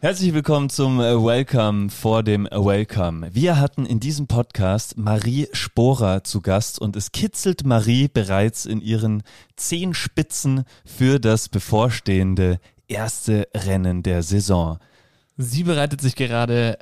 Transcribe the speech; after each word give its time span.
Herzlich 0.00 0.32
willkommen 0.32 0.70
zum 0.70 1.00
äh, 1.00 1.16
Welcome 1.16 1.90
vor 1.90 2.22
dem 2.22 2.44
Welcome. 2.44 3.34
Wir 3.34 3.58
hatten 3.58 3.84
in 3.84 3.98
diesem 3.98 4.28
Podcast 4.28 4.96
Marie 4.96 5.48
Sporer 5.52 6.22
zu 6.22 6.40
Gast 6.40 6.80
und 6.80 6.94
es 6.94 7.10
kitzelt 7.10 7.66
Marie 7.66 8.06
bereits 8.06 8.64
in 8.64 8.80
ihren 8.80 9.24
Zehenspitzen 9.56 10.62
für 10.84 11.18
das 11.18 11.48
bevorstehende 11.48 12.60
erste 12.86 13.48
Rennen 13.52 14.04
der 14.04 14.22
Saison. 14.22 14.78
Sie 15.36 15.64
bereitet 15.64 16.00
sich 16.00 16.14
gerade 16.14 16.78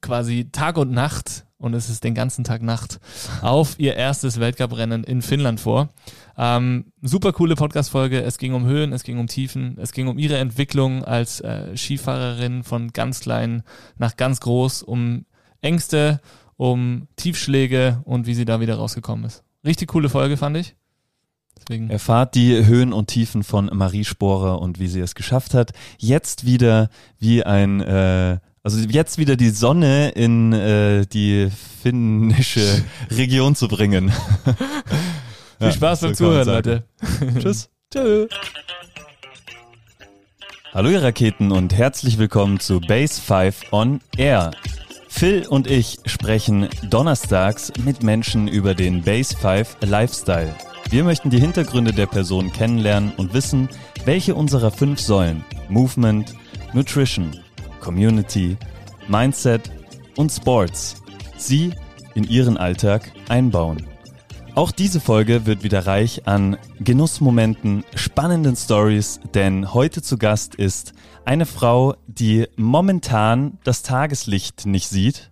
quasi 0.00 0.48
Tag 0.52 0.78
und 0.78 0.92
Nacht 0.92 1.44
und 1.62 1.74
es 1.74 1.88
ist 1.88 2.04
den 2.04 2.14
ganzen 2.14 2.44
Tag 2.44 2.62
Nacht 2.62 3.00
auf 3.40 3.74
ihr 3.78 3.94
erstes 3.94 4.40
Weltcuprennen 4.40 5.04
in 5.04 5.22
Finnland 5.22 5.60
vor. 5.60 5.88
Ähm, 6.36 6.92
super 7.00 7.32
coole 7.32 7.54
Podcast-Folge. 7.54 8.22
Es 8.22 8.38
ging 8.38 8.54
um 8.54 8.66
Höhen, 8.66 8.92
es 8.92 9.04
ging 9.04 9.18
um 9.18 9.26
Tiefen, 9.26 9.78
es 9.80 9.92
ging 9.92 10.08
um 10.08 10.18
ihre 10.18 10.38
Entwicklung 10.38 11.04
als 11.04 11.40
äh, 11.40 11.76
Skifahrerin 11.76 12.64
von 12.64 12.92
ganz 12.92 13.20
klein 13.20 13.62
nach 13.96 14.16
ganz 14.16 14.40
groß, 14.40 14.82
um 14.82 15.24
Ängste, 15.60 16.20
um 16.56 17.08
Tiefschläge 17.16 18.02
und 18.04 18.26
wie 18.26 18.34
sie 18.34 18.44
da 18.44 18.60
wieder 18.60 18.76
rausgekommen 18.76 19.24
ist. 19.24 19.44
Richtig 19.64 19.88
coole 19.88 20.08
Folge, 20.08 20.36
fand 20.36 20.56
ich. 20.56 20.74
Deswegen. 21.58 21.90
Erfahrt 21.90 22.34
die 22.34 22.66
Höhen 22.66 22.92
und 22.92 23.06
Tiefen 23.06 23.44
von 23.44 23.70
Marie 23.72 24.04
Sporer 24.04 24.60
und 24.60 24.80
wie 24.80 24.88
sie 24.88 25.00
es 25.00 25.14
geschafft 25.14 25.54
hat, 25.54 25.72
jetzt 25.98 26.44
wieder 26.44 26.88
wie 27.18 27.44
ein 27.44 27.80
äh, 27.80 28.38
also 28.62 28.78
jetzt 28.88 29.18
wieder 29.18 29.36
die 29.36 29.50
Sonne 29.50 30.10
in 30.10 30.52
äh, 30.52 31.06
die 31.06 31.48
finnische 31.82 32.84
Region 33.10 33.56
zu 33.56 33.68
bringen. 33.68 34.10
Viel 35.58 35.68
ja, 35.68 35.72
Spaß 35.72 36.00
beim 36.00 36.14
Zuhören, 36.14 36.46
Leute. 36.46 36.84
Tschüss. 37.38 37.68
Tschö. 37.92 38.26
Hallo 40.72 40.88
ihr 40.88 41.02
Raketen 41.02 41.52
und 41.52 41.74
herzlich 41.74 42.18
willkommen 42.18 42.58
zu 42.58 42.80
Base 42.80 43.20
5 43.20 43.72
on 43.72 44.00
Air. 44.16 44.52
Phil 45.08 45.46
und 45.46 45.70
ich 45.70 45.98
sprechen 46.06 46.68
donnerstags 46.88 47.72
mit 47.84 48.02
Menschen 48.02 48.48
über 48.48 48.74
den 48.74 49.02
Base 49.02 49.36
5 49.36 49.76
Lifestyle. 49.82 50.54
Wir 50.88 51.04
möchten 51.04 51.28
die 51.28 51.38
Hintergründe 51.38 51.92
der 51.92 52.06
Person 52.06 52.50
kennenlernen 52.52 53.12
und 53.18 53.34
wissen, 53.34 53.68
welche 54.06 54.34
unserer 54.34 54.70
fünf 54.70 55.00
Säulen 55.00 55.44
Movement, 55.68 56.34
Nutrition, 56.72 57.41
Community, 57.82 58.56
Mindset 59.08 59.70
und 60.16 60.30
Sports 60.30 61.02
Sie 61.36 61.72
in 62.14 62.24
Ihren 62.24 62.56
Alltag 62.56 63.12
einbauen. 63.28 63.86
Auch 64.54 64.70
diese 64.70 65.00
Folge 65.00 65.46
wird 65.46 65.64
wieder 65.64 65.86
reich 65.86 66.26
an 66.26 66.58
Genussmomenten, 66.78 67.84
spannenden 67.94 68.54
Stories, 68.54 69.18
denn 69.34 69.72
heute 69.74 70.02
zu 70.02 70.18
Gast 70.18 70.54
ist 70.54 70.92
eine 71.24 71.46
Frau, 71.46 71.94
die 72.06 72.46
momentan 72.56 73.58
das 73.64 73.82
Tageslicht 73.82 74.66
nicht 74.66 74.88
sieht, 74.88 75.30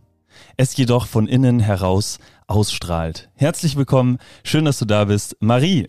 es 0.57 0.77
jedoch 0.77 1.07
von 1.07 1.29
innen 1.29 1.61
heraus 1.61 2.19
ausstrahlt. 2.47 3.31
Herzlich 3.35 3.77
willkommen, 3.77 4.19
schön, 4.43 4.65
dass 4.65 4.79
du 4.79 4.87
da 4.87 5.05
bist, 5.05 5.37
Marie. 5.41 5.89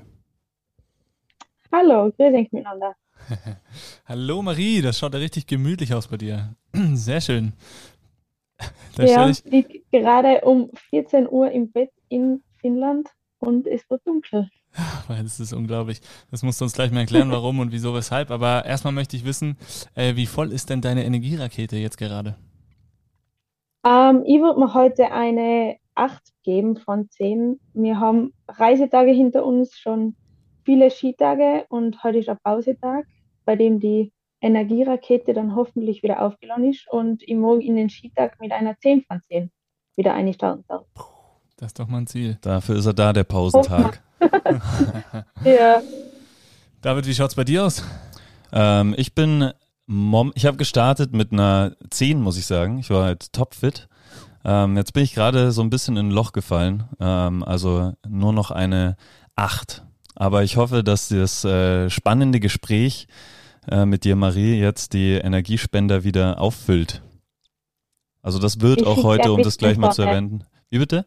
Hallo, 1.72 2.12
grüß 2.18 2.34
euch 2.36 2.52
miteinander. 2.52 2.96
Hallo 4.06 4.42
Marie, 4.42 4.82
das 4.82 5.00
schaut 5.00 5.14
ja 5.14 5.20
richtig 5.20 5.48
gemütlich 5.48 5.94
aus 5.94 6.08
bei 6.08 6.18
dir. 6.18 6.56
Sehr 6.94 7.22
schön. 7.22 7.54
Da 8.96 9.04
ja, 9.04 9.30
ich 9.30 9.44
liege 9.46 9.82
gerade 9.92 10.42
um 10.42 10.70
14 10.90 11.28
Uhr 11.30 11.52
im 11.52 11.72
Bett 11.72 11.92
in 12.10 12.44
Finnland 12.60 13.10
und 13.40 13.68
es 13.68 13.90
wird 13.90 14.06
dunkel. 14.06 14.50
Das 15.08 15.40
ist 15.40 15.52
unglaublich. 15.52 16.00
Das 16.30 16.44
musst 16.44 16.62
du 16.62 16.66
uns 16.66 16.74
gleich 16.74 16.92
mal 16.92 17.02
erklären, 17.02 17.32
warum 17.32 17.60
und 17.60 17.72
wieso, 17.72 17.94
weshalb. 17.94 18.32
Aber 18.32 18.66
erstmal 18.66 18.94
möchte 18.94 19.18
ich 19.18 19.26
wissen, 19.26 19.58
äh, 19.96 20.16
wie 20.16 20.26
voll 20.26 20.52
ist 20.52 20.70
denn 20.70 20.82
deine 20.82 21.04
Energierakete 21.06 21.78
jetzt 21.78 21.98
gerade? 21.98 22.36
Ähm, 23.84 24.24
ich 24.26 24.40
würde 24.40 24.60
mir 24.60 24.74
heute 24.74 25.12
eine 25.12 25.78
8 25.96 26.22
geben 26.44 26.78
von 26.78 27.10
10. 27.10 27.60
Wir 27.74 28.00
haben 28.00 28.34
Reisetage 28.48 29.12
hinter 29.12 29.46
uns, 29.46 29.78
schon 29.78 30.16
viele 30.64 30.90
Skitage 30.92 31.66
und 31.70 32.04
heute 32.04 32.20
ist 32.20 32.30
ein 32.30 32.38
Pausetag, 32.44 33.06
bei 33.46 33.56
dem 33.56 33.80
die 33.80 34.12
Energierakete 34.42 35.34
dann 35.34 35.56
hoffentlich 35.56 36.04
wieder 36.04 36.22
aufgeladen 36.22 36.70
ist 36.70 36.88
und 36.90 37.22
ich 37.24 37.36
morgen 37.36 37.62
in 37.62 37.76
den 37.76 37.90
Skitag 37.90 38.40
mit 38.40 38.52
einer 38.52 38.78
10 38.78 39.04
von 39.04 39.22
10 39.22 39.52
wieder 39.96 40.14
einstarten 40.14 40.66
darf. 40.68 40.86
Das 41.58 41.68
ist 41.68 41.80
doch 41.80 41.88
mein 41.88 42.08
Ziel. 42.08 42.38
Dafür 42.42 42.76
ist 42.76 42.88
er 42.88 42.94
da, 42.94 43.14
der 43.14 43.24
Pausentag. 43.24 44.02
ja. 45.44 45.82
David, 46.82 47.06
wie 47.06 47.14
schaut 47.14 47.30
es 47.30 47.36
bei 47.36 47.44
dir 47.44 47.66
aus? 47.66 47.84
Ähm, 48.52 48.96
ich 48.98 49.14
bin, 49.14 49.52
Mom 49.86 50.32
ich 50.34 50.48
habe 50.48 50.58
gestartet 50.58 51.14
mit 51.14 51.32
einer 51.32 51.76
10, 51.92 52.20
muss 52.20 52.38
ich 52.40 52.48
sagen. 52.48 52.80
Ich 52.80 52.90
war 52.90 53.04
halt 53.06 53.32
topfit. 53.34 53.88
Ähm, 54.44 54.76
jetzt 54.76 54.94
bin 54.94 55.04
ich 55.04 55.14
gerade 55.14 55.52
so 55.52 55.62
ein 55.62 55.70
bisschen 55.70 55.98
in 55.98 56.08
ein 56.08 56.12
Loch 56.12 56.32
gefallen. 56.32 56.86
Ähm, 57.00 57.44
also 57.44 57.94
nur 58.08 58.34
noch 58.34 58.50
eine 58.50 58.96
8. 59.36 59.84
Aber 60.16 60.44
ich 60.44 60.58
hoffe, 60.58 60.84
dass 60.84 61.10
das 61.10 61.44
äh, 61.46 61.90
spannende 61.90 62.40
Gespräch 62.40 63.08
äh, 63.70 63.86
mit 63.86 64.04
dir, 64.04 64.16
Marie, 64.16 64.60
jetzt 64.60 64.94
die 64.94 65.14
Energiespender 65.14 66.04
wieder 66.04 66.40
auffüllt. 66.40 67.02
Also 68.22 68.40
das 68.40 68.62
wird 68.62 68.82
ich 68.82 68.88
auch 68.88 69.04
heute, 69.04 69.32
um 69.32 69.42
das 69.42 69.58
gleich 69.58 69.78
mal 69.78 69.92
zu 69.92 70.04
erwähnen. 70.04 70.44
Wie 70.70 70.80
bitte? 70.80 71.06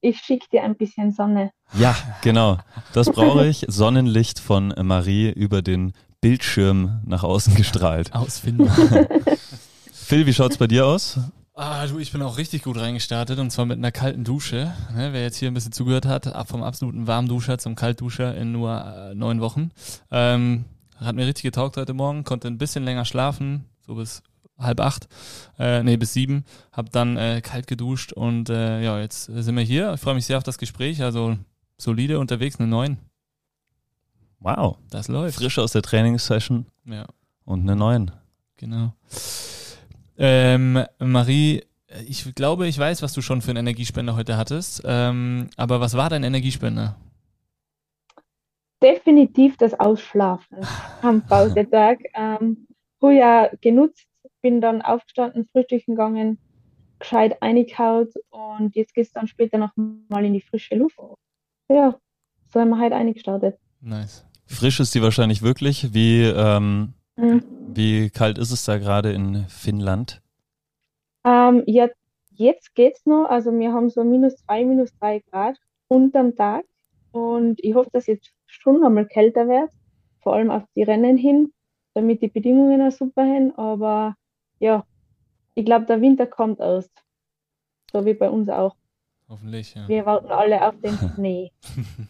Ich 0.00 0.18
schicke 0.20 0.46
dir 0.50 0.62
ein 0.62 0.76
bisschen 0.76 1.12
Sonne. 1.12 1.52
Ja, 1.74 1.94
genau. 2.22 2.58
Das 2.94 3.10
brauche 3.10 3.46
ich. 3.46 3.66
Sonnenlicht 3.68 4.40
von 4.40 4.74
Marie 4.82 5.30
über 5.30 5.62
den 5.62 5.92
Bildschirm 6.20 7.02
nach 7.04 7.22
außen 7.22 7.54
gestrahlt. 7.54 8.12
Ausfinden. 8.14 8.68
Phil, 9.92 10.26
wie 10.26 10.34
schaut 10.34 10.52
es 10.52 10.58
bei 10.58 10.66
dir 10.66 10.86
aus? 10.86 11.20
Ah, 11.62 11.86
du, 11.86 11.98
ich 11.98 12.10
bin 12.10 12.22
auch 12.22 12.38
richtig 12.38 12.62
gut 12.62 12.78
reingestartet 12.78 13.38
und 13.38 13.50
zwar 13.50 13.66
mit 13.66 13.76
einer 13.76 13.92
kalten 13.92 14.24
Dusche. 14.24 14.72
Ne, 14.94 15.12
wer 15.12 15.20
jetzt 15.20 15.36
hier 15.36 15.50
ein 15.50 15.52
bisschen 15.52 15.72
zugehört 15.72 16.06
hat, 16.06 16.26
ab 16.26 16.48
vom 16.48 16.62
absoluten 16.62 17.06
Warmduscher 17.06 17.58
zum 17.58 17.74
Kaltduscher 17.74 18.34
in 18.34 18.50
nur 18.50 18.82
äh, 18.82 19.14
neun 19.14 19.42
Wochen. 19.42 19.70
Ähm, 20.10 20.64
hat 20.96 21.16
mir 21.16 21.26
richtig 21.26 21.42
getaugt 21.42 21.76
heute 21.76 21.92
Morgen, 21.92 22.24
konnte 22.24 22.48
ein 22.48 22.56
bisschen 22.56 22.84
länger 22.84 23.04
schlafen, 23.04 23.66
so 23.86 23.96
bis 23.96 24.22
halb 24.56 24.80
acht, 24.80 25.06
äh, 25.58 25.82
nee, 25.82 25.98
bis 25.98 26.14
sieben, 26.14 26.46
hab 26.72 26.92
dann 26.92 27.18
äh, 27.18 27.42
kalt 27.42 27.66
geduscht 27.66 28.14
und 28.14 28.48
äh, 28.48 28.82
ja, 28.82 28.98
jetzt 28.98 29.24
sind 29.24 29.54
wir 29.54 29.62
hier. 29.62 29.92
Ich 29.92 30.00
freue 30.00 30.14
mich 30.14 30.24
sehr 30.24 30.38
auf 30.38 30.44
das 30.44 30.56
Gespräch, 30.56 31.02
also 31.02 31.36
solide 31.76 32.20
unterwegs, 32.20 32.58
eine 32.58 32.68
neun. 32.68 32.96
Wow. 34.38 34.78
Das 34.88 35.08
läuft. 35.08 35.36
Frisch 35.36 35.58
aus 35.58 35.72
der 35.72 35.82
Trainingssession. 35.82 36.64
Ja. 36.86 37.04
Und 37.44 37.60
eine 37.60 37.76
neun. 37.76 38.12
Genau. 38.56 38.94
Ähm, 40.22 40.84
Marie, 40.98 41.62
ich 42.06 42.34
glaube, 42.34 42.68
ich 42.68 42.78
weiß, 42.78 43.00
was 43.00 43.14
du 43.14 43.22
schon 43.22 43.40
für 43.40 43.50
einen 43.50 43.66
Energiespender 43.66 44.16
heute 44.16 44.36
hattest. 44.36 44.82
Ähm, 44.84 45.48
aber 45.56 45.80
was 45.80 45.96
war 45.96 46.10
dein 46.10 46.22
Energiespender? 46.22 46.96
Definitiv 48.82 49.56
das 49.56 49.78
Ausschlafen 49.80 50.58
am 51.02 51.26
Pausetag. 51.26 52.00
Ähm, 52.14 52.66
ja 53.02 53.48
genutzt, 53.62 54.06
bin 54.42 54.60
dann 54.60 54.82
aufgestanden, 54.82 55.48
frühstücken 55.50 55.92
gegangen, 55.92 56.38
gescheit 56.98 57.40
eingehaut 57.40 58.12
und 58.28 58.76
jetzt 58.76 58.94
geht 58.94 59.06
es 59.06 59.12
dann 59.12 59.26
später 59.26 59.56
noch 59.56 59.72
mal 59.76 60.22
in 60.22 60.34
die 60.34 60.42
frische 60.42 60.74
Luft. 60.74 60.98
Ja, 61.70 61.98
so 62.52 62.60
haben 62.60 62.68
wir 62.68 62.78
halt 62.78 62.92
eingestartet. 62.92 63.58
Nice. 63.80 64.26
Frisch 64.44 64.80
ist 64.80 64.94
die 64.94 65.00
wahrscheinlich 65.00 65.40
wirklich. 65.40 65.94
Wie, 65.94 66.24
ähm, 66.24 66.92
Mhm. 67.20 67.42
Wie 67.72 68.10
kalt 68.10 68.38
ist 68.38 68.50
es 68.50 68.64
da 68.64 68.78
gerade 68.78 69.12
in 69.12 69.46
Finnland? 69.48 70.20
Ähm, 71.24 71.62
ja, 71.66 71.88
jetzt 72.32 72.74
geht's 72.74 73.06
noch. 73.06 73.26
Also 73.28 73.52
wir 73.52 73.72
haben 73.72 73.90
so 73.90 74.02
minus 74.02 74.36
zwei, 74.36 74.64
minus 74.64 74.92
drei 74.98 75.20
Grad 75.30 75.56
unterm 75.88 76.34
Tag. 76.34 76.64
Und 77.12 77.62
ich 77.62 77.74
hoffe, 77.74 77.90
dass 77.92 78.06
jetzt 78.06 78.32
schon 78.46 78.84
einmal 78.84 79.06
kälter 79.06 79.46
wird, 79.48 79.70
vor 80.20 80.34
allem 80.34 80.50
auf 80.50 80.62
die 80.74 80.82
Rennen 80.82 81.16
hin, 81.16 81.52
damit 81.94 82.22
die 82.22 82.28
Bedingungen 82.28 82.80
auch 82.82 82.92
super 82.92 83.24
sind. 83.24 83.56
Aber 83.58 84.16
ja, 84.58 84.84
ich 85.54 85.64
glaube, 85.64 85.86
der 85.86 86.00
Winter 86.00 86.26
kommt 86.26 86.60
erst. 86.60 86.92
So 87.92 88.04
wie 88.04 88.14
bei 88.14 88.30
uns 88.30 88.48
auch. 88.48 88.76
Hoffentlich, 89.28 89.74
ja. 89.74 89.86
Wir 89.86 90.06
warten 90.06 90.30
alle 90.30 90.66
auf 90.66 90.74
den 90.80 90.98
Schnee. 91.14 91.52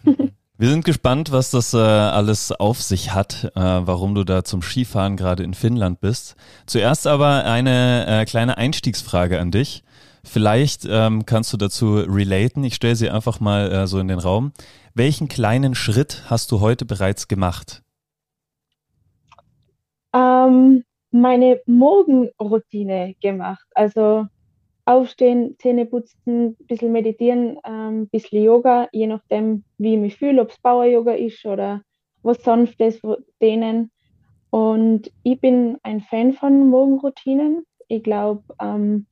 Wir 0.60 0.68
sind 0.68 0.84
gespannt, 0.84 1.32
was 1.32 1.50
das 1.50 1.72
äh, 1.72 1.78
alles 1.78 2.52
auf 2.52 2.82
sich 2.82 3.14
hat, 3.14 3.44
äh, 3.44 3.50
warum 3.54 4.14
du 4.14 4.24
da 4.24 4.44
zum 4.44 4.60
Skifahren 4.60 5.16
gerade 5.16 5.42
in 5.42 5.54
Finnland 5.54 6.02
bist. 6.02 6.36
Zuerst 6.66 7.06
aber 7.06 7.46
eine 7.46 8.04
äh, 8.06 8.24
kleine 8.26 8.58
Einstiegsfrage 8.58 9.40
an 9.40 9.52
dich. 9.52 9.82
Vielleicht 10.22 10.86
ähm, 10.86 11.24
kannst 11.24 11.50
du 11.54 11.56
dazu 11.56 11.94
relaten. 11.94 12.62
Ich 12.62 12.74
stelle 12.74 12.94
sie 12.94 13.08
einfach 13.08 13.40
mal 13.40 13.72
äh, 13.72 13.86
so 13.86 14.00
in 14.00 14.08
den 14.08 14.18
Raum. 14.18 14.52
Welchen 14.92 15.28
kleinen 15.28 15.74
Schritt 15.74 16.24
hast 16.26 16.52
du 16.52 16.60
heute 16.60 16.84
bereits 16.84 17.26
gemacht? 17.26 17.82
Ähm, 20.12 20.84
meine 21.10 21.62
Morgenroutine 21.64 23.14
gemacht. 23.22 23.64
Also 23.74 24.26
Aufstehen, 24.84 25.56
Zähne 25.58 25.86
putzen, 25.86 26.56
ein 26.58 26.66
bisschen 26.66 26.92
meditieren, 26.92 27.58
ein 27.62 27.94
ähm, 28.00 28.08
bisschen 28.08 28.42
Yoga, 28.42 28.88
je 28.92 29.06
nachdem, 29.06 29.64
wie 29.78 29.94
ich 29.94 30.00
mich 30.00 30.16
fühle, 30.16 30.42
ob 30.42 30.50
es 30.50 30.58
Power-Yoga 30.58 31.12
ist 31.12 31.44
oder 31.44 31.82
was 32.22 32.42
Sanftes, 32.42 33.00
dehnen. 33.40 33.90
Und 34.50 35.12
ich 35.22 35.40
bin 35.40 35.78
ein 35.82 36.00
Fan 36.00 36.32
von 36.32 36.68
Morgenroutinen. 36.68 37.64
Ich 37.88 38.02
glaube, 38.02 38.42
ähm, 38.60 39.06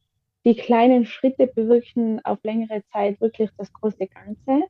die 0.44 0.56
kleinen 0.56 1.04
Schritte 1.04 1.46
bewirken 1.46 2.24
auf 2.24 2.38
längere 2.42 2.82
Zeit 2.92 3.20
wirklich 3.20 3.50
das 3.56 3.72
große 3.72 4.06
Ganze. 4.06 4.66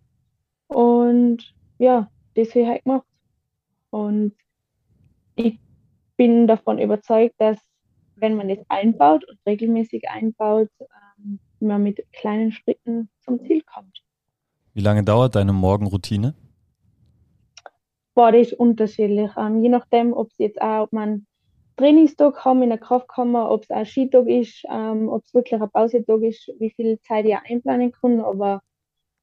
Und 0.67 1.55
ja, 1.79 2.11
das 2.35 2.51
habe 2.51 2.61
ich 2.61 2.67
halt 2.69 2.85
gemacht. 2.85 3.07
Und 3.91 4.35
ich 5.37 5.59
bin 6.17 6.47
davon 6.47 6.79
überzeugt, 6.79 7.35
dass 7.39 7.59
wenn 8.21 8.37
man 8.37 8.51
es 8.51 8.59
einbaut 8.69 9.25
und 9.29 9.39
regelmäßig 9.47 10.09
einbaut, 10.09 10.69
ähm, 10.81 11.39
man 11.61 11.83
mit 11.83 12.05
kleinen 12.13 12.53
Schritten 12.53 13.09
zum 13.21 13.41
Ziel 13.41 13.63
kommt. 13.63 14.03
Wie 14.75 14.81
lange 14.81 15.03
dauert 15.03 15.35
deine 15.35 15.53
Morgenroutine? 15.53 16.35
Boah, 18.15 18.33
das 18.33 18.49
ist 18.49 18.53
unterschiedlich. 18.55 19.31
Ähm, 19.37 19.63
je 19.63 19.69
nachdem, 19.69 20.13
ob 20.13 20.31
es 20.31 20.39
jetzt 20.39 20.61
auch, 20.61 20.85
ob 20.85 20.93
man 20.93 21.27
Trainingstag 21.77 22.45
haben 22.45 22.63
in 22.63 22.71
der 22.71 22.79
Kraftkammer, 22.79 23.51
ob 23.51 23.63
es 23.63 23.71
ein 23.71 23.87
Skitag 23.87 24.27
ist, 24.27 24.65
ähm, 24.69 25.09
ob 25.09 25.25
es 25.25 25.33
wirklich 25.33 25.61
ein 25.61 25.71
Pausetag 25.71 26.23
ist, 26.23 26.53
wie 26.59 26.71
viel 26.71 27.01
Zeit 27.01 27.25
ich 27.25 27.37
einplanen 27.37 27.93
kann, 27.93 28.21
aber 28.21 28.63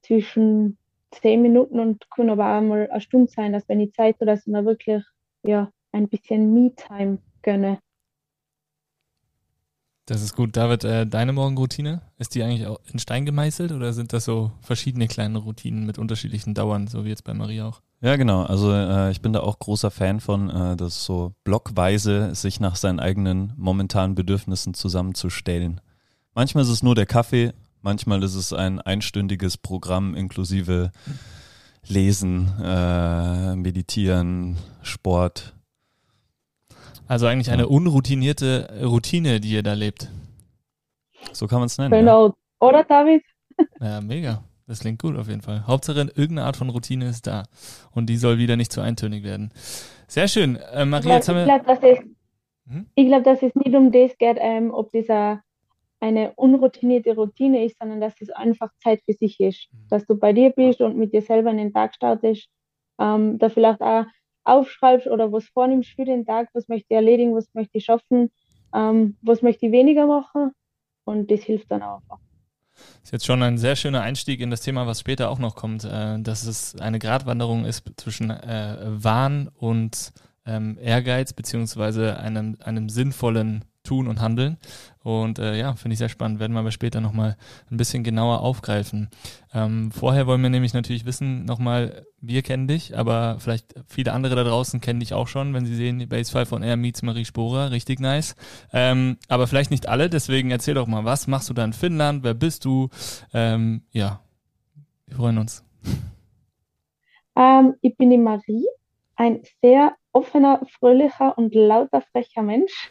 zwischen 0.02 0.78
zehn 1.12 1.42
Minuten 1.42 1.80
und 1.80 2.10
kann 2.10 2.30
aber 2.30 2.58
auch 2.58 2.62
mal 2.62 2.90
eine 2.90 3.02
Stunde 3.02 3.32
sein, 3.32 3.54
dass 3.54 3.68
wenn 3.68 3.82
ich 3.82 3.94
Zeit 3.94 4.16
habe, 4.16 4.26
dass 4.26 4.42
ich 4.42 4.48
mir 4.48 4.66
wirklich 4.66 5.04
ja, 5.44 5.70
ein 5.92 6.08
bisschen 6.08 6.54
Me-Time 6.54 7.20
gönne. 7.42 7.80
Das 10.08 10.22
ist 10.22 10.36
gut. 10.36 10.56
David, 10.56 10.84
äh, 10.84 11.08
deine 11.08 11.34
Morgenroutine, 11.34 12.02
ist 12.20 12.36
die 12.36 12.44
eigentlich 12.44 12.68
auch 12.68 12.80
in 12.92 13.00
Stein 13.00 13.26
gemeißelt 13.26 13.72
oder 13.72 13.92
sind 13.92 14.14
das 14.14 14.26
so 14.26 14.52
verschiedene 14.62 15.08
kleine 15.08 15.40
Routinen 15.40 15.86
mit 15.86 15.98
unterschiedlichen 15.98 16.54
Dauern, 16.54 16.88
so 16.88 17.06
wie 17.06 17.10
jetzt 17.10 17.24
bei 17.24 17.34
Marie 17.34 17.62
auch? 17.62 17.82
Ja, 18.02 18.16
genau. 18.16 18.44
Also 18.44 18.72
äh, 18.72 19.10
ich 19.10 19.22
bin 19.22 19.34
da 19.34 19.40
auch 19.40 19.58
großer 19.58 19.90
Fan 19.90 20.20
von, 20.20 20.52
äh, 20.52 20.76
das 20.76 21.06
so 21.06 21.34
blockweise 21.44 22.36
sich 22.36 22.60
nach 22.60 22.76
seinen 22.76 23.00
eigenen 23.00 23.54
momentanen 23.58 24.14
Bedürfnissen 24.14 24.76
zusammenzustellen. 24.76 25.82
Manchmal 26.36 26.66
ist 26.66 26.70
es 26.70 26.84
nur 26.84 26.94
der 26.94 27.08
Kaffee, 27.08 27.54
manchmal 27.82 28.22
ist 28.22 28.36
es 28.36 28.54
ein 28.54 28.80
einstündiges 28.80 29.58
Programm 29.58 30.14
inklusive 30.14 30.92
Lesen, 31.88 32.52
äh, 32.62 33.56
Meditieren, 33.56 34.58
Sport, 34.84 35.56
also 37.08 37.28
eigentlich 37.28 37.52
eine 37.52 37.68
unroutinierte 37.68 38.82
Routine, 38.84 39.40
die 39.40 39.52
ihr 39.52 39.64
da 39.64 39.74
lebt. 39.74 40.10
So 41.32 41.48
kann 41.48 41.60
man 41.60 41.68
es 41.68 41.78
nennen. 41.78 41.92
Genau. 41.92 42.28
Ja. 42.28 42.34
Oder 42.60 42.84
David? 42.84 43.24
Ja, 43.80 44.02
mega. 44.02 44.44
Das 44.68 44.80
klingt 44.80 45.02
gut 45.02 45.16
auf 45.16 45.30
jeden 45.30 45.42
Fall. 45.42 45.66
Hauptsache 45.68 46.00
irgendeine 46.00 46.44
Art 46.44 46.58
von 46.58 46.70
Routine 46.70 47.08
ist 47.08 47.28
da. 47.28 47.44
Und 47.92 48.08
die 48.08 48.18
soll 48.18 48.38
wieder 48.38 48.58
nicht 48.58 48.72
zu 48.72 48.82
eintönig 48.82 49.24
werden. 49.24 49.52
Sehr 50.08 50.28
schön. 50.28 50.58
Äh, 50.74 50.86
Maria, 50.86 51.16
jetzt 51.16 51.30
haben 51.30 51.36
wir. 51.36 51.44
Ich 51.44 51.64
glaube, 51.64 51.66
dass, 51.66 51.84
es, 51.84 52.00
hm? 52.68 52.88
glaub, 52.96 53.24
dass 53.24 53.42
es 53.44 53.56
nicht 53.56 53.76
um 53.76 53.92
das 53.92 54.18
geht, 54.18 54.38
ähm, 54.40 54.72
ob 54.74 54.92
dieser 54.92 55.42
eine 56.00 56.34
unroutinierte 56.34 57.16
Routine 57.16 57.64
ist, 57.66 57.78
sondern 57.80 58.02
dass 58.02 58.20
es 58.20 58.30
einfach 58.30 58.70
Zeit 58.84 59.02
für 59.06 59.14
sich 59.14 59.40
ist. 59.40 59.70
Mhm. 59.72 59.88
Dass 59.90 60.06
du 60.06 60.16
bei 60.16 60.34
dir 60.34 60.50
bist 60.50 60.82
und 60.82 60.98
mit 60.98 61.14
dir 61.14 61.22
selber 61.22 61.52
in 61.52 61.58
den 61.58 61.74
Tag 61.74 61.96
startest. 61.96 62.50
Ähm, 63.00 63.38
da 63.40 63.50
vielleicht 63.50 63.82
auch 63.82 64.06
aufschreibst 64.46 65.08
oder 65.08 65.32
was 65.32 65.46
vornimmst 65.50 65.92
für 65.92 66.06
den 66.06 66.26
Tag, 66.26 66.50
was 66.54 66.68
möchte 66.68 66.88
ich 66.90 66.96
erledigen, 66.96 67.36
was 67.36 67.48
möchte 67.54 67.78
ich 67.78 67.86
schaffen, 67.86 68.32
ähm, 68.74 69.18
was 69.22 69.42
möchte 69.42 69.66
ich 69.66 69.72
weniger 69.72 70.08
machen 70.08 70.52
und 71.04 71.30
das 71.30 71.42
hilft 71.42 71.72
dann 71.72 71.84
auch. 71.84 72.02
Das 72.76 73.04
ist 73.04 73.12
jetzt 73.12 73.26
schon 73.26 73.42
ein 73.42 73.58
sehr 73.58 73.76
schöner 73.76 74.02
Einstieg 74.02 74.42
in 74.42 74.50
das 74.50 74.62
Thema, 74.62 74.86
was 74.86 75.00
später 75.00 75.30
auch 75.30 75.40
noch 75.40 75.56
kommt, 75.56 75.84
äh, 75.84 76.20
dass 76.20 76.46
es 76.46 76.76
eine 76.80 77.00
Gratwanderung 77.00 77.66
ist 77.66 77.84
zwischen 77.98 78.30
äh, 78.30 78.78
Wahn 78.86 79.50
und 79.58 80.12
ähm, 80.46 80.78
Ehrgeiz 80.82 81.34
beziehungsweise 81.34 82.18
einem, 82.20 82.58
einem 82.64 82.90
sinnvollen 82.90 83.66
Tun 83.84 84.08
und 84.08 84.20
Handeln. 84.20 84.58
Und 85.06 85.38
äh, 85.38 85.56
ja, 85.56 85.76
finde 85.76 85.94
ich 85.94 86.00
sehr 86.00 86.10
spannend. 86.10 86.40
Werden 86.40 86.54
wir 86.54 86.62
aber 86.62 86.72
später 86.72 87.00
nochmal 87.00 87.38
ein 87.70 87.78
bisschen 87.78 88.04
genauer 88.04 88.42
aufgreifen. 88.42 89.12
Ähm, 89.54 89.92
vorher 89.92 90.26
wollen 90.26 90.42
wir 90.42 90.50
nämlich 90.50 90.74
natürlich 90.74 91.06
wissen, 91.06 91.46
nochmal, 91.46 92.08
wir 92.22 92.42
kennen 92.42 92.68
dich, 92.68 92.98
aber 92.98 93.38
vielleicht 93.38 93.76
viele 93.86 94.14
andere 94.14 94.34
da 94.34 94.44
draußen 94.44 94.82
kennen 94.82 95.00
dich 95.00 95.14
auch 95.14 95.28
schon, 95.28 95.54
wenn 95.54 95.68
sie 95.68 95.76
sehen, 95.76 96.10
Base 96.10 96.32
5 96.32 96.50
von 96.50 96.64
Air 96.64 96.76
meets 96.76 97.04
Marie 97.04 97.24
Sporer, 97.24 97.70
richtig 97.70 98.00
nice. 98.00 98.36
Ähm, 98.74 99.18
aber 99.28 99.46
vielleicht 99.46 99.70
nicht 99.70 99.88
alle, 99.88 100.10
deswegen 100.10 100.50
erzähl 100.50 100.74
doch 100.74 100.88
mal, 100.88 101.06
was 101.06 101.28
machst 101.28 101.52
du 101.52 101.54
da 101.54 101.64
in 101.64 101.74
Finnland? 101.74 102.24
Wer 102.24 102.34
bist 102.34 102.66
du? 102.66 102.90
Ähm, 103.32 103.84
ja, 103.92 104.22
wir 105.06 105.18
freuen 105.18 105.38
uns. 105.38 105.64
Ähm, 107.36 107.76
ich 107.82 107.96
bin 107.96 108.10
die 108.10 108.18
Marie, 108.18 108.66
ein 109.18 109.44
sehr 109.62 109.96
offener, 110.14 110.62
fröhlicher 110.80 111.38
und 111.38 111.54
lauter, 111.54 112.02
frecher 112.12 112.42
Mensch. 112.42 112.90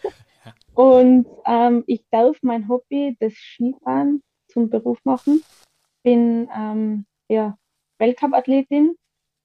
Und 0.75 1.27
ähm, 1.47 1.85
ich 1.87 2.05
darf 2.11 2.39
mein 2.43 2.69
Hobby, 2.69 3.17
das 3.21 3.33
Skifahren, 3.35 4.23
zum 4.49 4.71
Beruf 4.71 4.99
machen. 5.05 5.43
Bin 6.03 6.49
ähm, 6.55 7.07
ja, 7.29 7.57
Weltcup-Athletin 7.99 8.97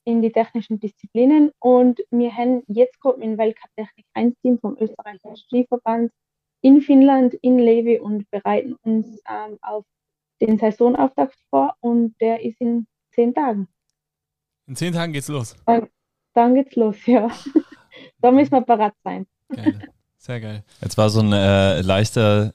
in 0.05 0.21
die 0.21 0.31
technischen 0.31 0.79
Disziplinen 0.79 1.51
und 1.59 1.99
wir 2.09 2.35
haben 2.35 2.63
jetzt 2.67 2.99
gerade 2.99 3.19
mit 3.19 3.27
dem 3.27 3.37
Weltcup 3.37 3.69
Technik 3.75 4.05
1 4.13 4.35
Team 4.41 4.59
vom 4.59 4.75
österreichischen 4.79 5.35
Skiverband 5.35 6.11
in 6.61 6.81
Finnland, 6.81 7.35
in 7.35 7.59
Levi 7.59 7.99
und 7.99 8.29
bereiten 8.31 8.75
uns 8.81 9.21
ähm, 9.29 9.57
auf 9.61 9.85
den 10.41 10.57
Saisonauftakt 10.57 11.37
vor 11.49 11.75
und 11.79 12.15
der 12.19 12.43
ist 12.43 12.59
in 12.59 12.87
zehn 13.13 13.33
Tagen. 13.33 13.67
In 14.67 14.75
zehn 14.75 14.93
Tagen 14.93 15.13
geht's 15.13 15.27
los. 15.27 15.55
Dann, 15.65 15.89
dann 16.33 16.55
geht's 16.55 16.75
los, 16.75 17.05
ja. 17.05 17.29
da 18.19 18.31
müssen 18.31 18.51
wir 18.51 18.61
parat 18.61 18.95
sein. 19.03 19.27
Geil. 19.49 19.93
Sehr 20.19 20.41
geil. 20.41 20.65
Jetzt 20.81 20.97
war 20.97 21.09
so 21.09 21.21
ein 21.21 21.31
äh, 21.31 21.79
leichter, 21.79 22.53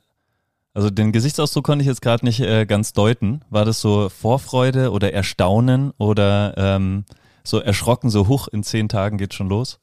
also 0.74 0.90
den 0.90 1.12
Gesichtsausdruck 1.12 1.64
konnte 1.64 1.82
ich 1.82 1.88
jetzt 1.88 2.02
gerade 2.02 2.22
nicht 2.22 2.40
äh, 2.40 2.66
ganz 2.66 2.92
deuten. 2.92 3.40
War 3.48 3.64
das 3.64 3.80
so 3.80 4.10
Vorfreude 4.10 4.90
oder 4.90 5.14
Erstaunen 5.14 5.92
oder 5.96 6.54
ähm, 6.58 7.06
so 7.42 7.58
erschrocken, 7.60 8.10
so 8.10 8.28
hoch 8.28 8.48
in 8.48 8.62
zehn 8.64 8.90
Tagen 8.90 9.16
geht 9.16 9.32
schon 9.32 9.48
los? 9.48 9.80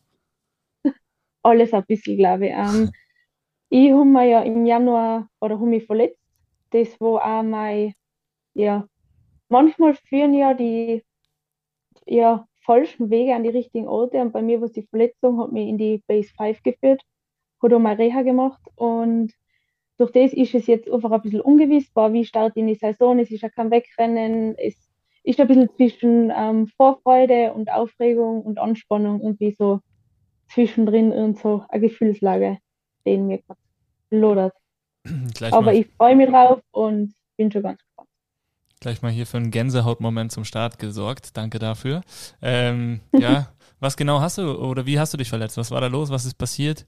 Alles 1.42 1.74
ein 1.74 1.83
bisschen, 1.88 2.18
glaube 2.18 2.50
ich. 2.50 2.54
Ähm, 2.54 2.92
ich 3.69 3.92
habe 3.92 4.06
mir 4.06 4.30
ja 4.30 4.42
im 4.44 4.63
Januar 4.68 5.28
oder 5.39 5.56
habe 5.56 5.66
mich 5.66 5.86
verletzt. 5.88 6.19
Das 6.69 6.88
war 7.01 7.39
auch 7.39 7.44
mein, 7.44 7.95
ja, 8.54 8.86
manchmal 9.50 9.95
führen 9.95 10.36
ja 10.36 10.54
die 10.54 11.04
ja, 12.06 12.45
falschen 12.60 13.10
Wege 13.10 13.33
an 13.33 13.42
die 13.44 13.50
richtigen 13.50 13.88
Orte 13.88 14.22
und 14.22 14.33
bei 14.33 14.44
mir 14.44 14.62
war 14.62 14.69
die 14.69 14.83
Verletzung, 14.83 15.39
hat 15.39 15.51
mich 15.51 15.68
in 15.68 15.80
die 15.80 16.04
Base 16.06 16.30
5 16.38 16.62
geführt 16.62 17.01
hat 17.62 17.74
auch 17.74 17.80
mal 17.80 17.96
Reha 17.96 18.22
gemacht 18.22 18.62
und 18.75 19.34
durch 19.98 20.12
das 20.12 20.34
ist 20.34 20.56
es 20.56 20.68
jetzt 20.68 20.90
einfach 20.90 21.12
ein 21.12 21.22
bisschen 21.22 21.42
ungewiss, 21.42 21.95
war, 21.95 22.12
wie 22.14 22.26
startet 22.26 22.57
in 22.57 22.68
die 22.68 22.76
Saison, 22.76 23.19
es 23.19 23.30
ist 23.30 23.42
ja 23.42 23.50
kein 23.50 23.69
Wegrennen, 23.69 24.56
es 24.57 24.76
ist 25.24 25.40
ein 25.40 25.47
bisschen 25.47 25.69
zwischen 25.76 26.31
ähm, 26.35 26.68
Vorfreude 26.76 27.54
und 27.54 27.71
Aufregung 27.71 28.42
und 28.42 28.57
Anspannung 28.57 29.21
irgendwie 29.21 29.56
so 29.57 29.80
zwischendrin 30.50 31.12
und 31.12 31.38
so 31.38 31.64
eine 31.69 31.81
Gefühlslage, 31.81 32.57
die 33.06 33.14
in 33.14 33.28
mir 33.28 33.40
gerade 33.40 33.59
lodert. 34.09 34.54
Aber 35.52 35.74
ich 35.74 35.88
freue 35.97 36.16
mich 36.16 36.30
drauf 36.30 36.62
und 36.71 37.14
bin 37.38 37.52
schon 37.52 37.64
ganz 37.64 37.80
gespannt. 37.80 38.09
Gleich 38.80 39.02
mal 39.04 39.12
hier 39.12 39.28
für 39.28 39.38
einen 39.38 39.52
Gänsehautmoment 39.52 40.31
zum 40.31 40.44
Start 40.44 40.80
gesorgt. 40.80 41.38
Danke 41.38 41.59
dafür. 41.59 42.02
Ähm, 42.42 43.02
ja, 43.14 43.52
was 43.80 43.95
genau 43.97 44.21
hast 44.21 44.40
du 44.40 44.57
oder 44.57 44.85
wie 44.85 45.00
hast 45.00 45.14
du 45.14 45.18
dich 45.18 45.30
verletzt? 45.30 45.57
Was 45.57 45.71
war 45.71 45.81
da 45.81 45.88
los? 45.88 46.09
Was 46.09 46.26
ist 46.26 46.35
passiert? 46.35 46.85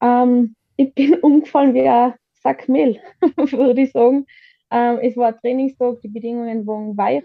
Ähm, 0.00 0.54
ich 0.76 0.94
bin 0.94 1.14
umgefallen 1.22 1.74
wie 1.74 1.88
ein 1.88 2.14
Sack 2.42 2.68
Mehl, 2.68 3.00
würde 3.36 3.82
ich 3.82 3.92
sagen. 3.92 4.26
Ähm, 4.70 4.98
es 5.02 5.16
war 5.16 5.28
ein 5.28 5.38
Trainingstag, 5.38 6.00
die 6.00 6.08
Bedingungen 6.08 6.66
waren 6.66 6.96
weich. 6.96 7.24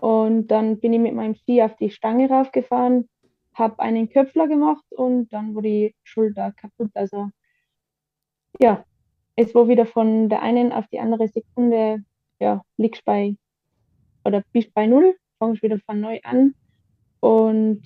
Und 0.00 0.48
dann 0.48 0.78
bin 0.78 0.92
ich 0.92 1.00
mit 1.00 1.14
meinem 1.14 1.34
Ski 1.34 1.62
auf 1.62 1.74
die 1.76 1.90
Stange 1.90 2.28
raufgefahren, 2.28 3.08
habe 3.54 3.80
einen 3.80 4.10
Köpfler 4.10 4.46
gemacht 4.46 4.84
und 4.90 5.32
dann 5.32 5.54
wurde 5.54 5.68
die 5.68 5.94
Schulter 6.04 6.52
kaputt. 6.52 6.90
Also 6.94 7.30
ja, 8.60 8.84
es 9.36 9.54
war 9.54 9.68
wieder 9.68 9.86
von 9.86 10.28
der 10.28 10.42
einen 10.42 10.72
auf 10.72 10.86
die 10.88 11.00
andere 11.00 11.28
Sekunde, 11.28 12.04
ja, 12.38 12.62
liegst 12.76 13.04
bei 13.04 13.36
oder 14.24 14.42
bist 14.52 14.74
bei 14.74 14.86
Null, 14.86 15.16
fangst 15.38 15.62
wieder 15.62 15.78
von 15.80 16.00
neu 16.00 16.20
an. 16.24 16.54
Und 17.20 17.82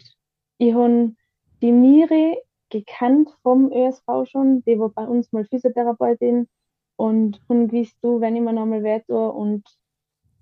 ich 0.59 0.75
habe 0.75 1.15
die 1.63 1.73
Niere 1.73 2.37
gekannt 2.71 3.29
vom 3.43 3.73
ÖSV 3.73 4.25
schon. 4.25 4.63
Die 4.65 4.79
war 4.79 4.91
bei 4.91 5.05
uns 5.05 5.33
mal 5.33 5.45
Physiotherapeutin 5.45 6.49
und 6.97 7.41
und 7.49 7.69
gewusst 7.69 7.97
du, 8.03 8.21
wenn 8.21 8.37
ich 8.37 8.43
mir 8.43 8.53
nochmal 8.53 8.83
weh 8.83 9.01
und 9.13 9.65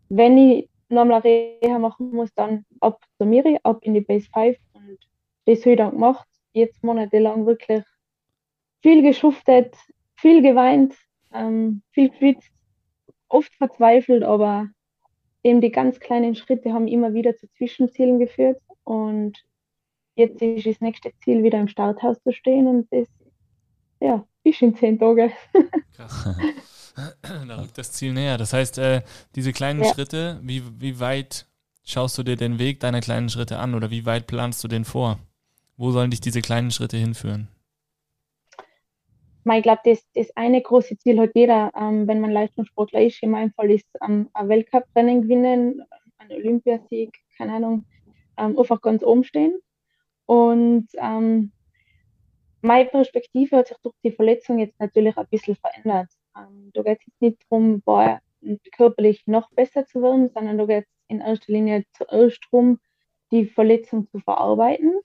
wenn 0.08 0.38
ich 0.38 0.68
nochmal 0.88 1.20
Reha 1.20 1.78
machen 1.78 2.12
muss, 2.12 2.32
dann 2.34 2.64
ab 2.80 3.00
zur 3.16 3.26
Miri, 3.26 3.58
ab 3.62 3.80
in 3.82 3.94
die 3.94 4.00
Base 4.00 4.28
5 4.32 4.56
und 4.72 4.98
das 5.44 5.60
habe 5.60 5.72
ich 5.72 5.76
dann 5.78 5.90
gemacht. 5.92 6.28
Jetzt 6.52 6.82
monatelang 6.82 7.46
wirklich 7.46 7.84
viel 8.80 9.02
geschuftet, 9.02 9.76
viel 10.16 10.42
geweint, 10.42 10.94
ähm, 11.32 11.82
viel 11.92 12.10
geschwitzt, 12.10 12.50
oft 13.28 13.54
verzweifelt, 13.56 14.22
aber 14.22 14.68
eben 15.42 15.60
die 15.60 15.70
ganz 15.70 16.00
kleinen 16.00 16.34
Schritte 16.34 16.72
haben 16.72 16.88
immer 16.88 17.14
wieder 17.14 17.36
zu 17.36 17.48
Zwischenzielen 17.50 18.18
geführt 18.18 18.60
und 18.84 19.38
jetzt 20.18 20.42
ist 20.42 20.66
das 20.66 20.80
nächste 20.80 21.12
Ziel, 21.22 21.42
wieder 21.42 21.58
im 21.60 21.68
Starthaus 21.68 22.20
zu 22.22 22.32
stehen 22.32 22.66
und 22.66 22.88
das 22.90 23.08
ja, 24.00 24.24
ist 24.44 24.62
in 24.62 24.76
zehn 24.76 24.98
Tagen. 24.98 25.32
Krass. 25.96 26.28
da 27.22 27.60
rückt 27.60 27.78
das 27.78 27.92
Ziel 27.92 28.12
näher. 28.12 28.38
Das 28.38 28.52
heißt, 28.52 28.78
äh, 28.78 29.02
diese 29.34 29.52
kleinen 29.52 29.82
ja. 29.82 29.92
Schritte, 29.92 30.40
wie, 30.42 30.62
wie 30.80 31.00
weit 31.00 31.46
schaust 31.84 32.18
du 32.18 32.22
dir 32.22 32.36
den 32.36 32.58
Weg 32.58 32.80
deiner 32.80 33.00
kleinen 33.00 33.28
Schritte 33.28 33.58
an 33.58 33.74
oder 33.74 33.90
wie 33.90 34.04
weit 34.06 34.26
planst 34.26 34.62
du 34.62 34.68
den 34.68 34.84
vor? 34.84 35.18
Wo 35.76 35.90
sollen 35.90 36.10
dich 36.10 36.20
diese 36.20 36.42
kleinen 36.42 36.70
Schritte 36.70 36.96
hinführen? 36.96 37.48
Ich 39.50 39.62
glaube, 39.62 39.80
das, 39.84 40.04
das 40.14 40.36
eine 40.36 40.60
große 40.60 40.98
Ziel 40.98 41.18
hat 41.18 41.30
jeder, 41.34 41.72
ähm, 41.74 42.06
wenn 42.06 42.20
man 42.20 42.32
Leistungssportler 42.32 43.00
ist. 43.02 43.22
In 43.22 43.30
meinem 43.30 43.50
Fall 43.52 43.70
ist 43.70 43.86
ähm, 44.06 44.28
ein 44.34 44.48
Weltcuprennen 44.48 45.22
gewinnen, 45.22 45.82
ein 46.18 46.32
Olympiasieg, 46.32 47.16
keine 47.38 47.54
Ahnung, 47.54 47.86
ähm, 48.36 48.58
einfach 48.58 48.82
ganz 48.82 49.02
oben 49.02 49.24
stehen. 49.24 49.58
Und 50.28 50.88
ähm, 50.94 51.52
meine 52.60 52.90
Perspektive 52.90 53.56
hat 53.56 53.68
sich 53.68 53.78
durch 53.82 53.94
die 54.04 54.12
Verletzung 54.12 54.58
jetzt 54.58 54.78
natürlich 54.78 55.16
ein 55.16 55.26
bisschen 55.30 55.56
verändert. 55.56 56.10
Ähm, 56.36 56.70
da 56.74 56.82
geht 56.82 56.98
es 57.00 57.06
jetzt 57.06 57.22
nicht 57.22 57.44
darum, 57.48 57.82
körperlich 58.76 59.26
noch 59.26 59.50
besser 59.52 59.86
zu 59.86 60.02
werden, 60.02 60.28
sondern 60.28 60.58
da 60.58 60.66
geht 60.66 60.84
es 60.84 60.90
in 61.08 61.20
erster 61.20 61.50
Linie 61.50 61.84
zuerst 61.94 62.40
darum, 62.50 62.78
die 63.30 63.46
Verletzung 63.46 64.06
zu 64.10 64.18
verarbeiten 64.18 65.00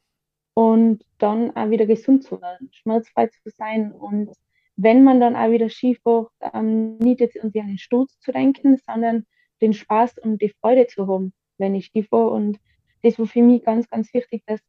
und 0.55 1.05
dann 1.19 1.55
auch 1.55 1.69
wieder 1.69 1.85
gesund 1.85 2.23
zu 2.23 2.41
werden, 2.41 2.69
schmerzfrei 2.73 3.27
zu 3.27 3.49
sein 3.49 3.93
und 3.93 4.29
wenn 4.75 5.03
man 5.03 5.19
dann 5.19 5.35
auch 5.35 5.51
wieder 5.51 5.69
Ski 5.69 5.95
fährt, 5.95 6.31
ähm, 6.53 6.97
nicht 6.97 7.19
jetzt 7.19 7.35
irgendwie 7.35 7.61
an 7.61 7.67
den 7.67 7.77
Sturz 7.77 8.19
zu 8.19 8.31
denken, 8.31 8.77
sondern 8.85 9.25
den 9.61 9.73
Spaß 9.73 10.17
und 10.17 10.41
die 10.41 10.53
Freude 10.59 10.87
zu 10.87 11.07
haben, 11.07 11.33
wenn 11.57 11.75
ich 11.75 11.85
Ski 11.85 12.03
fahre. 12.03 12.31
Und 12.31 12.59
das 13.03 13.19
war 13.19 13.27
für 13.27 13.43
mich 13.43 13.63
ganz, 13.63 13.87
ganz 13.89 14.13
wichtig, 14.13 14.43
dass 14.47 14.59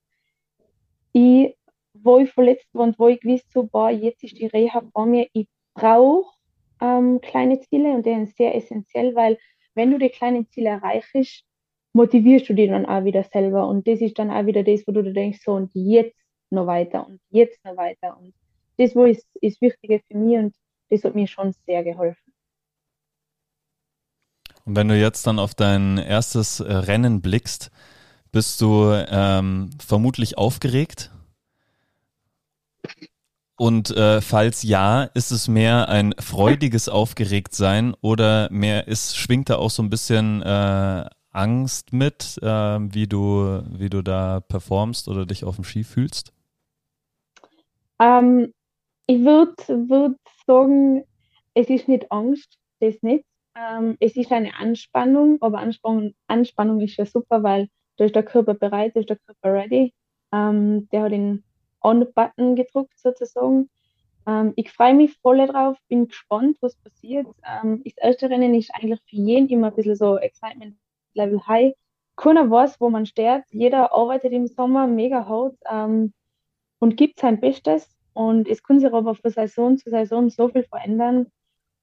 ich 1.14 1.56
wo 1.94 2.18
ich 2.18 2.30
verletzt 2.30 2.68
war 2.72 2.82
und 2.84 2.98
wo 2.98 3.08
ich 3.08 3.20
gewusst 3.20 3.50
so, 3.52 3.64
boah, 3.64 3.90
jetzt 3.90 4.22
ist 4.22 4.38
die 4.38 4.46
Reha 4.46 4.82
vor 4.92 5.06
mir, 5.06 5.26
ich 5.32 5.48
brauche 5.74 6.34
ähm, 6.80 7.20
kleine 7.20 7.60
Ziele 7.60 7.94
und 7.94 8.04
die 8.04 8.10
sind 8.10 8.36
sehr 8.36 8.54
essentiell, 8.54 9.14
weil 9.14 9.38
wenn 9.74 9.90
du 9.90 9.98
die 9.98 10.10
kleinen 10.10 10.48
Ziele 10.50 10.70
erreichst, 10.70 11.44
motivierst 11.94 12.48
du 12.48 12.54
dich 12.54 12.68
dann 12.68 12.86
auch 12.86 13.04
wieder 13.04 13.24
selber. 13.24 13.66
Und 13.68 13.86
das 13.86 14.00
ist 14.00 14.18
dann 14.18 14.30
auch 14.30 14.46
wieder 14.46 14.62
das, 14.62 14.82
wo 14.86 14.92
du 14.92 15.02
denkst, 15.12 15.40
so 15.44 15.52
und 15.52 15.70
jetzt 15.74 16.18
noch 16.50 16.66
weiter 16.66 17.06
und 17.06 17.20
jetzt 17.30 17.64
noch 17.64 17.76
weiter. 17.76 18.16
Und 18.18 18.34
das 18.76 18.94
wo 18.94 19.04
ist, 19.04 19.26
ist 19.40 19.60
Wichtige 19.60 20.00
für 20.06 20.16
mich 20.16 20.36
und 20.36 20.54
das 20.90 21.04
hat 21.04 21.14
mir 21.14 21.26
schon 21.26 21.52
sehr 21.66 21.82
geholfen. 21.84 22.32
Und 24.64 24.76
wenn 24.76 24.88
du 24.88 24.98
jetzt 24.98 25.26
dann 25.26 25.38
auf 25.38 25.54
dein 25.54 25.98
erstes 25.98 26.60
äh, 26.60 26.72
Rennen 26.72 27.20
blickst, 27.20 27.70
bist 28.34 28.60
du 28.60 28.92
ähm, 28.92 29.70
vermutlich 29.78 30.36
aufgeregt 30.36 31.10
und 33.56 33.96
äh, 33.96 34.20
falls 34.20 34.64
ja, 34.64 35.04
ist 35.04 35.30
es 35.30 35.46
mehr 35.46 35.88
ein 35.88 36.12
freudiges 36.18 36.88
Aufgeregtsein 36.88 37.94
oder 38.00 38.48
mehr 38.50 38.88
ist, 38.88 39.16
schwingt 39.16 39.48
da 39.48 39.56
auch 39.56 39.70
so 39.70 39.82
ein 39.82 39.90
bisschen 39.90 40.42
äh, 40.42 41.04
Angst 41.30 41.92
mit, 41.92 42.38
äh, 42.42 42.48
wie 42.48 43.06
du, 43.06 43.62
wie 43.70 43.90
du 43.90 44.02
da 44.02 44.40
performst 44.40 45.08
oder 45.08 45.24
dich 45.24 45.44
auf 45.44 45.54
dem 45.54 45.64
Ski 45.64 45.84
fühlst? 45.84 46.32
Ähm, 48.00 48.52
ich 49.06 49.20
würde 49.20 49.54
würd 49.88 50.18
sagen, 50.46 51.04
es 51.54 51.68
ist 51.68 51.86
nicht 51.86 52.10
Angst, 52.10 52.58
das 52.80 52.96
nicht. 53.02 53.24
Ähm, 53.56 53.96
es 54.00 54.16
ist 54.16 54.32
eine 54.32 54.56
Anspannung, 54.56 55.38
aber 55.40 55.60
Anspannung, 55.60 56.14
Anspannung 56.26 56.80
ist 56.80 56.96
ja 56.96 57.06
super, 57.06 57.44
weil 57.44 57.68
da 57.96 58.04
ist 58.04 58.14
der 58.14 58.22
Körper 58.22 58.54
bereit, 58.54 58.96
da 58.96 59.00
ist 59.00 59.10
der 59.10 59.18
Körper 59.18 59.54
ready. 59.54 59.92
Ähm, 60.32 60.88
der 60.90 61.02
hat 61.02 61.12
den 61.12 61.44
On-Button 61.82 62.56
gedruckt 62.56 62.98
sozusagen. 62.98 63.68
Ähm, 64.26 64.52
ich 64.56 64.72
freue 64.72 64.94
mich 64.94 65.16
voll 65.18 65.46
drauf, 65.46 65.76
bin 65.88 66.08
gespannt, 66.08 66.56
was 66.60 66.76
passiert. 66.76 67.26
Ähm, 67.46 67.82
das 67.84 67.94
erste 67.98 68.30
Rennen 68.30 68.54
ist 68.54 68.74
eigentlich 68.74 69.00
für 69.08 69.16
jeden 69.16 69.48
immer 69.48 69.68
ein 69.68 69.74
bisschen 69.74 69.96
so 69.96 70.16
Excitement 70.16 70.76
Level 71.14 71.46
High. 71.46 71.74
Keiner 72.16 72.50
weiß, 72.50 72.80
wo 72.80 72.90
man 72.90 73.06
steht. 73.06 73.42
Jeder 73.50 73.92
arbeitet 73.92 74.32
im 74.32 74.46
Sommer 74.46 74.86
mega 74.86 75.26
hart 75.28 75.56
ähm, 75.70 76.12
und 76.78 76.96
gibt 76.96 77.20
sein 77.20 77.40
Bestes. 77.40 77.90
Und 78.12 78.48
es 78.48 78.62
kann 78.62 78.78
sich 78.78 78.92
aber 78.92 79.14
von 79.14 79.30
Saison 79.30 79.76
zu 79.76 79.90
Saison 79.90 80.30
so 80.30 80.48
viel 80.48 80.64
verändern. 80.64 81.26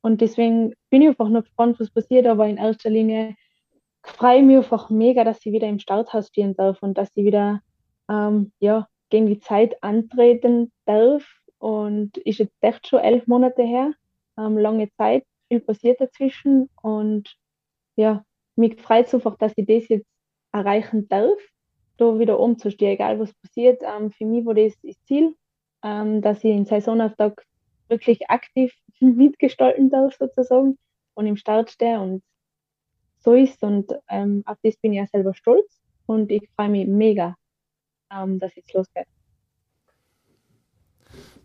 Und 0.02 0.22
deswegen 0.22 0.74
bin 0.90 1.02
ich 1.02 1.10
einfach 1.10 1.30
noch 1.30 1.44
gespannt, 1.44 1.80
was 1.80 1.92
passiert. 1.92 2.26
Aber 2.26 2.48
in 2.48 2.58
erster 2.58 2.90
Linie 2.90 3.36
freue 4.04 4.40
ich 4.40 4.46
mich 4.46 4.58
einfach 4.58 4.90
mega, 4.90 5.24
dass 5.24 5.42
sie 5.42 5.52
wieder 5.52 5.68
im 5.68 5.80
Starthaus 5.80 6.28
stehen 6.28 6.56
darf 6.56 6.82
und 6.82 6.98
dass 6.98 7.14
sie 7.14 7.26
wieder 7.26 7.62
ähm, 8.10 8.52
ja, 8.60 8.88
gegen 9.10 9.28
die 9.28 9.40
Zeit 9.40 9.82
antreten 9.84 10.72
darf. 10.86 11.24
Und 11.60 12.18
ist 12.18 12.40
jetzt 12.40 12.56
echt 12.62 12.88
schon 12.88 13.00
elf 13.00 13.28
Monate 13.28 13.62
her, 13.62 13.94
ähm, 14.36 14.58
lange 14.58 14.92
Zeit, 14.94 15.26
viel 15.48 15.60
passiert 15.60 16.02
dazwischen. 16.02 16.70
Und 16.82 17.36
ja, 17.96 18.26
mich 18.56 18.82
freut 18.82 19.06
es 19.06 19.14
einfach, 19.14 19.38
dass 19.38 19.54
ich 19.56 19.68
das 19.68 19.88
jetzt 19.88 20.08
erreichen 20.52 21.08
darf, 21.08 21.38
da 21.98 22.18
wieder 22.18 22.40
umzustehen, 22.40 22.94
egal 22.94 23.20
was 23.20 23.34
passiert. 23.34 23.84
Ähm, 23.84 24.12
für 24.12 24.26
mich 24.26 24.44
war 24.44 24.56
das 24.56 24.74
das 24.82 24.96
Ziel, 25.04 25.36
ähm, 25.84 26.22
dass 26.22 26.44
ich 26.44 26.52
in 26.52 26.66
Saisonauftakt 26.66 27.46
wirklich 27.90 28.28
aktiv 28.30 28.74
mitgestalten 29.00 29.92
darf, 29.92 30.16
sozusagen, 30.16 30.80
und 31.14 31.28
im 31.28 31.38
Start 31.38 31.70
stehe 31.70 32.00
und 32.00 32.24
so 33.22 33.34
ist. 33.34 33.62
Und 33.64 33.92
ähm, 34.10 34.44
auf 34.46 34.58
das 34.64 34.78
bin 34.78 34.94
ich 34.94 35.00
ja 35.00 35.08
selber 35.08 35.34
stolz 35.34 35.82
und 36.06 36.32
ich 36.32 36.50
freue 36.56 36.70
mich 36.70 36.88
mega, 36.88 37.36
ähm, 38.12 38.40
dass 38.40 38.56
jetzt 38.56 38.74
losgeht. 38.74 39.08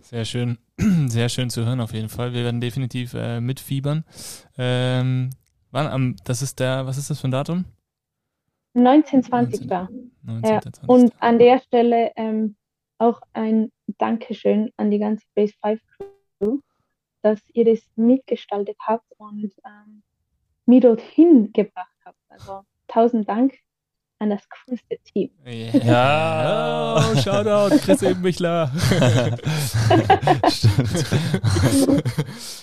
Sehr 0.00 0.24
schön, 0.24 0.58
sehr 1.08 1.28
schön 1.28 1.50
zu 1.50 1.64
hören 1.64 1.80
auf 1.80 1.92
jeden 1.92 2.08
Fall. 2.08 2.32
Wir 2.32 2.44
werden 2.44 2.60
definitiv 2.60 3.14
äh, 3.14 3.40
mitfiebern. 3.40 4.04
Ähm, 4.56 5.30
wann 5.70 5.86
am, 5.88 6.16
das 6.24 6.42
ist 6.42 6.60
der, 6.60 6.86
was 6.86 6.98
ist 6.98 7.10
das 7.10 7.20
für 7.20 7.28
ein 7.28 7.32
Datum? 7.32 7.64
1920 8.74 9.66
da. 9.66 9.88
Ja. 10.44 10.60
Und 10.86 11.12
an 11.20 11.38
der 11.38 11.60
Stelle 11.60 12.12
ähm, 12.16 12.56
auch 12.98 13.20
ein 13.32 13.72
Dankeschön 13.98 14.70
an 14.76 14.90
die 14.90 14.98
ganze 14.98 15.24
Base 15.34 15.54
5 15.62 15.80
Crew, 16.38 16.58
dass 17.22 17.40
ihr 17.52 17.64
das 17.64 17.80
mitgestaltet 17.96 18.76
habt 18.80 19.10
und 19.16 19.52
ähm, 19.64 20.02
mich 20.66 20.80
dorthin 20.82 21.52
gebracht 21.52 21.96
habt. 22.04 22.18
Also 22.28 22.62
tausend 22.88 23.28
Dank 23.28 23.54
an 24.18 24.30
das 24.30 24.42
coolste 24.48 24.96
Team. 25.04 25.30
Ja, 25.44 26.96
oh, 27.12 27.20
Shoutout, 27.20 27.76
Chris 27.78 28.02
Ebenbichler. 28.02 28.72
Stimmt. 30.48 31.04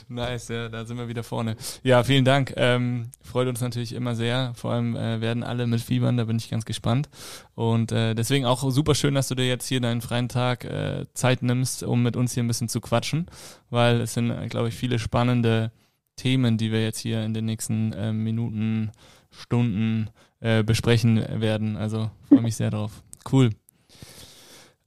nice, 0.09 0.47
ja, 0.47 0.69
da 0.69 0.83
sind 0.85 0.97
wir 0.97 1.07
wieder 1.07 1.23
vorne. 1.23 1.55
Ja, 1.83 2.03
vielen 2.03 2.25
Dank. 2.25 2.53
Ähm, 2.57 3.11
freut 3.21 3.47
uns 3.47 3.61
natürlich 3.61 3.93
immer 3.93 4.15
sehr. 4.15 4.53
Vor 4.55 4.71
allem 4.71 4.95
äh, 4.95 5.21
werden 5.21 5.43
alle 5.43 5.67
mit 5.67 5.81
Fiebern, 5.81 6.17
da 6.17 6.23
bin 6.23 6.37
ich 6.37 6.49
ganz 6.49 6.65
gespannt. 6.65 7.09
Und 7.53 7.91
äh, 7.91 8.15
deswegen 8.15 8.45
auch 8.45 8.69
super 8.71 8.95
schön, 8.95 9.13
dass 9.13 9.27
du 9.27 9.35
dir 9.35 9.47
jetzt 9.47 9.67
hier 9.67 9.79
deinen 9.79 10.01
freien 10.01 10.29
Tag 10.29 10.65
äh, 10.65 11.05
Zeit 11.13 11.43
nimmst, 11.43 11.83
um 11.83 12.01
mit 12.01 12.15
uns 12.15 12.33
hier 12.33 12.43
ein 12.43 12.47
bisschen 12.47 12.69
zu 12.69 12.81
quatschen, 12.81 13.27
weil 13.69 14.01
es 14.01 14.15
sind, 14.15 14.31
äh, 14.31 14.47
glaube 14.47 14.69
ich, 14.69 14.75
viele 14.75 14.97
spannende 14.97 15.71
Themen, 16.15 16.57
die 16.57 16.71
wir 16.71 16.83
jetzt 16.83 16.99
hier 16.99 17.23
in 17.23 17.33
den 17.33 17.45
nächsten 17.45 17.91
äh, 17.93 18.13
Minuten, 18.13 18.91
Stunden 19.31 20.09
äh, 20.39 20.63
besprechen 20.63 21.41
werden. 21.41 21.77
Also 21.77 22.11
freue 22.27 22.41
mich 22.41 22.55
sehr 22.55 22.69
drauf. 22.69 23.03
Cool. 23.31 23.51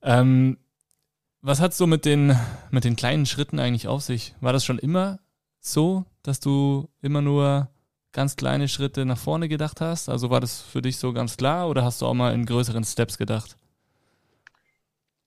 Ähm, 0.03 0.59
was 1.43 1.61
hat 1.61 1.75
so 1.75 1.87
mit 1.87 2.05
den, 2.05 2.37
mit 2.71 2.85
den 2.85 2.97
kleinen 2.97 3.27
Schritten 3.27 3.59
eigentlich 3.59 3.89
auf 3.89 4.03
sich? 4.03 4.35
War 4.41 4.53
das 4.53 4.65
schon 4.65 4.79
immer 4.79 5.19
so, 5.61 6.05
dass 6.23 6.41
du 6.41 6.89
immer 7.03 7.23
nur 7.23 7.69
ganz 8.13 8.37
kleine 8.37 8.67
Schritte 8.69 9.05
nach 9.05 9.19
vorne 9.19 9.49
gedacht 9.49 9.81
hast? 9.81 10.09
Also 10.09 10.31
war 10.31 10.41
das 10.41 10.61
für 10.61 10.83
dich 10.83 10.97
so 10.97 11.13
ganz 11.13 11.37
klar 11.37 11.69
oder 11.69 11.85
hast 11.85 12.03
du 12.03 12.07
auch 12.07 12.15
mal 12.15 12.35
in 12.35 12.47
größeren 12.47 12.85
Steps 12.85 13.19
gedacht? 13.19 13.57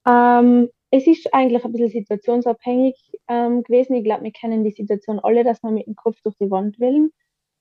Ähm, 0.06 0.68
es 0.90 1.06
ist 1.06 1.32
eigentlich 1.32 1.64
ein 1.64 1.72
bisschen 1.72 1.90
situationsabhängig 1.90 2.96
ähm, 3.30 3.62
gewesen. 3.62 3.94
Ich 3.94 4.04
glaube, 4.04 4.24
wir 4.24 4.32
kennen 4.32 4.64
die 4.64 4.72
Situation 4.72 5.20
alle, 5.20 5.44
dass 5.44 5.62
wir 5.62 5.70
mit 5.70 5.86
dem 5.86 5.94
Kopf 5.94 6.20
durch 6.22 6.36
die 6.38 6.50
Wand 6.50 6.80
will, 6.80 7.12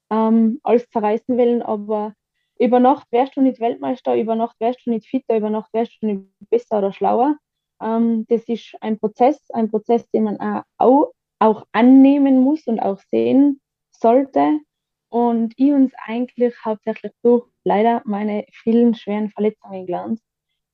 ähm, 0.10 0.60
alles 0.64 0.90
zerreißen 0.90 1.38
will, 1.38 1.62
aber 1.62 2.14
über 2.58 2.80
Nacht 2.80 3.08
wärst 3.12 3.38
du 3.38 3.42
nicht 3.42 3.62
Weltmeister, 3.62 4.18
über 4.18 4.36
Nacht 4.36 4.60
wärst 4.60 4.86
du 4.86 4.90
nicht 4.90 5.08
fitter, 5.08 5.38
über 5.38 5.50
Nacht 5.50 5.72
wärst 5.72 6.02
du 6.02 6.08
nicht 6.08 6.26
besser 6.50 6.80
oder 6.80 6.92
schlauer. 6.92 7.38
Ähm, 7.82 8.26
das 8.28 8.44
ist 8.50 8.76
ein 8.82 9.00
Prozess, 9.00 9.40
ein 9.52 9.70
Prozess, 9.70 10.10
den 10.10 10.24
man 10.24 10.64
auch, 10.78 11.12
auch 11.38 11.66
annehmen 11.72 12.42
muss 12.42 12.66
und 12.68 12.80
auch 12.80 13.00
sehen 13.12 13.62
sollte. 13.92 14.60
Und 15.10 15.54
ich 15.56 15.72
uns 15.72 15.94
eigentlich 16.06 16.54
hauptsächlich 16.66 17.14
durch 17.22 17.48
leider 17.64 18.02
meine 18.06 18.46
vielen 18.52 18.96
schweren 18.96 19.30
Verletzungen 19.30 19.86
gelernt, 19.86 20.20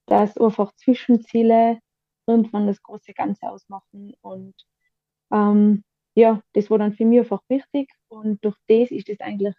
dass 0.08 0.38
einfach 0.38 0.74
Zwischenziele 0.76 1.80
irgendwann 2.28 2.68
das 2.68 2.82
große 2.82 3.14
Ganze 3.14 3.50
ausmachen. 3.50 4.14
Und 4.22 4.56
ähm, 5.32 5.84
ja, 6.16 6.42
das 6.54 6.70
war 6.70 6.78
dann 6.78 6.94
für 6.94 7.06
mich 7.06 7.20
einfach 7.20 7.42
wichtig. 7.50 7.90
Und 8.08 8.44
durch 8.44 8.56
das 8.68 8.92
ist 8.92 9.10
es 9.10 9.20
eigentlich 9.20 9.54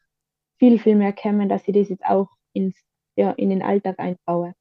viel, 0.59 0.79
viel 0.79 0.97
mehr 0.97 1.13
kämen, 1.13 1.49
dass 1.49 1.67
ich 1.69 1.75
das 1.75 1.89
jetzt 1.89 2.05
auch 2.05 2.29
ins, 2.53 2.77
ja, 3.17 3.33
in 3.33 3.51
den 3.51 3.63
Alltag 3.63 3.99
einbaue. 3.99 4.55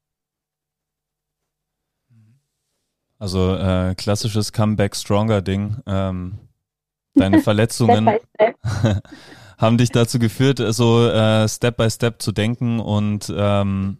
Also 3.18 3.54
äh, 3.54 3.94
klassisches 3.94 4.52
Comeback 4.52 4.94
Stronger 4.94 5.40
Ding. 5.40 5.78
Ähm, 5.86 6.38
deine 7.14 7.40
Verletzungen 7.42 8.08
step 8.34 8.56
step. 8.60 9.02
haben 9.58 9.78
dich 9.78 9.90
dazu 9.90 10.18
geführt, 10.18 10.60
so 10.74 11.08
äh, 11.08 11.48
Step 11.48 11.78
by 11.78 11.90
Step 11.90 12.20
zu 12.20 12.32
denken 12.32 12.78
und 12.78 13.32
ähm, 13.34 13.98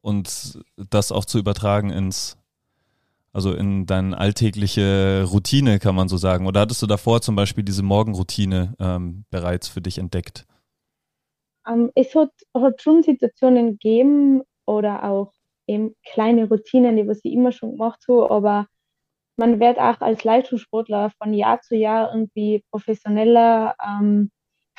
und 0.00 0.62
das 0.76 1.12
auch 1.12 1.24
zu 1.24 1.38
übertragen 1.38 1.90
ins 1.90 2.36
also 3.34 3.52
in 3.52 3.84
deine 3.84 4.16
alltägliche 4.16 5.26
Routine, 5.30 5.80
kann 5.80 5.96
man 5.96 6.08
so 6.08 6.16
sagen. 6.16 6.46
Oder 6.46 6.60
hattest 6.60 6.80
du 6.82 6.86
davor 6.86 7.20
zum 7.20 7.34
Beispiel 7.34 7.64
diese 7.64 7.82
Morgenroutine 7.82 8.74
ähm, 8.78 9.24
bereits 9.30 9.68
für 9.68 9.80
dich 9.80 9.98
entdeckt? 9.98 10.46
Um, 11.66 11.74
ähm, 11.74 11.92
es 11.96 12.14
hat, 12.14 12.30
hat 12.56 12.80
schon 12.80 13.02
Situationen 13.02 13.72
gegeben 13.72 14.42
oder 14.66 15.02
auch 15.04 15.32
eben 15.66 15.96
kleine 16.12 16.48
Routinen, 16.48 16.96
die 16.96 17.08
was 17.08 17.24
ich 17.24 17.32
immer 17.32 17.50
schon 17.50 17.72
gemacht 17.72 18.04
habe, 18.08 18.30
aber 18.30 18.66
man 19.36 19.58
wird 19.58 19.78
auch 19.78 20.00
als 20.00 20.22
Leistungssportler 20.22 21.10
von 21.18 21.34
Jahr 21.34 21.60
zu 21.60 21.74
Jahr 21.74 22.12
irgendwie 22.12 22.62
professioneller, 22.70 23.74
ähm, 23.84 24.30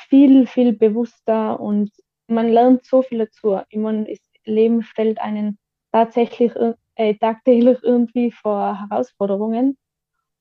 viel, 0.08 0.46
viel 0.46 0.72
bewusster 0.72 1.60
und 1.60 1.90
man 2.26 2.48
lernt 2.48 2.86
so 2.86 3.02
viel 3.02 3.18
dazu. 3.18 3.60
Ich 3.68 3.78
meine, 3.78 4.06
das 4.06 4.18
Leben 4.44 4.82
stellt 4.82 5.20
einen 5.20 5.58
tatsächlich 5.92 6.52
äh, 6.96 7.14
tagtäglich 7.14 7.78
irgendwie 7.82 8.30
vor 8.32 8.80
Herausforderungen. 8.80 9.76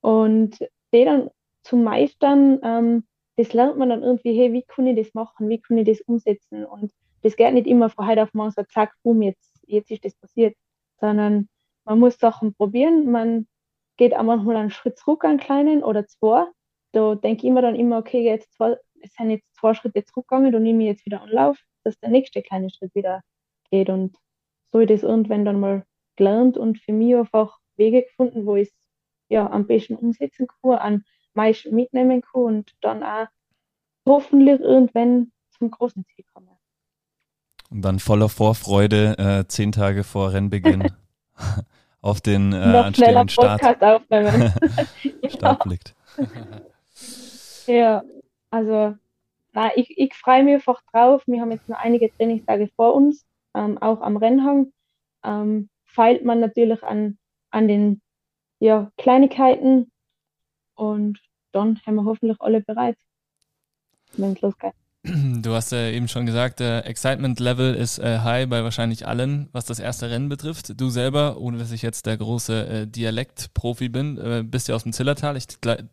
Und 0.01 0.59
die 0.93 1.05
dann 1.05 1.29
zu 1.63 1.77
meistern, 1.77 2.59
ähm, 2.63 3.07
das 3.37 3.53
lernt 3.53 3.77
man 3.77 3.89
dann 3.89 4.03
irgendwie, 4.03 4.37
hey, 4.37 4.53
wie 4.53 4.63
kann 4.63 4.87
ich 4.87 4.95
das 4.95 5.13
machen, 5.13 5.49
wie 5.49 5.59
kann 5.59 5.77
ich 5.77 5.85
das 5.87 6.01
umsetzen? 6.01 6.65
Und 6.65 6.91
das 7.21 7.35
geht 7.35 7.53
nicht 7.53 7.67
immer 7.67 7.89
von 7.89 8.07
heute 8.07 8.23
auf 8.23 8.33
morgen 8.33 8.51
so, 8.51 8.63
zack, 8.63 8.93
boom, 9.03 9.21
jetzt, 9.21 9.59
jetzt 9.67 9.91
ist 9.91 10.05
das 10.05 10.15
passiert, 10.15 10.55
sondern 10.99 11.49
man 11.83 11.99
muss 11.99 12.17
Sachen 12.17 12.53
probieren, 12.53 13.11
man 13.11 13.47
geht 13.97 14.15
auch 14.15 14.23
manchmal 14.23 14.57
einen 14.57 14.71
Schritt 14.71 14.97
zurück, 14.97 15.25
einen 15.25 15.39
kleinen 15.39 15.83
oder 15.83 16.05
zwei. 16.07 16.45
Da 16.91 17.15
denke 17.15 17.43
ich 17.43 17.49
immer 17.49 17.61
dann 17.61 17.75
immer, 17.75 17.97
okay, 17.97 18.23
jetzt 18.23 18.53
zwei, 18.53 18.77
es 19.01 19.13
sind 19.15 19.29
jetzt 19.29 19.55
zwei 19.55 19.73
Schritte 19.73 20.03
zurückgegangen, 20.05 20.51
da 20.51 20.59
nehme 20.59 20.83
ich 20.83 20.89
jetzt 20.89 21.05
wieder 21.05 21.21
Anlauf, 21.21 21.57
dass 21.83 21.99
der 21.99 22.09
nächste 22.09 22.41
kleine 22.41 22.69
Schritt 22.69 22.93
wieder 22.95 23.21
geht. 23.69 23.89
Und 23.89 24.17
so 24.71 24.79
ich 24.79 24.87
das 24.87 25.03
irgendwann 25.03 25.45
dann 25.45 25.59
mal 25.59 25.85
gelernt 26.15 26.57
und 26.57 26.79
für 26.79 26.93
mich 26.93 27.15
einfach 27.15 27.59
Wege 27.77 28.03
gefunden, 28.03 28.45
wo 28.45 28.55
ich 28.55 28.69
es 28.69 28.75
ja, 29.29 29.49
am 29.49 29.65
besten 29.65 29.95
umsetzen 29.95 30.47
kann, 30.61 30.79
am 30.79 31.03
meisten 31.33 31.73
mitnehmen 31.73 32.21
kann 32.21 32.41
und 32.41 32.71
dann 32.81 33.03
auch 33.03 33.27
hoffentlich 34.05 34.59
irgendwann 34.59 35.31
zum 35.57 35.71
großen 35.71 36.05
Ziel 36.05 36.25
kommen. 36.33 36.49
Und 37.69 37.81
dann 37.81 37.99
voller 37.99 38.29
Vorfreude 38.29 39.17
äh, 39.17 39.47
zehn 39.47 39.71
Tage 39.71 40.03
vor 40.03 40.33
Rennbeginn 40.33 40.91
auf 42.01 42.21
den 42.21 42.53
äh, 42.53 42.57
anstehenden 42.57 43.29
Start, 43.29 43.61
Start 45.29 45.63
blickt. 45.63 45.95
ja, 47.67 48.03
also 48.51 48.95
na, 49.53 49.75
ich, 49.75 49.97
ich 49.97 50.13
freue 50.13 50.43
mich 50.43 50.55
einfach 50.55 50.81
drauf. 50.91 51.23
Wir 51.25 51.41
haben 51.41 51.51
jetzt 51.51 51.67
noch 51.67 51.79
einige 51.79 52.11
Trainingstage 52.15 52.69
vor 52.75 52.93
uns, 52.93 53.25
ähm, 53.55 53.77
auch 53.79 54.01
am 54.01 54.17
Rennhang. 54.17 54.71
Ähm, 55.23 55.69
feilt 55.95 56.23
man 56.25 56.39
natürlich 56.39 56.83
an, 56.83 57.17
an 57.49 57.67
den 57.67 58.01
ja, 58.59 58.91
Kleinigkeiten 58.97 59.91
und 60.75 61.19
dann 61.51 61.79
haben 61.85 61.95
wir 61.95 62.05
hoffentlich 62.05 62.39
alle 62.41 62.61
bereit, 62.61 62.97
wenn 64.17 64.33
es 64.33 64.41
losgeht. 64.41 64.73
Du 65.41 65.53
hast 65.53 65.71
ja 65.71 65.89
eben 65.89 66.07
schon 66.07 66.25
gesagt, 66.25 66.59
der 66.59 66.87
Excitement 66.87 67.39
Level 67.39 67.75
ist 67.75 67.99
äh, 67.99 68.19
high 68.19 68.49
bei 68.49 68.63
wahrscheinlich 68.63 69.07
allen, 69.07 69.49
was 69.51 69.65
das 69.65 69.79
erste 69.79 70.09
Rennen 70.09 70.29
betrifft. 70.29 70.79
Du 70.81 70.89
selber, 70.89 71.37
ohne 71.39 71.59
dass 71.59 71.71
ich 71.71 71.83
jetzt 71.83 72.07
der 72.07 72.17
große 72.17 72.67
äh, 72.67 72.87
Dialektprofi 72.87 73.89
bin, 73.89 74.17
äh, 74.17 74.43
bist 74.43 74.67
ja 74.67 74.73
aus 74.73 74.83
dem 74.83 74.93
Zillertal. 74.93 75.37
Ich 75.37 75.45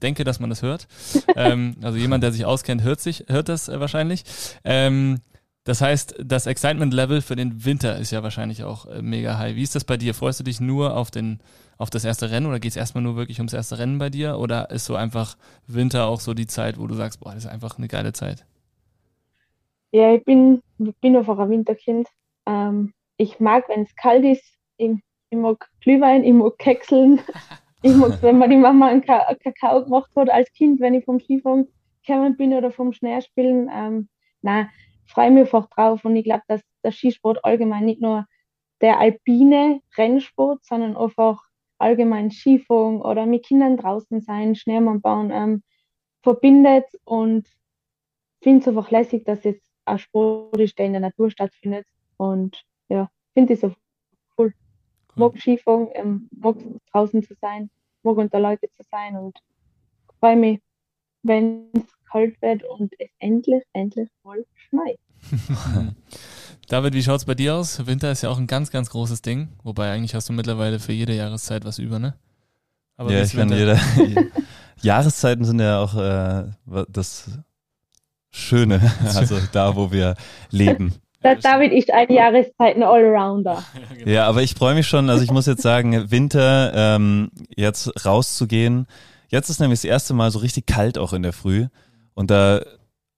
denke, 0.02 0.24
dass 0.24 0.40
man 0.40 0.48
das 0.48 0.62
hört. 0.62 0.88
ähm, 1.36 1.76
also 1.82 1.98
jemand, 1.98 2.24
der 2.24 2.32
sich 2.32 2.46
auskennt, 2.46 2.82
hört 2.82 3.00
sich, 3.00 3.24
hört 3.28 3.50
das 3.50 3.68
äh, 3.68 3.78
wahrscheinlich. 3.80 4.24
Ähm, 4.64 5.20
das 5.64 5.80
heißt, 5.80 6.16
das 6.24 6.46
Excitement-Level 6.46 7.22
für 7.22 7.36
den 7.36 7.64
Winter 7.64 7.96
ist 7.96 8.10
ja 8.10 8.22
wahrscheinlich 8.24 8.64
auch 8.64 8.86
äh, 8.86 9.00
mega 9.00 9.38
high. 9.38 9.54
Wie 9.54 9.62
ist 9.62 9.76
das 9.76 9.84
bei 9.84 9.96
dir? 9.96 10.12
Freust 10.12 10.40
du 10.40 10.44
dich 10.44 10.60
nur 10.60 10.96
auf, 10.96 11.12
den, 11.12 11.38
auf 11.78 11.88
das 11.88 12.04
erste 12.04 12.32
Rennen 12.32 12.46
oder 12.46 12.58
geht 12.58 12.72
es 12.72 12.76
erstmal 12.76 13.04
nur 13.04 13.14
wirklich 13.14 13.38
ums 13.38 13.52
erste 13.52 13.78
Rennen 13.78 13.98
bei 13.98 14.10
dir? 14.10 14.38
Oder 14.38 14.70
ist 14.70 14.86
so 14.86 14.96
einfach 14.96 15.36
Winter 15.68 16.06
auch 16.06 16.18
so 16.18 16.34
die 16.34 16.48
Zeit, 16.48 16.80
wo 16.80 16.88
du 16.88 16.94
sagst, 16.94 17.20
boah, 17.20 17.32
das 17.32 17.44
ist 17.44 17.50
einfach 17.50 17.78
eine 17.78 17.86
geile 17.86 18.12
Zeit? 18.12 18.44
Ja, 19.92 20.12
ich 20.12 20.24
bin, 20.24 20.62
ich 20.78 20.96
bin 20.96 21.16
einfach 21.16 21.38
ein 21.38 21.50
Winterkind. 21.50 22.08
Ähm, 22.46 22.92
ich 23.16 23.38
mag, 23.38 23.68
wenn 23.68 23.82
es 23.82 23.94
kalt 23.94 24.24
ist. 24.24 24.56
Ich, 24.78 24.90
ich, 25.30 25.38
mag 25.38 25.68
Glühwein, 25.80 26.24
ich 26.24 26.32
mag 26.32 26.58
Kekseln. 26.58 27.20
ich 27.82 27.94
mag, 27.94 28.20
wenn 28.20 28.38
man 28.38 28.50
die 28.50 28.56
Mama 28.56 28.88
einen 28.88 29.02
Kakao 29.02 29.84
gemacht 29.84 30.10
hat 30.16 30.28
als 30.28 30.52
Kind, 30.54 30.80
wenn 30.80 30.94
ich 30.94 31.04
vom 31.04 31.20
Skifahren 31.20 31.68
gekommen 32.04 32.36
bin 32.36 32.52
oder 32.52 32.72
vom 32.72 32.92
Schneespielen. 32.92 33.70
Ähm, 33.72 34.08
nein, 34.40 34.68
freue 35.12 35.30
mich 35.30 35.44
einfach 35.44 35.68
drauf 35.68 36.04
und 36.04 36.16
ich 36.16 36.24
glaube, 36.24 36.42
dass 36.48 36.62
der 36.82 36.92
Skisport 36.92 37.44
allgemein 37.44 37.84
nicht 37.84 38.00
nur 38.00 38.26
der 38.80 38.98
alpine 38.98 39.80
Rennsport, 39.96 40.64
sondern 40.64 40.96
einfach 40.96 41.40
allgemein 41.78 42.30
Skifahren 42.30 43.00
oder 43.00 43.26
mit 43.26 43.44
Kindern 43.44 43.76
draußen 43.76 44.20
sein, 44.20 44.54
Schneemann 44.54 45.00
bauen, 45.00 45.30
ähm, 45.30 45.62
verbindet 46.22 46.86
und 47.04 47.46
finde 48.42 48.60
es 48.60 48.68
einfach 48.68 48.90
lässig, 48.90 49.24
dass 49.24 49.44
jetzt 49.44 49.70
ein 49.84 49.98
Sport 49.98 50.58
ist, 50.60 50.78
der 50.78 50.86
in 50.86 50.92
der 50.92 51.00
Natur 51.00 51.30
stattfindet 51.30 51.86
und 52.16 52.64
ja, 52.88 53.08
finde 53.34 53.54
ich 53.54 53.60
so 53.60 53.68
cool. 53.68 53.74
cool. 54.38 54.54
Mag 55.16 55.38
Skifahren, 55.38 55.88
ähm, 55.94 56.28
mag 56.32 56.56
draußen 56.92 57.22
zu 57.22 57.34
sein, 57.40 57.70
mag 58.02 58.16
unter 58.16 58.40
Leute 58.40 58.68
zu 58.70 58.82
sein 58.90 59.16
und 59.16 59.38
freue 60.20 60.36
mich, 60.36 60.60
wenn 61.22 61.70
es 61.74 61.84
kalt 62.12 62.40
wird 62.42 62.62
und 62.64 62.92
es 62.98 63.08
endlich, 63.18 63.62
endlich 63.72 64.08
mal 64.22 64.44
schneit. 64.68 64.98
David, 66.68 66.94
wie 66.94 67.02
schaut 67.02 67.18
es 67.18 67.24
bei 67.24 67.34
dir 67.34 67.54
aus? 67.54 67.86
Winter 67.86 68.12
ist 68.12 68.22
ja 68.22 68.30
auch 68.30 68.38
ein 68.38 68.46
ganz, 68.46 68.70
ganz 68.70 68.90
großes 68.90 69.22
Ding. 69.22 69.48
Wobei 69.62 69.90
eigentlich 69.90 70.14
hast 70.14 70.28
du 70.28 70.32
mittlerweile 70.32 70.78
für 70.78 70.92
jede 70.92 71.14
Jahreszeit 71.14 71.64
was 71.64 71.78
über, 71.78 71.98
ne? 71.98 72.14
Aber 72.96 73.12
ja, 73.12 73.22
ich 73.22 73.32
kann 73.32 73.50
jede. 73.50 73.78
Jahreszeiten 74.82 75.44
sind 75.44 75.60
ja 75.60 75.80
auch 75.80 75.96
äh, 75.96 76.44
das 76.88 77.30
Schöne, 78.30 78.80
also 79.14 79.38
da, 79.52 79.76
wo 79.76 79.92
wir 79.92 80.16
leben. 80.50 80.94
David 81.20 81.72
ist 81.72 81.92
ein 81.92 82.10
Jahreszeiten 82.10 82.82
Allrounder. 82.82 83.62
Ja, 84.04 84.26
aber 84.26 84.42
ich 84.42 84.54
freue 84.54 84.74
mich 84.74 84.88
schon. 84.88 85.08
Also 85.08 85.22
ich 85.22 85.30
muss 85.30 85.46
jetzt 85.46 85.62
sagen, 85.62 86.10
Winter 86.10 86.72
ähm, 86.74 87.30
jetzt 87.54 88.04
rauszugehen. 88.04 88.86
Jetzt 89.28 89.48
ist 89.48 89.60
nämlich 89.60 89.80
das 89.80 89.84
erste 89.84 90.14
Mal 90.14 90.32
so 90.32 90.40
richtig 90.40 90.66
kalt 90.66 90.98
auch 90.98 91.12
in 91.12 91.22
der 91.22 91.32
Früh. 91.32 91.68
Und 92.14 92.30
da 92.30 92.60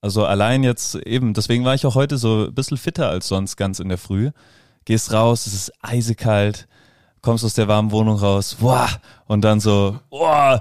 also 0.04 0.26
allein 0.26 0.62
jetzt 0.62 0.96
eben, 0.96 1.32
deswegen 1.32 1.64
war 1.64 1.74
ich 1.74 1.86
auch 1.86 1.94
heute 1.94 2.18
so 2.18 2.44
ein 2.44 2.54
bisschen 2.54 2.76
fitter 2.76 3.08
als 3.08 3.26
sonst 3.26 3.56
ganz 3.56 3.78
in 3.78 3.88
der 3.88 3.96
Früh. 3.96 4.32
Gehst 4.84 5.14
raus, 5.14 5.46
es 5.46 5.54
ist 5.54 5.72
eisekalt, 5.80 6.68
kommst 7.22 7.42
aus 7.42 7.54
der 7.54 7.68
warmen 7.68 7.90
Wohnung 7.90 8.18
raus, 8.18 8.58
boah, 8.60 8.86
und 9.28 9.40
dann 9.46 9.60
so, 9.60 9.98
boah, 10.10 10.60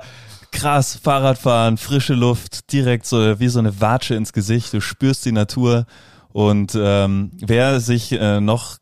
krass, 0.54 0.96
Fahrradfahren, 0.96 1.76
frische 1.76 2.14
Luft, 2.14 2.72
direkt 2.72 3.06
so 3.06 3.38
wie 3.42 3.50
so 3.50 3.60
eine 3.60 3.82
Watsche 3.82 4.16
ins 4.16 4.32
Gesicht, 4.32 4.72
du 4.72 4.80
spürst 4.80 5.26
die 5.26 5.34
Natur. 5.34 5.88
Und 6.32 6.72
ähm, 6.80 7.32
wer 7.34 7.82
sich 7.82 8.14
äh, 8.14 8.40
noch 8.40 8.78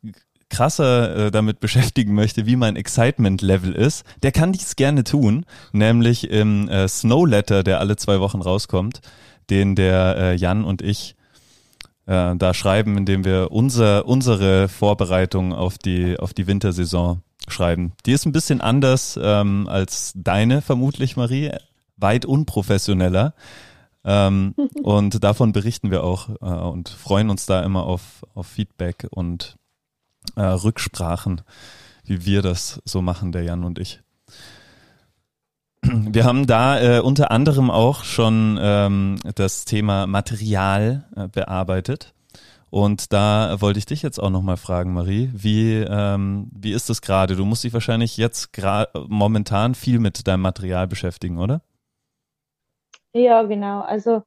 krasser 0.48 1.26
äh, 1.26 1.30
damit 1.32 1.58
beschäftigen 1.58 2.14
möchte, 2.14 2.46
wie 2.46 2.54
mein 2.54 2.76
Excitement-Level 2.76 3.72
ist, 3.72 4.04
der 4.22 4.30
kann 4.30 4.52
dies 4.52 4.76
gerne 4.76 5.02
tun, 5.02 5.44
nämlich 5.72 6.30
im 6.30 6.68
äh, 6.68 6.86
Snow 6.86 7.26
Letter, 7.26 7.64
der 7.64 7.80
alle 7.80 7.96
zwei 7.96 8.20
Wochen 8.20 8.42
rauskommt 8.42 9.00
den 9.52 9.74
der 9.74 10.16
äh, 10.16 10.34
Jan 10.34 10.64
und 10.64 10.80
ich 10.80 11.14
äh, 12.06 12.34
da 12.36 12.54
schreiben, 12.54 12.96
indem 12.96 13.26
wir 13.26 13.52
unser, 13.52 14.06
unsere 14.08 14.68
Vorbereitung 14.68 15.52
auf 15.52 15.76
die, 15.76 16.18
auf 16.18 16.32
die 16.32 16.46
Wintersaison 16.46 17.20
schreiben. 17.48 17.92
Die 18.06 18.12
ist 18.12 18.24
ein 18.24 18.32
bisschen 18.32 18.62
anders 18.62 19.20
ähm, 19.22 19.68
als 19.68 20.14
deine, 20.16 20.62
vermutlich, 20.62 21.16
Marie. 21.16 21.50
Weit 21.98 22.24
unprofessioneller. 22.24 23.34
Ähm, 24.04 24.54
und 24.82 25.22
davon 25.22 25.52
berichten 25.52 25.90
wir 25.90 26.02
auch 26.02 26.30
äh, 26.40 26.46
und 26.46 26.88
freuen 26.88 27.28
uns 27.28 27.44
da 27.44 27.62
immer 27.62 27.84
auf, 27.84 28.24
auf 28.34 28.46
Feedback 28.46 29.06
und 29.10 29.56
äh, 30.34 30.40
Rücksprachen, 30.40 31.42
wie 32.04 32.24
wir 32.24 32.40
das 32.40 32.80
so 32.86 33.02
machen, 33.02 33.32
der 33.32 33.42
Jan 33.42 33.64
und 33.64 33.78
ich. 33.78 34.00
Wir 35.84 36.24
haben 36.24 36.46
da 36.46 36.80
äh, 36.80 37.00
unter 37.00 37.30
anderem 37.30 37.70
auch 37.70 38.04
schon 38.04 38.58
ähm, 38.60 39.18
das 39.34 39.64
Thema 39.64 40.06
Material 40.06 41.08
äh, 41.16 41.28
bearbeitet. 41.28 42.14
Und 42.70 43.12
da 43.12 43.60
wollte 43.60 43.78
ich 43.78 43.84
dich 43.86 44.00
jetzt 44.00 44.18
auch 44.18 44.30
nochmal 44.30 44.56
fragen, 44.56 44.94
Marie, 44.94 45.28
wie, 45.34 45.74
ähm, 45.74 46.48
wie 46.54 46.72
ist 46.72 46.88
das 46.88 47.02
gerade? 47.02 47.36
Du 47.36 47.44
musst 47.44 47.64
dich 47.64 47.74
wahrscheinlich 47.74 48.16
jetzt 48.16 48.50
momentan 49.08 49.74
viel 49.74 49.98
mit 49.98 50.26
deinem 50.26 50.40
Material 50.40 50.86
beschäftigen, 50.86 51.38
oder? 51.38 51.60
Ja, 53.12 53.42
genau. 53.42 53.80
Also 53.82 54.22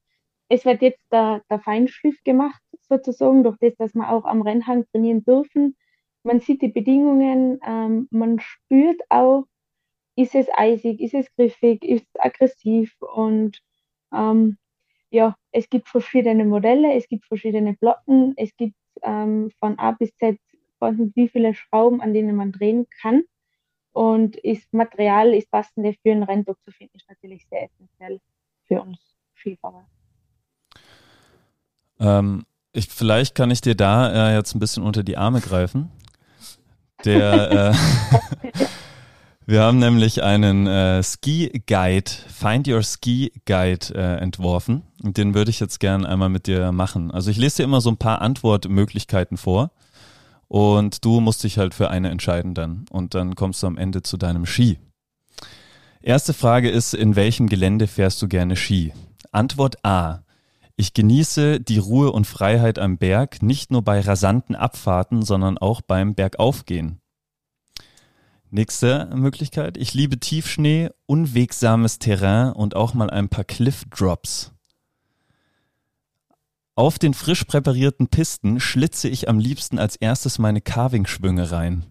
es 0.48 0.64
wird 0.64 0.84
jetzt 0.84 1.02
der, 1.12 1.42
der 1.50 1.60
Feinschliff 1.60 2.24
gemacht, 2.24 2.62
sozusagen, 2.88 3.44
durch 3.44 3.58
das, 3.60 3.74
dass 3.78 3.96
wir 3.96 4.12
auch 4.12 4.26
am 4.26 4.44
Rennhang 4.44 4.86
trainieren 4.92 5.24
dürfen. 5.24 5.76
Man 6.24 6.40
sieht 6.40 6.62
die 6.62 6.68
Bedingungen, 6.68 7.60
ähm, 7.66 8.08
man 8.12 8.40
spürt 8.40 9.02
auch, 9.10 9.46
ist 10.16 10.36
es 10.36 10.48
eisig, 10.56 11.00
ist 11.02 11.14
es 11.14 11.28
griffig, 11.36 11.84
ist 11.84 12.06
es 12.14 12.22
aggressiv 12.22 12.96
und 13.02 13.62
ähm, 14.14 14.58
ja, 15.10 15.36
es 15.52 15.70
gibt 15.70 15.88
verschiedene 15.88 16.46
Modelle, 16.46 16.94
es 16.96 17.08
gibt 17.08 17.26
verschiedene 17.26 17.74
Platten, 17.76 18.34
es 18.38 18.56
gibt 18.58 18.76
ähm, 19.02 19.52
von 19.60 19.78
A 19.80 19.92
bis 19.92 20.16
Z, 20.18 20.38
wie 20.80 21.30
viele 21.30 21.54
Schrauben, 21.54 22.02
an 22.02 22.14
denen 22.14 22.36
man 22.36 22.52
drehen 22.52 22.86
kann. 23.02 23.24
Und 23.94 24.36
ist 24.36 24.74
Material, 24.74 25.34
ist 25.34 25.50
passende 25.50 25.94
für 26.02 26.12
einen 26.12 26.24
Renntag 26.24 26.58
zu 26.66 26.72
finden, 26.72 26.98
ist 26.98 27.08
natürlich 27.08 27.48
sehr 27.50 27.64
essentiell 27.64 28.20
für 28.66 28.82
uns 28.82 29.00
Skifahrer. 29.36 29.88
Ähm, 32.00 32.46
ich, 32.74 32.88
vielleicht 32.90 33.36
kann 33.36 33.52
ich 33.52 33.62
dir 33.62 33.76
da 33.76 34.32
äh, 34.32 34.36
jetzt 34.36 34.54
ein 34.54 34.60
bisschen 34.60 34.84
unter 34.84 35.02
die 35.02 35.16
Arme 35.16 35.40
greifen. 35.40 35.92
Der, 37.06 37.74
äh, 38.52 38.58
wir 39.48 39.62
haben 39.62 39.80
nämlich 39.80 40.24
einen 40.24 40.66
äh, 40.66 41.04
Ski 41.04 41.64
Guide, 41.68 42.10
Find 42.10 42.68
Your 42.68 42.82
Ski 42.82 43.32
Guide 43.46 43.94
äh, 43.94 44.18
entworfen. 44.18 44.84
Und 45.04 45.18
den 45.18 45.36
würde 45.36 45.52
ich 45.52 45.60
jetzt 45.60 45.80
gerne 45.80 46.08
einmal 46.10 46.30
mit 46.30 46.48
dir 46.48 46.72
machen. 46.72 47.12
Also 47.12 47.30
ich 47.30 47.38
lese 47.38 47.58
dir 47.58 47.64
immer 47.64 47.82
so 47.82 47.92
ein 47.92 47.98
paar 47.98 48.22
Antwortmöglichkeiten 48.22 49.38
vor. 49.38 49.72
Und 50.48 51.06
du 51.06 51.20
musst 51.20 51.44
dich 51.44 51.58
halt 51.58 51.74
für 51.74 51.90
eine 51.90 52.10
entscheiden 52.10 52.54
dann. 52.54 52.86
Und 52.90 53.14
dann 53.14 53.36
kommst 53.36 53.62
du 53.62 53.68
am 53.68 53.78
Ende 53.78 54.02
zu 54.02 54.18
deinem 54.18 54.46
Ski. 54.46 54.80
Erste 56.02 56.34
Frage 56.34 56.70
ist, 56.70 56.94
in 56.94 57.16
welchem 57.16 57.48
Gelände 57.48 57.88
fährst 57.88 58.22
du 58.22 58.28
gerne 58.28 58.56
Ski? 58.56 58.94
Antwort 59.32 59.84
A. 59.86 60.22
Ich 60.76 60.94
genieße 60.94 61.60
die 61.60 61.78
Ruhe 61.78 62.12
und 62.12 62.26
Freiheit 62.26 62.80
am 62.80 62.98
Berg, 62.98 63.42
nicht 63.42 63.72
nur 63.72 63.82
bei 63.82 64.02
rasanten 64.02 64.56
Abfahrten, 64.56 65.24
sondern 65.24 65.58
auch 65.58 65.82
beim 65.82 66.16
Bergaufgehen. 66.16 67.00
Nächste 68.52 69.10
Möglichkeit. 69.14 69.78
Ich 69.78 69.94
liebe 69.94 70.20
Tiefschnee, 70.20 70.90
unwegsames 71.08 72.00
Terrain 72.00 72.54
und 72.54 72.76
auch 72.76 72.94
mal 72.94 73.10
ein 73.10 73.30
paar 73.30 73.44
Cliff 73.44 73.86
Drops. 73.90 74.52
Auf 76.76 77.00
den 77.00 77.14
frisch 77.14 77.46
präparierten 77.46 78.08
Pisten 78.08 78.60
schlitze 78.60 79.08
ich 79.08 79.30
am 79.30 79.40
liebsten 79.40 79.80
als 79.80 79.96
erstes 79.96 80.40
meine 80.40 80.62
Carving-Schwünge 80.62 81.52
rein. 81.52 81.86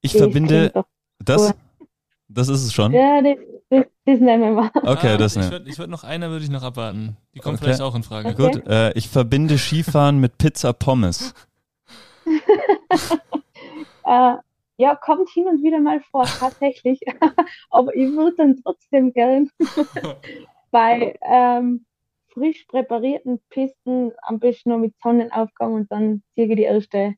Ich 0.00 0.12
das 0.12 0.20
verbinde 0.20 0.72
das. 1.18 1.54
Das 2.28 2.48
ist 2.48 2.64
es 2.64 2.74
schon. 2.74 2.92
Ja, 2.92 3.22
das, 3.22 3.36
das, 3.70 3.84
das 4.04 4.20
nehmen 4.20 4.42
wir 4.42 4.50
mal. 4.50 4.70
Okay, 4.74 5.16
das 5.16 5.36
ah, 5.36 5.40
nehmen 5.40 5.66
Ich 5.66 5.78
würde 5.78 5.90
noch 5.90 6.04
eine 6.04 6.30
würde 6.30 6.44
ich 6.44 6.50
noch 6.50 6.62
abwarten. 6.62 7.16
Die 7.34 7.38
kommt 7.38 7.56
okay. 7.56 7.64
vielleicht 7.64 7.80
auch 7.80 7.94
in 7.94 8.02
Frage. 8.02 8.30
Okay. 8.30 8.52
Gut, 8.52 8.66
äh, 8.66 8.92
ich 8.92 9.08
verbinde 9.08 9.56
Skifahren 9.56 10.18
mit 10.18 10.36
Pizza 10.38 10.72
Pommes. 10.72 11.32
äh, 14.04 14.34
ja, 14.78 14.94
kommt 14.94 15.28
hin 15.28 15.46
und 15.46 15.62
wieder 15.62 15.80
mal 15.80 16.00
vor, 16.10 16.24
tatsächlich. 16.24 17.00
Aber 17.70 17.94
ich 17.94 18.10
würde 18.12 18.36
dann 18.36 18.56
trotzdem 18.62 19.12
gern 19.12 19.50
bei 20.70 21.18
ähm, 21.22 21.84
frisch 22.32 22.64
präparierten 22.68 23.40
Pisten 23.50 24.12
am 24.22 24.38
besten 24.38 24.70
noch 24.70 24.78
mit 24.78 24.94
Sonnenaufgang 25.02 25.74
und 25.74 25.90
dann 25.90 26.22
ziehe 26.34 26.46
ich 26.46 26.56
die 26.56 26.62
erste 26.62 27.14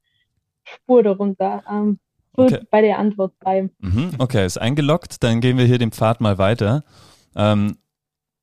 Spur 0.65 1.03
darunter. 1.03 1.63
Ähm, 1.71 2.01
okay. 2.35 2.61
bei 2.71 2.81
der 2.81 2.99
Antwort 2.99 3.39
bleiben. 3.39 3.71
Mhm, 3.79 4.13
okay, 4.19 4.47
ist 4.47 4.59
eingeloggt. 4.59 5.23
Dann 5.23 5.41
gehen 5.41 5.59
wir 5.59 5.67
hier 5.67 5.79
den 5.79 5.93
Pfad 5.93 6.21
mal 6.21 6.39
weiter. 6.39 6.83
Ähm, 7.37 7.77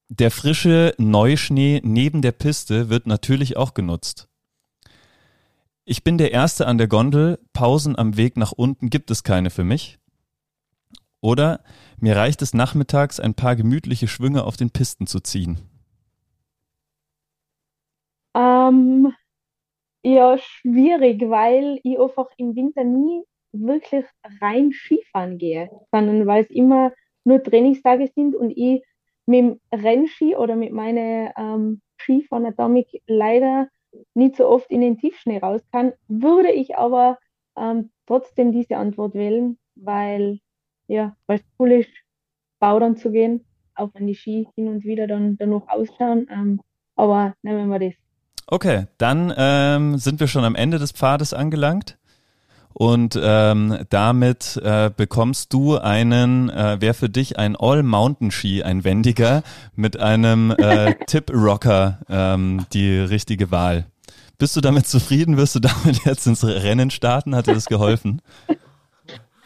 der 0.09 0.29
frische 0.29 0.93
Neuschnee 0.99 1.81
neben 1.83 2.21
der 2.21 2.31
Piste 2.33 2.89
wird 2.89 3.07
natürlich 3.07 3.57
auch 3.57 3.73
genutzt. 3.73 4.29
Ich 5.89 6.03
bin 6.03 6.17
der 6.17 6.33
Erste 6.33 6.67
an 6.67 6.77
der 6.77 6.89
Gondel. 6.89 7.39
Pausen 7.53 7.97
am 7.97 8.17
Weg 8.17 8.35
nach 8.35 8.51
unten 8.51 8.89
gibt 8.89 9.09
es 9.09 9.23
keine 9.23 9.49
für 9.49 9.63
mich. 9.63 9.99
Oder 11.21 11.63
mir 11.97 12.17
reicht 12.17 12.41
es 12.41 12.53
nachmittags, 12.53 13.21
ein 13.21 13.35
paar 13.35 13.55
gemütliche 13.55 14.09
Schwünge 14.09 14.43
auf 14.43 14.57
den 14.57 14.69
Pisten 14.69 15.07
zu 15.07 15.21
ziehen. 15.21 15.59
Ähm, 18.35 19.13
ja, 20.03 20.37
schwierig, 20.37 21.21
weil 21.29 21.79
ich 21.83 21.97
einfach 21.97 22.27
im 22.35 22.53
Winter 22.57 22.83
nie 22.83 23.23
wirklich 23.53 24.03
rein 24.41 24.73
Skifahren 24.73 25.37
gehe, 25.37 25.69
sondern 25.93 26.27
weil 26.27 26.43
es 26.43 26.49
immer 26.49 26.91
nur 27.23 27.41
Trainingstage 27.41 28.11
sind 28.13 28.35
und 28.35 28.49
ich 28.49 28.83
mit 29.25 29.39
dem 29.39 29.61
Rennski 29.73 30.35
oder 30.35 30.57
mit 30.57 30.73
meiner 30.73 31.31
ähm, 31.37 31.81
Skifahranatomik 31.97 33.01
leider 33.07 33.69
nicht 34.13 34.35
so 34.35 34.47
oft 34.47 34.69
in 34.69 34.81
den 34.81 34.97
Tiefschnee 34.97 35.39
raus 35.39 35.61
kann, 35.71 35.93
würde 36.07 36.51
ich 36.51 36.77
aber 36.77 37.17
ähm, 37.57 37.91
trotzdem 38.05 38.51
diese 38.51 38.77
Antwort 38.77 39.13
wählen, 39.13 39.57
weil 39.75 40.39
ja, 40.87 41.15
es 41.27 41.41
cool 41.59 41.71
ist, 41.73 41.89
Baudern 42.59 42.95
zu 42.95 43.11
gehen, 43.11 43.45
auch 43.75 43.89
wenn 43.93 44.07
die 44.07 44.15
Ski 44.15 44.47
hin 44.55 44.67
und 44.67 44.83
wieder 44.83 45.07
dann, 45.07 45.37
noch 45.39 45.67
ausschauen. 45.67 46.27
Ähm, 46.31 46.61
aber 46.95 47.35
nehmen 47.43 47.69
wir 47.69 47.79
das. 47.79 47.93
Okay, 48.47 48.87
dann 48.97 49.33
ähm, 49.37 49.97
sind 49.97 50.19
wir 50.19 50.27
schon 50.27 50.45
am 50.45 50.55
Ende 50.55 50.79
des 50.79 50.93
Pfades 50.93 51.33
angelangt. 51.33 51.97
Und 52.79 53.19
ähm, 53.19 53.75
damit 53.89 54.61
äh, 54.63 54.91
bekommst 54.95 55.51
du 55.51 55.79
einen, 55.79 56.49
äh, 56.49 56.77
wer 56.79 56.93
für 56.93 57.09
dich 57.09 57.39
ein 57.39 57.55
All-Mountain-Ski, 57.55 58.61
ein 58.61 58.83
wendiger, 58.83 59.41
mit 59.75 59.99
einem 59.99 60.51
äh, 60.51 60.93
Tip-Rocker 61.07 62.01
ähm, 62.07 62.67
die 62.73 62.99
richtige 62.99 63.49
Wahl. 63.49 63.87
Bist 64.37 64.55
du 64.55 64.61
damit 64.61 64.85
zufrieden? 64.85 65.37
Wirst 65.37 65.55
du 65.55 65.59
damit 65.59 66.05
jetzt 66.05 66.27
ins 66.27 66.45
Rennen 66.45 66.91
starten? 66.91 67.35
Hat 67.35 67.47
dir 67.47 67.55
das 67.55 67.65
geholfen? 67.65 68.21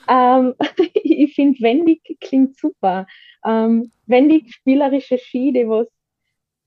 Ähm, 0.08 0.56
ich 0.94 1.34
finde, 1.36 1.62
wendig 1.62 2.17
klingt 2.20 2.58
super. 2.58 3.08
Ähm, 3.46 3.91
wendig 4.08 4.52
spielerische 4.54 5.17
Ski, 5.17 5.54
die 5.54 5.70
was 5.70 5.88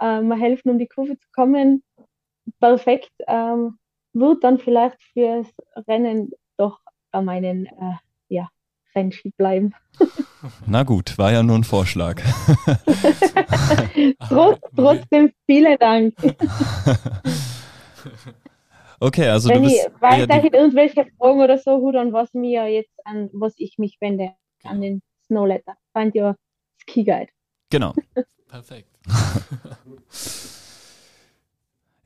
ähm, 0.00 0.32
helfen, 0.32 0.70
um 0.70 0.78
die 0.78 0.86
Kurve 0.86 1.18
zu 1.18 1.26
kommen, 1.34 1.82
perfekt. 2.58 3.12
Ähm, 3.26 3.78
wird 4.14 4.44
dann 4.44 4.58
vielleicht 4.58 5.02
fürs 5.12 5.48
Rennen 5.88 6.30
doch 6.56 6.80
bei 7.10 7.22
meinen 7.22 7.66
äh, 7.66 7.94
ja, 8.28 8.48
Rennski 8.94 9.32
bleiben. 9.36 9.74
Na 10.66 10.82
gut, 10.82 11.16
war 11.18 11.32
ja 11.32 11.42
nur 11.42 11.56
ein 11.56 11.64
Vorschlag. 11.64 12.20
Trotz, 14.28 14.60
trotzdem 14.74 15.32
vielen 15.46 15.78
Dank. 15.78 16.14
Okay, 19.00 19.28
also 19.28 19.50
Wenn 19.50 19.62
du 19.62 19.68
bist. 19.68 19.86
ich 19.86 20.00
weiterhin 20.00 20.52
ja, 20.52 20.60
irgendwelche 20.60 21.06
Fragen 21.18 21.40
oder 21.40 21.58
so 21.58 21.90
dann 21.92 22.12
was 22.12 22.32
mir 22.32 22.68
jetzt 22.68 22.94
an 23.04 23.28
was 23.32 23.52
ich 23.58 23.76
mich 23.76 23.98
wende, 24.00 24.30
an 24.62 24.80
den 24.80 25.02
Snowletter. 25.26 25.74
Find 25.92 26.14
your 26.16 26.36
Ski 26.78 27.04
Guide. 27.04 27.28
Genau. 27.70 27.92
Perfekt. 28.48 28.88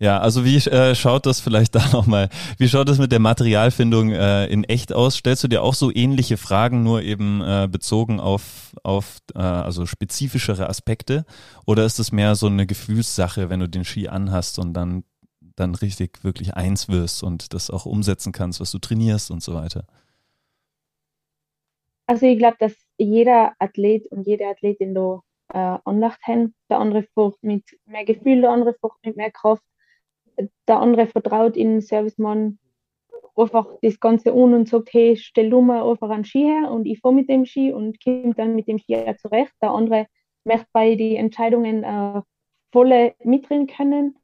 Ja, 0.00 0.18
also 0.20 0.44
wie 0.44 0.56
äh, 0.56 0.94
schaut 0.94 1.26
das 1.26 1.40
vielleicht 1.40 1.74
da 1.74 1.88
nochmal, 1.92 2.28
wie 2.56 2.68
schaut 2.68 2.88
das 2.88 2.98
mit 2.98 3.10
der 3.10 3.18
Materialfindung 3.18 4.12
äh, 4.12 4.46
in 4.46 4.64
echt 4.64 4.92
aus? 4.92 5.16
Stellst 5.16 5.42
du 5.42 5.48
dir 5.48 5.62
auch 5.62 5.74
so 5.74 5.90
ähnliche 5.92 6.36
Fragen, 6.36 6.82
nur 6.82 7.02
eben 7.02 7.40
äh, 7.40 7.68
bezogen 7.70 8.20
auf, 8.20 8.76
auf 8.84 9.18
äh, 9.34 9.40
also 9.40 9.86
spezifischere 9.86 10.68
Aspekte? 10.68 11.24
Oder 11.66 11.84
ist 11.84 11.98
es 11.98 12.12
mehr 12.12 12.36
so 12.36 12.46
eine 12.46 12.66
Gefühlssache, 12.66 13.50
wenn 13.50 13.60
du 13.60 13.68
den 13.68 13.84
Ski 13.84 14.08
anhast 14.08 14.58
und 14.60 14.72
dann, 14.74 15.02
dann 15.40 15.74
richtig 15.74 16.22
wirklich 16.22 16.54
eins 16.54 16.88
wirst 16.88 17.24
und 17.24 17.52
das 17.52 17.70
auch 17.70 17.84
umsetzen 17.84 18.32
kannst, 18.32 18.60
was 18.60 18.70
du 18.70 18.78
trainierst 18.78 19.32
und 19.32 19.42
so 19.42 19.54
weiter? 19.54 19.84
Also 22.06 22.26
ich 22.26 22.38
glaube, 22.38 22.56
dass 22.60 22.72
jeder 22.98 23.52
Athlet 23.58 24.06
und 24.06 24.26
jede 24.26 24.46
Athletin 24.46 24.94
da 24.94 25.22
äh, 25.52 25.78
Andacht 25.84 26.20
haben. 26.26 26.54
Der 26.70 26.78
andere 26.78 27.02
fährt 27.02 27.42
mit 27.42 27.64
mehr 27.86 28.04
Gefühl, 28.04 28.40
der 28.42 28.50
andere 28.50 28.74
fährt 28.74 28.94
mit 29.04 29.16
mehr 29.16 29.30
Kraft 29.30 29.62
der 30.66 30.80
andere 30.80 31.06
vertraut 31.06 31.56
in 31.56 31.80
Servicemann 31.80 32.58
einfach 33.36 33.68
das 33.82 34.00
Ganze 34.00 34.32
an 34.32 34.54
und 34.54 34.68
sagt, 34.68 34.92
hey, 34.92 35.16
stell 35.16 35.50
du 35.50 35.60
mal 35.60 35.88
einfach 35.88 36.10
einen 36.10 36.24
Ski 36.24 36.42
her 36.42 36.70
und 36.70 36.86
ich 36.86 37.00
fahre 37.00 37.14
mit 37.14 37.28
dem 37.28 37.44
Ski 37.46 37.72
und 37.72 38.02
komme 38.02 38.34
dann 38.34 38.56
mit 38.56 38.66
dem 38.66 38.78
Ski 38.78 39.14
zurecht. 39.20 39.52
Der 39.62 39.70
andere 39.70 40.06
möchte 40.44 40.66
bei 40.72 40.96
den 40.96 41.16
Entscheidungen 41.16 41.84
äh, 41.84 42.20
voll 42.72 43.14
mitreden 43.24 43.66
können. 43.66 44.16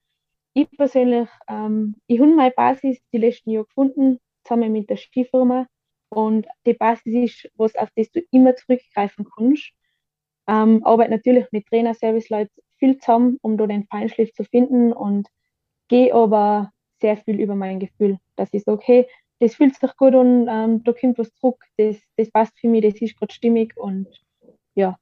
Ich 0.52 0.70
persönlich, 0.76 1.28
ähm, 1.48 1.96
ich 2.06 2.20
habe 2.20 2.34
meine 2.34 2.50
Basis 2.50 2.98
die 3.12 3.18
letzten 3.18 3.50
Jahre 3.50 3.66
gefunden, 3.66 4.18
zusammen 4.44 4.72
mit 4.72 4.90
der 4.90 4.96
Skifirma. 4.96 5.66
Und 6.08 6.46
die 6.66 6.74
Basis 6.74 7.14
ist, 7.14 7.50
was, 7.56 7.74
auf 7.76 7.88
das 7.96 8.10
du 8.10 8.20
immer 8.30 8.54
zurückgreifen 8.56 9.26
kannst. 9.36 9.72
Ähm, 10.46 10.84
arbeite 10.84 11.10
natürlich 11.10 11.46
mit 11.52 11.66
Trainer, 11.66 11.94
Serviceleuten 11.94 12.54
viel 12.78 12.98
zusammen, 12.98 13.38
um 13.42 13.56
da 13.56 13.66
den 13.66 13.86
Feinschliff 13.86 14.32
zu 14.34 14.44
finden 14.44 14.92
und 14.92 15.28
gehe 15.88 16.14
aber 16.14 16.70
sehr 17.00 17.16
viel 17.16 17.40
über 17.40 17.54
mein 17.54 17.80
Gefühl, 17.80 18.18
dass 18.36 18.52
ich 18.52 18.64
sage, 18.64 18.82
hey, 18.84 19.06
das 19.40 19.54
fühlt 19.54 19.74
sich 19.74 19.96
gut 19.96 20.14
an, 20.14 20.48
ähm, 20.48 20.84
da 20.84 20.92
kommt 20.92 21.18
was 21.18 21.34
zurück, 21.34 21.64
das, 21.76 21.96
das 22.16 22.30
passt 22.30 22.58
für 22.58 22.68
mich, 22.68 22.82
das 22.84 23.00
ist 23.00 23.16
gerade 23.18 23.32
stimmig 23.32 23.76
und 23.76 24.08
ja, 24.74 24.96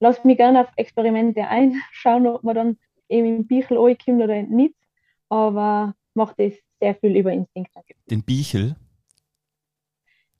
lass 0.00 0.22
mich 0.24 0.36
gerne 0.36 0.60
auf 0.60 0.68
Experimente 0.76 1.46
ein, 1.46 1.80
schauen, 1.92 2.26
ob 2.26 2.42
man 2.44 2.54
dann 2.54 2.78
eben 3.08 3.26
im 3.26 3.46
Bichel 3.46 3.78
ankommt 3.78 4.22
oder 4.22 4.42
nicht, 4.42 4.74
aber 5.28 5.94
macht 6.14 6.38
das 6.38 6.52
sehr 6.80 6.94
viel 6.94 7.16
über 7.16 7.32
Instinkt. 7.32 7.70
Den 8.10 8.22
Bichel? 8.22 8.76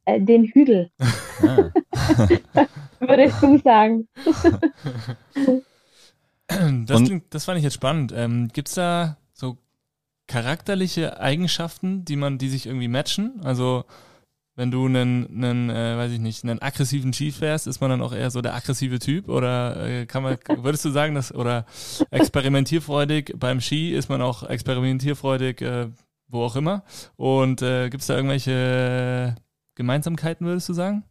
äh, 0.08 0.20
den 0.20 0.44
Hügel. 0.44 0.90
Ah. 1.40 1.70
Würdest 2.98 3.40
du 3.40 3.58
sagen? 3.58 4.08
Das, 6.48 7.04
klingt, 7.04 7.32
das 7.32 7.44
fand 7.44 7.58
ich 7.58 7.62
jetzt 7.62 7.74
spannend. 7.74 8.12
Ähm, 8.12 8.48
Gibt 8.52 8.66
es 8.66 8.74
da 8.74 9.18
so 9.27 9.27
charakterliche 10.28 11.18
Eigenschaften, 11.20 12.04
die 12.04 12.16
man, 12.16 12.38
die 12.38 12.48
sich 12.48 12.66
irgendwie 12.66 12.88
matchen? 12.88 13.40
Also 13.42 13.84
wenn 14.54 14.70
du 14.70 14.86
einen, 14.86 15.26
einen 15.44 15.70
äh, 15.70 15.96
weiß 15.96 16.12
ich 16.12 16.18
nicht, 16.18 16.44
einen 16.44 16.60
aggressiven 16.60 17.12
Ski 17.12 17.30
fährst, 17.30 17.68
ist 17.68 17.80
man 17.80 17.90
dann 17.90 18.02
auch 18.02 18.12
eher 18.12 18.30
so 18.30 18.42
der 18.42 18.54
aggressive 18.54 18.98
Typ? 18.98 19.28
Oder 19.28 19.86
äh, 19.86 20.06
kann 20.06 20.24
man, 20.24 20.36
würdest 20.64 20.84
du 20.84 20.90
sagen, 20.90 21.14
dass, 21.14 21.32
oder 21.32 21.64
experimentierfreudig 22.10 23.34
beim 23.36 23.60
Ski 23.60 23.94
ist 23.94 24.08
man 24.08 24.20
auch 24.20 24.42
experimentierfreudig, 24.42 25.62
äh, 25.62 25.88
wo 26.26 26.42
auch 26.42 26.56
immer? 26.56 26.82
Und 27.16 27.62
äh, 27.62 27.88
gibt 27.88 28.00
es 28.00 28.08
da 28.08 28.16
irgendwelche 28.16 29.36
Gemeinsamkeiten, 29.76 30.44
würdest 30.44 30.68
du 30.68 30.72
sagen? 30.72 31.04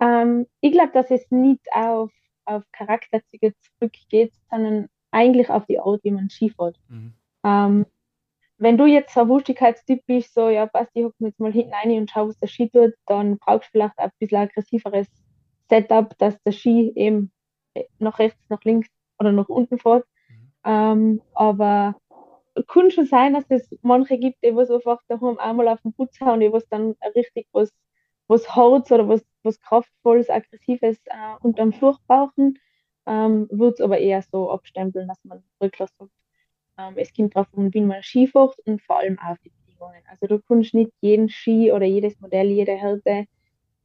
Ähm, 0.00 0.46
ich 0.62 0.72
glaube, 0.72 0.92
dass 0.94 1.10
es 1.10 1.30
nicht 1.30 1.60
auf, 1.74 2.10
auf 2.46 2.64
Charakterzüge 2.72 3.52
zurückgeht, 3.60 4.32
sondern 4.50 4.88
eigentlich 5.10 5.50
auf 5.50 5.66
die 5.66 5.78
Art, 5.78 6.02
wie 6.04 6.10
man 6.10 6.30
Ski 6.30 6.48
fährt. 6.48 6.78
Mhm. 6.88 7.12
Ähm, 7.44 7.86
wenn 8.58 8.78
du 8.78 8.86
jetzt 8.86 9.16
ein 9.18 9.28
Wurstigkeitstyp 9.28 10.06
bist, 10.06 10.34
so, 10.34 10.48
ja, 10.48 10.66
passt, 10.66 10.90
ich 10.94 11.04
hocke 11.04 11.16
jetzt 11.20 11.40
mal 11.40 11.52
hinten 11.52 11.74
rein 11.74 11.90
und 11.98 12.10
schau, 12.10 12.28
was 12.28 12.38
der 12.38 12.46
Ski 12.46 12.70
tut, 12.70 12.94
dann 13.06 13.38
brauchst 13.38 13.68
du 13.68 13.72
vielleicht 13.72 13.98
ein 13.98 14.10
bisschen 14.18 14.38
aggressiveres 14.38 15.08
Setup, 15.68 16.16
dass 16.18 16.40
der 16.42 16.52
Ski 16.52 16.92
eben 16.94 17.32
nach 17.98 18.18
rechts, 18.18 18.40
nach 18.48 18.62
links 18.64 18.88
oder 19.18 19.32
nach 19.32 19.48
unten 19.48 19.78
fährt. 19.78 20.06
Mhm. 20.28 20.52
Ähm, 20.64 21.22
aber 21.34 21.96
kann 22.68 22.90
schon 22.90 23.06
sein, 23.06 23.34
dass 23.34 23.44
es 23.48 23.68
manche 23.82 24.18
gibt, 24.18 24.42
die 24.44 24.54
was 24.54 24.70
einfach 24.70 25.00
daheim 25.08 25.38
einmal 25.38 25.68
auf 25.68 25.80
den 25.82 25.92
Putz 25.94 26.20
hauen, 26.20 26.40
die 26.40 26.52
was 26.52 26.68
dann 26.68 26.94
richtig 27.14 27.48
was, 27.52 27.70
was 28.28 28.48
Harz 28.54 28.90
oder 28.92 29.08
was, 29.08 29.24
was 29.42 29.60
Kraftvolles, 29.60 30.30
Aggressives 30.30 30.98
äh, 31.06 31.36
unterm 31.40 31.72
Fluch 31.72 31.98
brauchen. 32.06 32.58
Ähm, 33.06 33.48
Würde 33.50 33.74
es 33.74 33.80
aber 33.80 33.98
eher 33.98 34.22
so 34.22 34.50
abstempeln, 34.50 35.08
dass 35.08 35.24
man 35.24 35.42
wirklich 35.58 35.90
sagt, 35.98 36.12
ähm, 36.78 36.94
es 36.96 37.12
kommt 37.14 37.36
darauf 37.36 37.48
an, 37.56 37.72
wie 37.74 37.80
man 37.80 38.02
Ski 38.02 38.30
und 38.32 38.82
vor 38.82 38.98
allem 38.98 39.18
auf 39.18 39.38
die 39.44 39.50
Bedingungen. 39.50 40.02
Also 40.10 40.26
du 40.26 40.40
kannst 40.46 40.74
nicht 40.74 40.92
jeden 41.00 41.28
Ski 41.28 41.72
oder 41.72 41.86
jedes 41.86 42.18
Modell, 42.20 42.50
jede 42.50 42.72
Härte, 42.72 43.26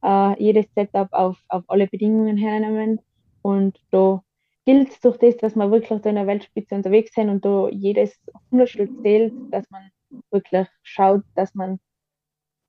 äh, 0.02 0.42
jedes 0.42 0.66
Setup 0.74 1.08
auf, 1.12 1.42
auf 1.48 1.64
alle 1.68 1.86
Bedingungen 1.86 2.36
hernehmen. 2.36 3.00
Und 3.42 3.80
da 3.90 4.22
gilt 4.64 4.90
es 4.90 5.00
durch 5.00 5.18
das, 5.18 5.36
dass 5.38 5.56
wir 5.56 5.70
wirklich 5.70 6.04
in 6.04 6.14
der 6.14 6.26
Weltspitze 6.26 6.74
unterwegs 6.74 7.14
sind 7.14 7.28
und 7.30 7.44
da 7.44 7.68
jedes 7.70 8.18
Hundertstel 8.50 8.88
zählt, 9.02 9.32
dass 9.50 9.68
man 9.70 9.90
wirklich 10.30 10.66
schaut, 10.82 11.22
dass 11.34 11.54
man 11.54 11.78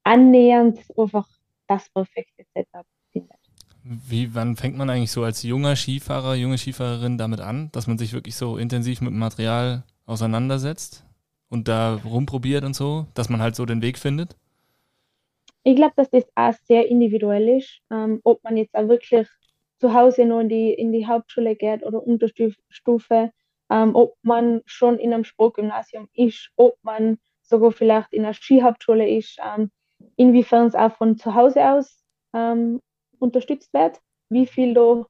annähernd 0.03 0.79
einfach 0.97 1.27
das 1.67 1.89
perfekte 1.89 2.45
Setup 2.53 2.86
findet. 3.12 3.38
Wie, 3.84 4.34
wann 4.36 4.55
fängt 4.55 4.77
man 4.77 4.89
eigentlich 4.89 5.12
so 5.12 5.23
als 5.23 5.43
junger 5.43 5.75
Skifahrer, 5.75 6.36
junge 6.36 6.58
Skifahrerin 6.58 7.17
damit 7.17 7.39
an, 7.39 7.69
dass 7.71 7.88
man 7.88 7.97
sich 7.97 8.13
wirklich 8.13 8.36
so 8.36 8.58
intensiv 8.58 9.01
mit 9.01 9.12
dem 9.12 9.19
Material 9.19 9.84
auseinandersetzt 10.09 11.05
und 11.49 11.67
da 11.67 11.95
rumprobiert 11.95 12.63
und 12.63 12.75
so, 12.75 13.05
dass 13.13 13.29
man 13.29 13.41
halt 13.41 13.55
so 13.55 13.65
den 13.65 13.81
Weg 13.81 13.97
findet? 13.97 14.35
Ich 15.63 15.75
glaube, 15.75 15.93
dass 15.95 16.09
das 16.09 16.25
auch 16.35 16.53
sehr 16.65 16.87
individuell 16.87 17.57
ist, 17.57 17.81
ähm, 17.91 18.19
ob 18.23 18.43
man 18.43 18.57
jetzt 18.57 18.75
auch 18.75 18.87
wirklich 18.87 19.27
zu 19.79 19.93
Hause 19.93 20.25
noch 20.25 20.39
in 20.39 20.49
die, 20.49 20.73
in 20.73 20.91
die 20.91 21.07
Hauptschule 21.07 21.55
geht 21.55 21.85
oder 21.85 22.05
Unterstufe, 22.05 23.31
ähm, 23.69 23.95
ob 23.95 24.15
man 24.23 24.61
schon 24.65 24.97
in 24.97 25.13
einem 25.13 25.23
Sportgymnasium 25.23 26.07
ist, 26.13 26.49
ob 26.55 26.75
man 26.81 27.17
sogar 27.43 27.71
vielleicht 27.71 28.13
in 28.13 28.23
einer 28.23 28.33
Skihauptschule 28.33 29.09
ist, 29.09 29.37
ähm, 29.43 29.69
inwiefern 30.15 30.67
es 30.67 30.75
auch 30.75 30.91
von 30.93 31.17
zu 31.17 31.35
Hause 31.35 31.71
aus 31.71 32.03
ähm, 32.33 32.81
unterstützt 33.19 33.73
wird, 33.73 33.99
wie 34.29 34.47
viel 34.47 34.73
da 34.73 35.05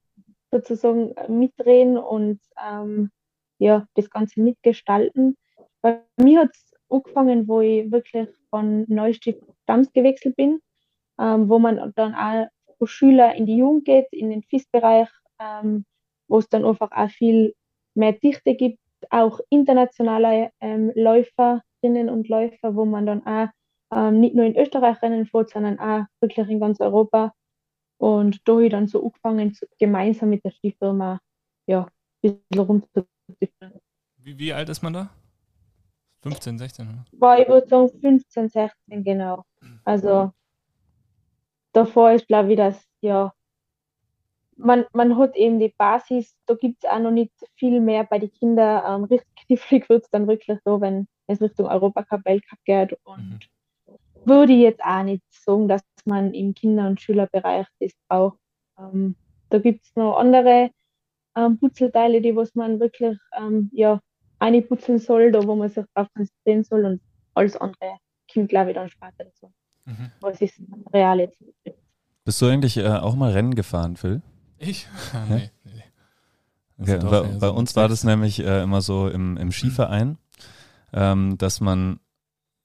sozusagen 0.51 1.13
mitreden 1.27 1.97
und 1.97 2.39
ähm, 2.61 3.11
ja, 3.59 3.85
das 3.95 4.09
Ganze 4.09 4.41
mitgestalten. 4.41 5.37
Bei 5.81 6.01
mir 6.17 6.41
hat 6.41 6.51
es 6.53 6.73
angefangen, 6.89 7.47
wo 7.47 7.61
ich 7.61 7.91
wirklich 7.91 8.29
von 8.49 8.85
Neustift 8.87 9.43
Dams 9.65 9.91
gewechselt 9.93 10.35
bin, 10.35 10.59
ähm, 11.19 11.49
wo 11.49 11.59
man 11.59 11.93
dann 11.95 12.15
auch 12.15 12.47
Schüler 12.85 13.35
in 13.35 13.45
die 13.45 13.57
Jugend 13.57 13.85
geht, 13.85 14.07
in 14.11 14.29
den 14.29 14.43
FIS-Bereich, 14.43 15.09
ähm, 15.39 15.85
wo 16.27 16.39
es 16.39 16.49
dann 16.49 16.65
einfach 16.65 16.91
auch 16.91 17.09
viel 17.09 17.53
mehr 17.95 18.13
Dichte 18.13 18.55
gibt, 18.55 18.79
auch 19.09 19.39
internationale 19.49 20.51
ähm, 20.61 20.91
Läuferinnen 20.95 22.09
und 22.09 22.27
Läufer, 22.29 22.75
wo 22.75 22.85
man 22.85 23.05
dann 23.05 23.25
auch 23.25 23.49
ähm, 23.91 24.19
nicht 24.19 24.35
nur 24.35 24.45
in 24.45 24.57
Österreich 24.57 25.01
rennen 25.01 25.25
fährt, 25.25 25.49
sondern 25.49 25.79
auch 25.79 26.05
wirklich 26.21 26.49
in 26.49 26.59
ganz 26.59 26.79
Europa. 26.79 27.33
Und 27.97 28.47
da 28.47 28.53
habe 28.53 28.65
ich 28.65 28.71
dann 28.71 28.87
so 28.87 29.03
angefangen, 29.03 29.57
gemeinsam 29.77 30.29
mit 30.29 30.43
der 30.45 30.51
Skifirma 30.51 31.19
ja, 31.67 31.87
ein 32.23 32.39
bisschen 32.49 32.65
rumzugehen 32.65 33.18
wie, 34.17 34.37
wie 34.37 34.53
alt 34.53 34.69
ist 34.69 34.81
man 34.81 34.93
da? 34.93 35.09
15, 36.21 36.57
16, 36.57 36.87
oder? 36.87 37.05
War, 37.13 37.39
ich 37.39 37.47
würde 37.47 37.67
sagen 37.67 37.89
15, 38.01 38.49
16, 38.49 39.03
genau. 39.03 39.45
Also 39.85 40.33
davor 41.71 42.11
ist, 42.11 42.27
glaube 42.27 42.51
ich, 42.51 42.57
das, 42.57 42.83
ja, 43.01 43.33
man, 44.59 44.85
man 44.93 45.17
hat 45.17 45.35
eben 45.35 45.59
die 45.59 45.73
Basis, 45.77 46.35
da 46.45 46.53
gibt 46.53 46.83
es 46.83 46.89
auch 46.89 46.99
noch 46.99 47.11
nicht 47.11 47.31
viel 47.55 47.79
mehr 47.79 48.03
bei 48.03 48.19
den 48.19 48.31
Kindern. 48.31 48.83
Ähm, 48.85 49.03
richtig 49.05 49.35
knifflig 49.45 49.89
wird 49.89 50.03
es 50.03 50.09
dann 50.09 50.27
wirklich 50.27 50.59
so, 50.65 50.81
wenn 50.81 51.07
es 51.27 51.41
Richtung 51.41 51.67
Europacup, 51.67 52.25
Weltcup 52.25 52.59
geht. 52.65 52.97
Und 53.03 53.39
mhm. 53.87 53.95
würde 54.25 54.53
ich 54.53 54.59
jetzt 54.59 54.83
auch 54.83 55.03
nicht 55.03 55.23
sagen, 55.31 55.67
dass 55.67 55.81
man 56.05 56.33
im 56.33 56.53
Kinder- 56.53 56.87
und 56.87 56.99
Schülerbereich 56.99 57.67
das 57.79 57.93
braucht. 58.07 58.37
Ähm, 58.77 59.15
da 59.49 59.59
gibt 59.59 59.85
es 59.85 59.95
noch 59.95 60.17
andere 60.17 60.71
ähm, 61.39 61.57
Putzelteile, 61.59 62.21
die 62.21 62.35
was 62.35 62.55
man 62.55 62.79
wirklich 62.79 63.17
ähm, 63.37 63.69
ja, 63.73 63.99
einputzeln 64.39 64.99
soll, 64.99 65.31
da 65.31 65.45
wo 65.45 65.55
man 65.55 65.69
sich 65.69 65.85
darauf 65.93 66.11
konzentrieren 66.13 66.63
soll 66.63 66.85
und 66.85 67.01
alles 67.33 67.55
andere 67.57 67.97
kommt, 68.31 68.49
glaube 68.49 68.71
ich, 68.71 68.75
dann 68.75 68.89
später 68.89 69.25
dazu. 69.25 69.51
Mhm. 69.85 70.11
Was 70.21 70.41
ist 70.41 70.61
real 70.93 71.19
jetzt? 71.19 71.37
Bist 72.25 72.41
du 72.41 72.47
eigentlich 72.47 72.77
äh, 72.77 72.87
auch 72.87 73.15
mal 73.15 73.31
Rennen 73.31 73.55
gefahren, 73.55 73.95
Phil? 73.95 74.21
Ich? 74.57 74.87
Ah, 75.13 75.25
nee, 75.29 75.49
nee. 75.63 75.83
Okay, 76.81 76.99
bei, 76.99 77.21
bei 77.23 77.47
so 77.47 77.53
uns 77.53 77.75
war 77.75 77.89
das 77.89 78.03
nämlich 78.03 78.39
äh, 78.39 78.63
immer 78.63 78.81
so 78.81 79.09
im, 79.09 79.35
im 79.35 79.51
Skiverein, 79.51 80.17
ähm, 80.93 81.37
dass 81.37 81.59
man 81.59 81.99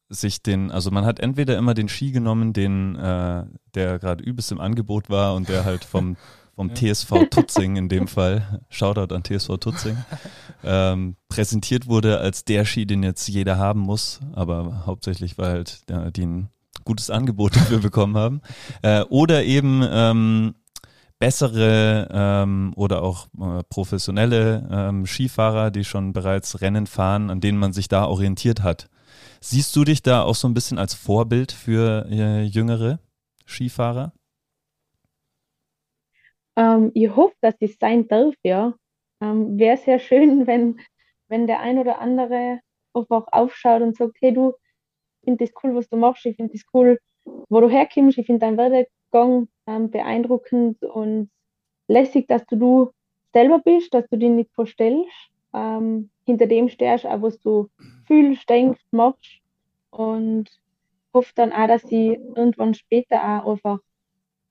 sich 0.09 0.43
den, 0.43 0.71
also 0.71 0.91
man 0.91 1.05
hat 1.05 1.19
entweder 1.19 1.59
immer 1.59 1.75
den 1.75 1.89
Ski 1.89 2.13
genommen, 2.13 2.53
den, 2.53 2.95
äh, 2.95 3.45
der 3.75 3.99
gerade 3.99 4.23
übelst 4.23 4.53
im 4.53 4.61
Angebot 4.61 5.11
war 5.11 5.35
und 5.35 5.49
der 5.49 5.65
halt 5.65 5.85
vom 5.85 6.17
vom 6.55 6.71
ja. 6.71 6.75
TSV 6.75 7.29
Tutzing 7.31 7.77
in 7.77 7.89
dem 7.89 8.09
Fall, 8.09 8.61
Shoutout 8.69 9.15
an 9.15 9.25
TSV 9.25 9.57
Tutzing, 9.59 9.97
ähm, 10.65 11.17
präsentiert 11.29 11.87
wurde 11.87 12.19
als 12.19 12.45
der 12.45 12.65
Ski, 12.65 12.87
den 12.87 13.03
jetzt 13.03 13.29
jeder 13.29 13.59
haben 13.59 13.81
muss, 13.81 14.21
aber 14.35 14.85
hauptsächlich, 14.87 15.39
weil 15.39 15.51
halt 15.51 15.83
ja, 15.89 16.11
die 16.11 16.27
ein 16.27 16.49
gutes 16.85 17.11
Angebot 17.11 17.57
dafür 17.57 17.79
bekommen 17.81 18.17
haben. 18.17 18.41
Äh, 18.83 19.03
oder 19.03 19.45
eben 19.45 19.83
ähm, 19.89 20.55
bessere 21.19 22.09
ähm, 22.13 22.73
oder 22.77 23.03
auch 23.03 23.29
äh, 23.41 23.63
professionelle 23.69 24.69
ähm, 24.71 25.07
Skifahrer, 25.07 25.71
die 25.71 25.85
schon 25.85 26.13
bereits 26.13 26.61
Rennen 26.61 26.87
fahren, 26.87 27.31
an 27.31 27.41
denen 27.41 27.59
man 27.59 27.73
sich 27.73 27.89
da 27.89 28.05
orientiert 28.07 28.63
hat. 28.63 28.89
Siehst 29.41 29.75
du 29.77 29.85
dich 29.85 30.03
da 30.03 30.23
auch 30.23 30.35
so 30.35 30.49
ein 30.49 30.55
bisschen 30.55 30.79
als 30.79 30.95
Vorbild 30.95 31.53
für 31.53 32.07
äh, 32.11 32.43
jüngere 32.45 32.99
Skifahrer? 33.47 34.13
Ähm, 36.57 36.91
ich 36.95 37.15
hoffe, 37.15 37.35
dass 37.41 37.55
ich 37.61 37.79
sein 37.79 38.09
darf, 38.09 38.35
ja. 38.43 38.75
Ähm, 39.21 39.59
Wäre 39.59 39.77
sehr 39.77 39.99
schön, 39.99 40.47
wenn, 40.47 40.81
wenn 41.29 41.47
der 41.47 41.61
ein 41.61 41.79
oder 41.79 42.01
andere 42.01 42.61
einfach 42.95 43.27
aufschaut 43.33 43.83
und 43.83 43.97
sagt, 43.97 44.17
hey 44.21 44.33
du, 44.33 44.55
ich 45.23 45.27
finde 45.27 45.45
das 45.45 45.55
cool, 45.63 45.75
was 45.75 45.89
du 45.89 45.97
machst, 45.97 46.27
ich 46.27 46.37
finde 46.37 46.53
das 46.53 46.63
cool, 46.73 46.99
wo 47.25 47.61
du 47.61 47.69
herkommst, 47.69 48.19
ich 48.19 48.27
finde 48.27 48.41
deinen 48.41 48.59
Werdegang 48.59 49.49
ähm, 49.67 49.91
beeindruckend 49.91 50.83
und 50.83 51.31
lässig, 51.89 52.29
dass 52.29 52.45
du 52.47 52.57
du 52.57 52.93
selber 53.33 53.59
bist, 53.59 53.93
dass 53.95 54.09
du 54.09 54.19
dich 54.19 54.31
nicht 54.31 54.53
verstellst, 54.55 55.11
ähm, 55.53 56.11
hinter 56.25 56.47
dem 56.47 56.69
stehst, 56.69 57.07
auch 57.07 57.23
was 57.23 57.39
du 57.41 57.69
fühlst, 58.07 58.49
denkst, 58.49 58.83
machst 58.91 59.41
und 59.91 60.51
hoffe 61.13 61.33
dann 61.35 61.53
auch, 61.53 61.69
dass 61.69 61.85
ich 61.85 62.19
irgendwann 62.37 62.75
später 62.75 63.17
auch 63.23 63.53
einfach 63.53 63.79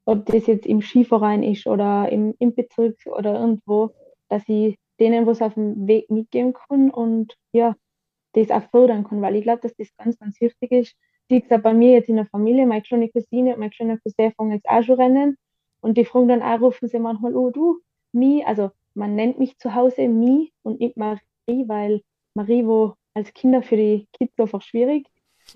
ob 0.06 0.26
das 0.26 0.48
jetzt 0.48 0.66
im 0.66 0.82
Skiverein 0.82 1.44
ist 1.44 1.68
oder 1.68 2.10
im, 2.12 2.36
im 2.40 2.54
Bezirk 2.54 2.98
oder 3.06 3.40
irgendwo, 3.40 3.92
dass 4.30 4.44
ich 4.48 4.78
denen 5.00 5.26
was 5.26 5.42
auf 5.42 5.54
dem 5.56 5.88
Weg 5.88 6.10
mitgeben 6.10 6.54
kann 6.54 6.90
und 6.90 7.36
ja, 7.52 7.76
das 8.34 8.52
auch 8.52 8.70
fördern 8.70 9.04
kann, 9.04 9.22
weil 9.22 9.36
ich 9.36 9.44
glaube, 9.44 9.62
dass 9.62 9.76
das 9.76 9.96
ganz, 9.98 10.18
ganz 10.20 10.40
wichtig 10.42 10.72
ist. 10.72 10.96
Wie 11.30 11.40
gesagt, 11.40 11.64
bei 11.64 11.74
mir 11.74 11.94
jetzt 11.94 12.10
in 12.10 12.18
der 12.18 12.26
Familie, 12.26 12.66
meine 12.66 12.82
kleine 12.82 13.10
Cousine 13.10 13.54
und 13.54 13.60
mein 13.60 13.72
kleiner 13.72 13.98
Cousin 14.00 14.34
fangen 14.34 14.52
jetzt 14.52 14.68
auch 14.68 14.84
schon 14.84 15.00
rennen 15.00 15.38
und 15.82 15.98
die 15.98 16.06
fragen 16.06 16.28
dann 16.28 16.42
auch, 16.42 16.62
rufen 16.62 16.88
sie 16.88 17.00
manchmal, 17.00 17.36
oh 17.36 17.50
du, 17.50 17.80
Mi, 18.12 18.44
also 18.46 18.72
man 18.94 19.16
nennt 19.16 19.40
mich 19.40 19.58
zu 19.58 19.74
Hause 19.74 20.08
Mi 20.08 20.52
und 20.64 20.80
nicht 20.80 20.98
Marie, 20.98 21.22
weil 21.48 22.02
Marie 22.36 22.66
wo 22.66 22.96
als 23.14 23.34
Kinder 23.34 23.62
für 23.62 23.78
die 23.78 24.08
Kids 24.14 24.38
einfach 24.40 24.62
schwierig 24.62 25.08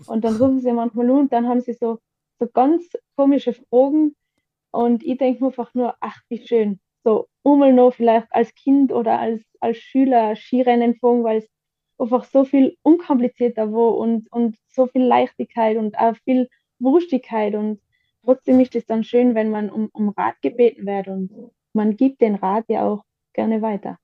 und 0.07 0.23
dann 0.23 0.35
rufen 0.35 0.59
sie 0.59 0.71
manchmal 0.71 1.09
und 1.09 1.31
dann 1.33 1.47
haben 1.47 1.61
sie 1.61 1.73
so, 1.73 1.99
so 2.39 2.47
ganz 2.47 2.85
komische 3.15 3.53
Fragen. 3.53 4.15
Und 4.77 5.03
ich 5.03 5.17
denke 5.17 5.43
mir 5.43 5.47
einfach 5.47 5.73
nur, 5.73 5.95
ach, 6.01 6.21
wie 6.29 6.45
schön. 6.45 6.79
So, 7.03 7.27
einmal 7.43 7.73
noch 7.73 7.95
vielleicht 7.95 8.27
als 8.29 8.53
Kind 8.53 8.91
oder 8.91 9.19
als, 9.19 9.41
als 9.59 9.77
Schüler 9.77 10.35
Skirennen 10.35 10.93
fahren, 10.97 11.23
weil 11.23 11.39
es 11.39 11.49
einfach 11.97 12.25
so 12.25 12.45
viel 12.45 12.77
unkomplizierter 12.83 13.73
war 13.73 13.97
und, 13.97 14.31
und 14.31 14.55
so 14.67 14.85
viel 14.85 15.01
Leichtigkeit 15.01 15.77
und 15.77 15.97
auch 15.97 16.15
viel 16.25 16.47
Wurstigkeit. 16.77 17.55
Und 17.55 17.81
trotzdem 18.23 18.59
ist 18.59 18.75
es 18.75 18.85
dann 18.85 19.03
schön, 19.03 19.33
wenn 19.33 19.49
man 19.49 19.71
um, 19.71 19.89
um 19.93 20.09
Rat 20.09 20.35
gebeten 20.43 20.85
wird 20.85 21.07
und 21.07 21.31
man 21.73 21.97
gibt 21.97 22.21
den 22.21 22.35
Rat 22.35 22.65
ja 22.67 22.87
auch 22.87 23.03
gerne 23.33 23.63
weiter. 23.63 23.97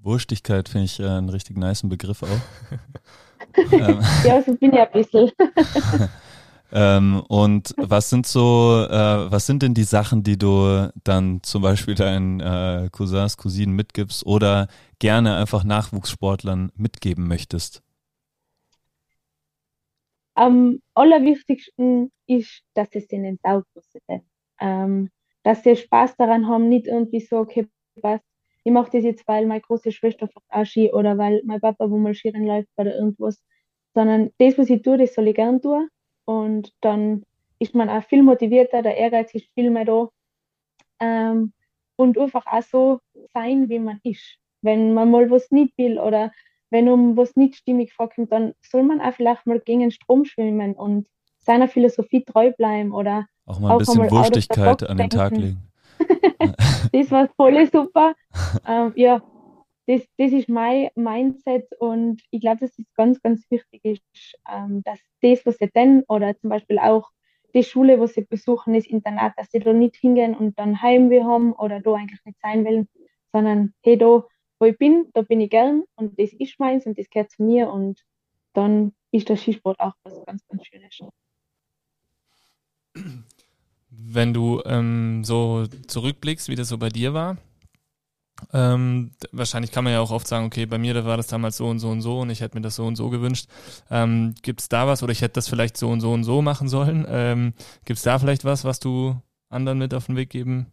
Wurstigkeit 0.00 0.70
finde 0.70 0.86
ich 0.86 1.00
äh, 1.00 1.06
einen 1.06 1.28
richtig 1.28 1.58
niceen 1.58 1.90
Begriff 1.90 2.22
auch. 2.22 2.28
ähm. 3.72 4.00
Ja, 4.24 4.40
so 4.40 4.54
bin 4.54 4.72
ich 4.72 4.80
ein 4.80 4.90
bisschen. 4.90 5.32
ähm, 6.72 7.22
und 7.28 7.74
was 7.76 8.10
sind 8.10 8.26
so, 8.26 8.86
äh, 8.90 9.30
was 9.30 9.46
sind 9.46 9.62
denn 9.62 9.74
die 9.74 9.84
Sachen, 9.84 10.22
die 10.22 10.36
du 10.36 10.90
dann 11.04 11.42
zum 11.42 11.62
Beispiel 11.62 11.94
deinen 11.94 12.40
äh, 12.40 12.88
Cousins, 12.90 13.36
Cousinen 13.36 13.74
mitgibst 13.74 14.26
oder 14.26 14.68
gerne 14.98 15.36
einfach 15.36 15.64
Nachwuchssportlern 15.64 16.72
mitgeben 16.76 17.28
möchtest? 17.28 17.82
Am 20.34 20.80
allerwichtigsten 20.94 22.10
ist, 22.26 22.62
dass 22.74 22.88
es 22.92 23.10
ihnen 23.12 23.38
taugt, 23.42 23.68
ähm, 24.60 25.10
dass 25.44 25.62
sie 25.62 25.76
Spaß 25.76 26.16
daran 26.16 26.48
haben, 26.48 26.68
nicht 26.68 26.86
irgendwie 26.86 27.20
so, 27.20 27.38
okay, 27.38 27.68
was, 27.94 28.20
ich 28.64 28.72
mache 28.72 28.90
das 28.92 29.04
jetzt, 29.04 29.26
weil 29.28 29.46
meine 29.46 29.60
große 29.60 29.92
Schwester 29.92 30.28
auch 30.48 30.64
Ski 30.66 30.92
oder 30.92 31.16
weil 31.16 31.42
mein 31.44 31.60
Papa 31.60 31.88
wo 31.88 31.96
mal 31.96 32.14
Skirennen 32.14 32.48
läuft 32.48 32.68
oder 32.76 32.94
irgendwas, 32.96 33.40
sondern 33.94 34.30
das, 34.38 34.58
was 34.58 34.68
ich 34.68 34.82
tue, 34.82 34.98
das 34.98 35.14
soll 35.14 35.28
ich 35.28 35.36
gern 35.36 35.62
tun 35.62 35.88
und 36.26 36.72
dann 36.82 37.22
ist 37.58 37.74
man 37.74 37.88
auch 37.88 38.04
viel 38.04 38.22
motivierter, 38.22 38.82
der 38.82 38.96
Ehrgeiz 38.98 39.32
ist 39.34 39.46
viel 39.54 39.70
mehr 39.70 39.86
da 39.86 40.08
ähm, 41.00 41.52
und 41.96 42.18
einfach 42.18 42.46
auch 42.46 42.62
so 42.62 43.00
sein, 43.32 43.68
wie 43.70 43.78
man 43.78 44.00
ist. 44.02 44.38
Wenn 44.60 44.92
man 44.92 45.10
mal 45.10 45.30
was 45.30 45.50
nicht 45.50 45.76
will 45.78 45.98
oder 45.98 46.32
wenn 46.70 46.88
um 46.88 47.16
was 47.16 47.36
nicht 47.36 47.56
stimmig 47.56 47.92
vorkommt, 47.94 48.32
dann 48.32 48.54
soll 48.60 48.82
man 48.82 49.00
auch 49.00 49.14
vielleicht 49.14 49.46
mal 49.46 49.60
gegen 49.60 49.80
den 49.80 49.90
Strom 49.90 50.24
schwimmen 50.24 50.74
und 50.74 51.06
seiner 51.38 51.68
Philosophie 51.68 52.24
treu 52.24 52.52
bleiben 52.52 52.92
oder 52.92 53.26
auch 53.46 53.60
mal 53.60 53.72
ein 53.72 53.78
bisschen 53.78 54.10
Wurstigkeit 54.10 54.82
an 54.82 54.96
den 54.96 55.10
Tag 55.10 55.32
legen. 55.36 55.62
das 56.92 57.10
war 57.10 57.28
voll 57.36 57.66
super. 57.70 58.14
ähm, 58.66 58.92
ja, 58.96 59.22
das, 59.86 60.02
das 60.18 60.32
ist 60.32 60.48
mein 60.48 60.88
Mindset 60.96 61.68
und 61.78 62.22
ich 62.30 62.40
glaube, 62.40 62.60
dass 62.60 62.78
es 62.78 62.84
ganz, 62.94 63.20
ganz 63.22 63.44
wichtig 63.50 63.84
ist, 63.84 64.36
ähm, 64.50 64.82
dass 64.82 64.98
das, 65.22 65.46
was 65.46 65.58
sie 65.58 65.70
denn 65.70 66.02
oder 66.08 66.36
zum 66.38 66.50
Beispiel 66.50 66.78
auch 66.78 67.10
die 67.54 67.62
Schule, 67.62 67.98
wo 67.98 68.06
sie 68.06 68.22
besuchen, 68.22 68.74
das 68.74 68.86
Internat, 68.86 69.34
dass 69.36 69.50
sie 69.50 69.60
da 69.60 69.72
nicht 69.72 69.96
hingehen 69.96 70.34
und 70.34 70.58
dann 70.58 70.82
Heimweh 70.82 71.22
haben 71.22 71.52
oder 71.52 71.80
da 71.80 71.94
eigentlich 71.94 72.20
nicht 72.24 72.38
sein 72.42 72.64
wollen, 72.64 72.88
sondern 73.32 73.74
hey, 73.82 73.96
da, 73.96 74.24
wo 74.58 74.66
ich 74.66 74.76
bin, 74.76 75.06
da 75.14 75.22
bin 75.22 75.40
ich 75.40 75.50
gern 75.50 75.84
und 75.94 76.18
das 76.18 76.32
ist 76.32 76.58
meins 76.58 76.86
und 76.86 76.98
das 76.98 77.08
gehört 77.08 77.30
zu 77.30 77.42
mir 77.42 77.70
und 77.70 78.04
dann 78.52 78.92
ist 79.12 79.28
der 79.28 79.36
Skisport 79.36 79.78
auch 79.78 79.94
was 80.02 80.24
ganz, 80.26 80.42
ganz 80.48 80.66
Schönes. 80.66 80.98
Wenn 83.90 84.34
du 84.34 84.62
ähm, 84.66 85.22
so 85.22 85.66
zurückblickst, 85.66 86.48
wie 86.48 86.56
das 86.56 86.68
so 86.68 86.78
bei 86.78 86.88
dir 86.88 87.14
war, 87.14 87.36
ähm, 88.52 89.12
wahrscheinlich 89.32 89.72
kann 89.72 89.84
man 89.84 89.92
ja 89.92 90.00
auch 90.00 90.10
oft 90.10 90.26
sagen, 90.26 90.46
okay, 90.46 90.66
bei 90.66 90.78
mir 90.78 90.94
da 90.94 91.04
war 91.04 91.16
das 91.16 91.26
damals 91.26 91.56
so 91.56 91.66
und 91.66 91.78
so 91.78 91.88
und 91.88 92.02
so 92.02 92.20
und 92.20 92.30
ich 92.30 92.40
hätte 92.40 92.56
mir 92.56 92.62
das 92.62 92.76
so 92.76 92.84
und 92.86 92.96
so 92.96 93.10
gewünscht. 93.10 93.48
Ähm, 93.90 94.34
Gibt 94.42 94.60
es 94.60 94.68
da 94.68 94.86
was 94.86 95.02
oder 95.02 95.12
ich 95.12 95.22
hätte 95.22 95.34
das 95.34 95.48
vielleicht 95.48 95.76
so 95.76 95.88
und 95.88 96.00
so 96.00 96.12
und 96.12 96.24
so 96.24 96.42
machen 96.42 96.68
sollen? 96.68 97.06
Ähm, 97.08 97.54
Gibt 97.84 97.98
es 97.98 98.02
da 98.02 98.18
vielleicht 98.18 98.44
was, 98.44 98.64
was 98.64 98.80
du 98.80 99.16
anderen 99.48 99.78
mit 99.78 99.94
auf 99.94 100.06
den 100.06 100.16
Weg 100.16 100.30
geben 100.30 100.66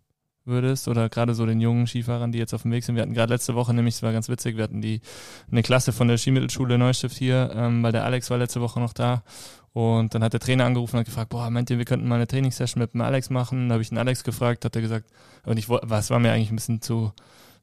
würdest 0.46 0.88
oder 0.88 1.10
gerade 1.10 1.34
so 1.36 1.46
den 1.46 1.62
jungen 1.62 1.88
Skifahrern, 1.88 2.32
die 2.32 2.40
jetzt 2.40 2.54
auf 2.54 2.64
dem 2.64 2.72
Weg 2.72 2.84
sind. 2.84 2.96
Wir 2.96 3.04
hatten 3.04 3.14
gerade 3.14 3.34
letzte 3.34 3.56
Woche 3.56 3.74
nämlich, 3.74 3.96
es 3.96 4.04
war 4.04 4.12
ganz 4.12 4.28
witzig, 4.30 4.58
wir 4.58 4.64
hatten 4.64 4.82
die 4.82 5.02
eine 5.50 5.64
Klasse 5.64 5.94
von 5.94 6.08
der 6.08 6.18
Skimittelschule 6.18 6.78
Neustift 6.78 7.18
hier, 7.18 7.52
ähm, 7.56 7.82
weil 7.84 7.92
der 7.92 8.04
Alex 8.04 8.30
war 8.30 8.38
letzte 8.38 8.62
Woche 8.62 8.80
noch 8.80 8.94
da 8.94 9.24
und 9.72 10.14
dann 10.14 10.24
hat 10.24 10.34
der 10.34 10.40
Trainer 10.40 10.66
angerufen 10.66 10.96
und 10.96 11.00
hat 11.02 11.06
gefragt, 11.06 11.30
boah, 11.30 11.50
meint 11.50 11.70
ihr, 11.70 11.78
wir 11.78 11.86
könnten 11.86 12.08
mal 12.08 12.16
eine 12.16 12.28
Trainingssession 12.28 12.82
mit 12.82 12.94
dem 12.94 13.02
Alex 13.02 13.30
machen? 13.30 13.70
Da 13.70 13.74
habe 13.74 13.82
ich 13.82 13.90
den 13.90 13.98
Alex 13.98 14.24
gefragt, 14.24 14.66
hat 14.66 14.76
er 14.76 14.82
gesagt, 14.82 15.10
und 15.46 15.58
ich 15.58 15.70
was 15.70 16.10
war 16.10 16.20
mir 16.20 16.32
eigentlich 16.32 16.52
ein 16.52 16.56
bisschen 16.56 16.82
zu, 16.82 17.12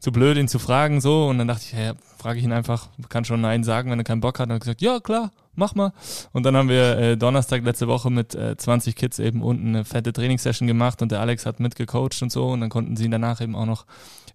zu 0.00 0.12
blöd, 0.12 0.38
ihn 0.38 0.48
zu 0.48 0.58
fragen, 0.58 1.00
so. 1.00 1.28
Und 1.28 1.38
dann 1.38 1.46
dachte 1.46 1.62
ich, 1.66 1.72
hey, 1.74 1.92
frage 2.18 2.38
ich 2.38 2.44
ihn 2.44 2.52
einfach, 2.52 2.88
kann 3.08 3.24
schon 3.24 3.40
Nein 3.40 3.62
sagen, 3.62 3.90
wenn 3.90 3.98
er 3.98 4.04
keinen 4.04 4.22
Bock 4.22 4.38
hat. 4.38 4.48
Und 4.48 4.54
hat 4.54 4.62
gesagt, 4.62 4.80
ja, 4.80 4.98
klar, 4.98 5.30
mach 5.54 5.74
mal. 5.74 5.92
Und 6.32 6.44
dann 6.44 6.56
haben 6.56 6.70
wir 6.70 6.98
äh, 6.98 7.16
Donnerstag 7.16 7.62
letzte 7.62 7.86
Woche 7.86 8.10
mit 8.10 8.34
äh, 8.34 8.56
20 8.56 8.96
Kids 8.96 9.18
eben 9.18 9.42
unten 9.42 9.68
eine 9.68 9.84
fette 9.84 10.12
Trainingssession 10.12 10.66
gemacht 10.66 11.02
und 11.02 11.12
der 11.12 11.20
Alex 11.20 11.46
hat 11.46 11.60
mitgecoacht 11.60 12.20
und 12.22 12.32
so. 12.32 12.48
Und 12.48 12.62
dann 12.62 12.70
konnten 12.70 12.96
sie 12.96 13.04
ihn 13.04 13.10
danach 13.10 13.42
eben 13.42 13.54
auch 13.54 13.66
noch 13.66 13.84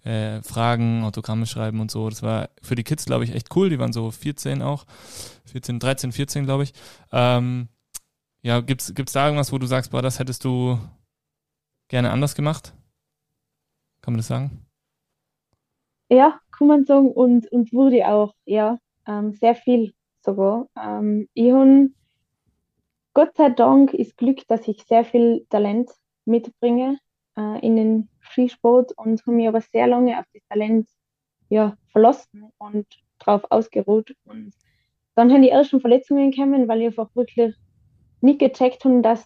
äh, 0.03 0.41
Fragen, 0.43 1.03
Autogramme 1.03 1.47
schreiben 1.47 1.79
und 1.79 1.89
so. 1.89 2.09
Das 2.09 2.21
war 2.21 2.49
für 2.61 2.75
die 2.75 2.83
Kids, 2.83 3.05
glaube 3.05 3.23
ich, 3.23 3.33
echt 3.33 3.55
cool. 3.55 3.69
Die 3.69 3.79
waren 3.79 3.91
so 3.91 4.11
14 4.11 4.61
auch. 4.61 4.85
14, 5.45 5.79
13, 5.79 6.11
14, 6.11 6.45
glaube 6.45 6.63
ich. 6.63 6.73
Ähm, 7.11 7.69
ja, 8.43 8.61
gibt's, 8.61 8.93
gibt's 8.93 9.13
da 9.13 9.25
irgendwas, 9.25 9.51
wo 9.51 9.57
du 9.57 9.65
sagst, 9.65 9.89
boah, 9.89 10.03
das 10.03 10.19
hättest 10.19 10.43
du 10.43 10.79
gerne 11.87 12.11
anders 12.11 12.35
gemacht? 12.35 12.73
Kann 14.01 14.13
man 14.13 14.19
das 14.19 14.27
sagen? 14.27 14.64
Ja, 16.09 16.39
kann 16.51 16.67
man 16.67 16.85
sagen 16.85 17.11
und, 17.11 17.51
und 17.51 17.73
wurde 17.73 18.07
auch, 18.07 18.33
ja, 18.45 18.79
ähm, 19.07 19.33
sehr 19.33 19.55
viel 19.55 19.93
sogar. 20.21 20.67
Ähm, 20.77 21.27
ich 21.33 21.51
habe, 21.51 21.89
Gott 23.13 23.35
sei 23.35 23.49
Dank 23.49 23.93
ist 23.93 24.17
Glück, 24.17 24.47
dass 24.47 24.67
ich 24.67 24.83
sehr 24.83 25.05
viel 25.05 25.45
Talent 25.49 25.89
mitbringe 26.25 26.99
äh, 27.37 27.65
in 27.65 27.75
den 27.75 28.09
Skisport 28.21 28.91
und 28.97 29.21
habe 29.21 29.31
mich 29.31 29.47
aber 29.47 29.61
sehr 29.61 29.87
lange 29.87 30.19
auf 30.19 30.25
das 30.33 30.43
Talent 30.49 30.89
ja, 31.49 31.77
verlassen 31.91 32.51
und 32.57 32.87
drauf 33.19 33.43
ausgeruht. 33.49 34.15
Und 34.25 34.53
dann 35.15 35.31
haben 35.31 35.41
die 35.41 35.49
ersten 35.49 35.79
Verletzungen 35.81 36.31
gekommen, 36.31 36.67
weil 36.67 36.81
ich 36.81 36.87
einfach 36.87 37.15
wirklich 37.15 37.55
nicht 38.21 38.39
gecheckt 38.39 38.83
habe, 38.85 39.01
dass 39.01 39.25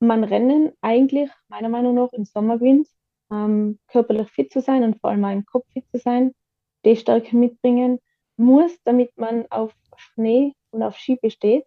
man 0.00 0.24
Rennen 0.24 0.72
eigentlich 0.80 1.30
meiner 1.48 1.68
Meinung 1.68 1.94
nach 1.94 2.12
im 2.12 2.24
Sommer 2.24 2.58
gewinnt, 2.58 2.88
ähm, 3.30 3.78
körperlich 3.88 4.30
fit 4.30 4.52
zu 4.52 4.60
sein 4.60 4.82
und 4.84 5.00
vor 5.00 5.10
allem 5.10 5.24
auch 5.24 5.32
im 5.32 5.44
Kopf 5.44 5.66
fit 5.72 5.84
zu 5.90 5.98
sein, 5.98 6.32
die 6.84 6.96
Stärke 6.96 7.36
mitbringen 7.36 7.98
muss, 8.36 8.72
damit 8.84 9.16
man 9.16 9.46
auf 9.50 9.74
Schnee 9.96 10.52
und 10.70 10.82
auf 10.82 10.96
Ski 10.96 11.16
besteht. 11.16 11.64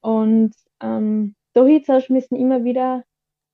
Und 0.00 0.54
ähm, 0.80 1.34
zuerst 1.54 2.10
müssen 2.10 2.36
immer 2.36 2.64
wieder 2.64 3.04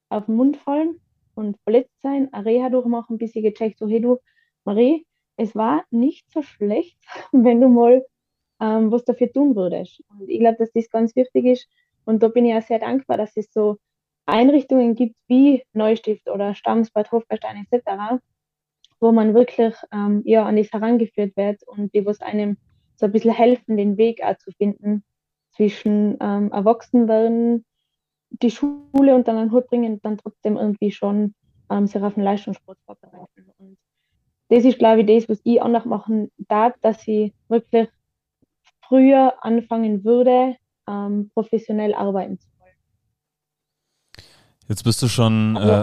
auf 0.08 0.26
den 0.26 0.36
Mund 0.36 0.56
fallen 0.56 1.00
und 1.34 1.56
verletzt 1.62 1.94
sein, 2.02 2.32
eine 2.32 2.44
Reha 2.44 2.68
durchmachen, 2.70 3.18
bis 3.18 3.34
ich 3.36 3.42
gecheckt 3.42 3.78
so, 3.78 3.88
hey 3.88 4.00
du, 4.00 4.18
Marie, 4.64 5.06
es 5.36 5.54
war 5.54 5.84
nicht 5.90 6.30
so 6.30 6.42
schlecht, 6.42 6.98
wenn 7.32 7.60
du 7.60 7.68
mal 7.68 8.04
ähm, 8.60 8.90
was 8.92 9.04
dafür 9.04 9.32
tun 9.32 9.56
würdest. 9.56 10.02
Und 10.08 10.28
ich 10.28 10.40
glaube, 10.40 10.58
dass 10.58 10.72
das 10.72 10.90
ganz 10.90 11.16
wichtig 11.16 11.46
ist. 11.46 11.68
Und 12.04 12.22
da 12.22 12.28
bin 12.28 12.44
ich 12.44 12.54
auch 12.54 12.62
sehr 12.62 12.78
dankbar, 12.78 13.16
dass 13.16 13.36
es 13.36 13.52
so 13.52 13.78
Einrichtungen 14.30 14.94
gibt 14.94 15.16
wie 15.28 15.62
Neustift 15.72 16.28
oder 16.28 16.54
Stammsbad 16.54 17.10
Hofberstein 17.12 17.66
etc., 17.70 18.20
wo 19.00 19.12
man 19.12 19.34
wirklich 19.34 19.74
ähm, 19.92 20.22
ja, 20.24 20.44
an 20.44 20.56
das 20.56 20.72
herangeführt 20.72 21.36
wird 21.36 21.62
und 21.66 21.94
die 21.94 22.04
was 22.04 22.20
einem 22.20 22.56
so 22.96 23.06
ein 23.06 23.12
bisschen 23.12 23.32
helfen, 23.32 23.76
den 23.76 23.96
Weg 23.96 24.22
auch 24.22 24.36
zu 24.36 24.50
finden 24.52 25.02
zwischen 25.52 26.16
ähm, 26.20 26.52
Erwachsenwerden, 26.52 27.64
die 28.30 28.50
Schule 28.50 29.14
und 29.14 29.26
dann 29.26 29.36
einen 29.36 29.52
Hut 29.52 29.68
bringen 29.68 29.94
und 29.94 30.04
dann 30.04 30.18
trotzdem 30.18 30.56
irgendwie 30.56 30.92
schon 30.92 31.34
ähm, 31.70 31.86
sich 31.86 32.00
auf 32.02 32.14
den 32.14 32.22
Leistungssport 32.22 32.78
vorbereiten. 32.84 33.50
Und 33.58 33.78
das 34.48 34.64
ist, 34.64 34.78
glaube 34.78 35.00
ich, 35.00 35.06
das, 35.06 35.28
was 35.28 35.40
ich 35.44 35.62
anders 35.62 35.84
machen 35.86 36.30
darf, 36.36 36.74
dass 36.82 37.06
ich 37.08 37.32
wirklich 37.48 37.88
früher 38.86 39.34
anfangen 39.44 40.04
würde, 40.04 40.56
ähm, 40.88 41.30
professionell 41.34 41.94
arbeiten 41.94 42.38
zu. 42.38 42.48
Jetzt 44.70 44.84
bist 44.84 45.02
du 45.02 45.08
schon. 45.08 45.56
Also, 45.56 45.72
äh, 45.72 45.76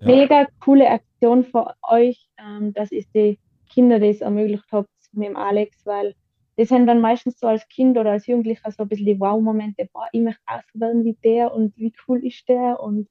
ja. 0.00 0.06
Mega 0.06 0.46
coole 0.58 0.90
Aktion 0.90 1.44
für 1.44 1.74
euch, 1.82 2.30
ähm, 2.38 2.72
dass 2.72 2.90
ich 2.90 3.06
die 3.14 3.38
Kinder 3.70 4.00
das 4.00 4.22
ermöglicht 4.22 4.64
habe 4.72 4.88
mit 5.12 5.28
dem 5.28 5.36
Alex, 5.36 5.84
weil 5.84 6.14
das 6.56 6.70
sind 6.70 6.86
dann 6.86 7.02
meistens 7.02 7.38
so 7.38 7.46
als 7.46 7.68
Kind 7.68 7.98
oder 7.98 8.12
als 8.12 8.26
Jugendlicher 8.26 8.72
so 8.72 8.84
ein 8.84 8.88
bisschen 8.88 9.04
die 9.04 9.20
Wow-Momente, 9.20 9.86
boah, 9.92 10.06
ich 10.12 10.22
möchte 10.22 10.40
auch 10.46 10.62
so 10.72 10.80
werden 10.80 11.04
wie 11.04 11.14
der 11.22 11.52
und 11.52 11.76
wie 11.76 11.92
cool 12.08 12.24
ist 12.24 12.48
der 12.48 12.80
und 12.80 13.06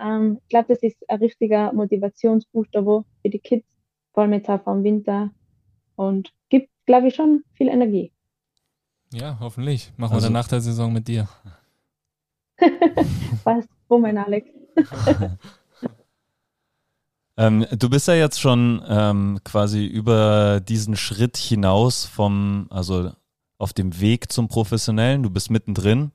ähm, 0.00 0.38
ich 0.42 0.48
glaube, 0.48 0.66
das 0.68 0.82
ist 0.82 0.98
ein 1.08 1.20
richtiger 1.20 1.72
Motivationsbooster 1.72 2.84
wo 2.84 3.04
für 3.22 3.30
die 3.30 3.38
Kids, 3.38 3.68
vor 4.12 4.24
allem 4.24 4.32
jetzt 4.32 4.50
auch 4.50 4.62
vom 4.64 4.82
Winter 4.82 5.30
und 5.94 6.32
gibt, 6.48 6.70
glaube 6.86 7.06
ich, 7.06 7.14
schon 7.14 7.44
viel 7.52 7.68
Energie. 7.68 8.10
Ja, 9.12 9.38
hoffentlich. 9.38 9.92
Machen 9.96 10.14
also, 10.14 10.24
wir 10.24 10.26
dann 10.26 10.32
nach 10.32 10.48
der 10.48 10.60
Saison 10.60 10.92
mit 10.92 11.06
dir. 11.06 11.28
Was? 13.44 13.68
Wo 13.88 13.98
mein 13.98 14.18
Alex? 14.18 14.48
ähm, 17.36 17.66
du 17.70 17.88
bist 17.88 18.08
ja 18.08 18.14
jetzt 18.14 18.40
schon 18.40 18.82
ähm, 18.88 19.38
quasi 19.44 19.86
über 19.86 20.60
diesen 20.60 20.96
Schritt 20.96 21.36
hinaus 21.36 22.04
vom, 22.04 22.66
also 22.70 23.12
auf 23.58 23.72
dem 23.72 24.00
Weg 24.00 24.32
zum 24.32 24.48
Professionellen. 24.48 25.22
Du 25.22 25.30
bist 25.30 25.50
mittendrin. 25.50 26.12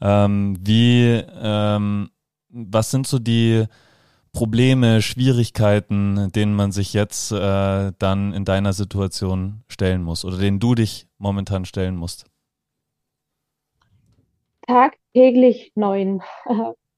Ähm, 0.00 0.56
wie, 0.60 1.22
ähm, 1.40 2.10
was 2.48 2.90
sind 2.90 3.06
so 3.06 3.18
die 3.18 3.66
Probleme, 4.32 5.02
Schwierigkeiten, 5.02 6.30
denen 6.32 6.54
man 6.54 6.72
sich 6.72 6.92
jetzt 6.94 7.32
äh, 7.32 7.92
dann 7.98 8.32
in 8.32 8.44
deiner 8.44 8.72
Situation 8.72 9.64
stellen 9.68 10.02
muss 10.02 10.24
oder 10.24 10.38
denen 10.38 10.60
du 10.60 10.74
dich 10.74 11.08
momentan 11.18 11.64
stellen 11.64 11.96
musst? 11.96 12.26
Tagtäglich 14.66 15.72
neuen 15.74 16.22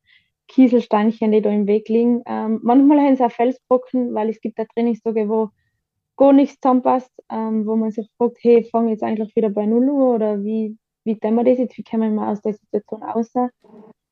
Kieselsteinchen, 0.53 1.33
die 1.33 1.41
da 1.41 1.51
im 1.51 1.67
Weg 1.67 1.89
liegen. 1.89 2.23
Ähm, 2.27 2.61
manchmal 2.63 3.01
haben 3.01 3.17
sie 3.17 3.25
auch 3.25 3.33
Felsbrocken, 3.33 4.15
weil 4.15 4.29
es 4.29 4.41
gibt 4.41 4.59
da 4.59 4.65
Trainingstage, 4.65 5.29
wo 5.29 5.51
gar 6.17 6.33
nichts 6.33 6.61
zusammenpasst, 6.61 7.11
ähm, 7.31 7.67
wo 7.67 7.75
man 7.75 7.91
sich 7.91 8.09
fragt, 8.19 8.39
hey, 8.43 8.63
fange 8.65 8.91
jetzt 8.91 9.03
eigentlich 9.03 9.35
wieder 9.35 9.49
bei 9.49 9.65
Null 9.67 9.91
oder 9.91 10.45
wie, 10.45 10.77
wie 11.05 11.19
tun 11.19 11.37
wir 11.37 11.45
das 11.45 11.59
jetzt, 11.59 11.77
wie 11.79 11.85
kommen 11.85 12.15
wir 12.15 12.29
aus 12.29 12.43
der 12.43 12.53
Situation 12.53 13.03
raus? 13.03 13.33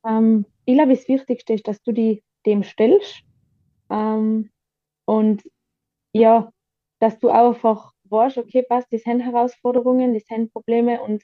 Ähm, 0.06 0.46
ich 0.64 0.74
glaube, 0.74 0.94
das 0.94 1.08
Wichtigste 1.08 1.52
ist, 1.52 1.68
dass 1.68 1.82
du 1.82 1.92
die 1.92 2.22
dem 2.46 2.62
stellst 2.62 3.22
ähm, 3.90 4.50
und 5.04 5.42
ja, 6.14 6.50
dass 7.00 7.18
du 7.18 7.28
auch 7.28 7.50
einfach 7.50 7.92
weißt, 8.04 8.38
okay, 8.38 8.62
passt, 8.62 8.92
das 8.92 9.02
sind 9.02 9.20
Herausforderungen, 9.20 10.14
das 10.14 10.24
sind 10.26 10.52
Probleme 10.52 11.02
und 11.02 11.22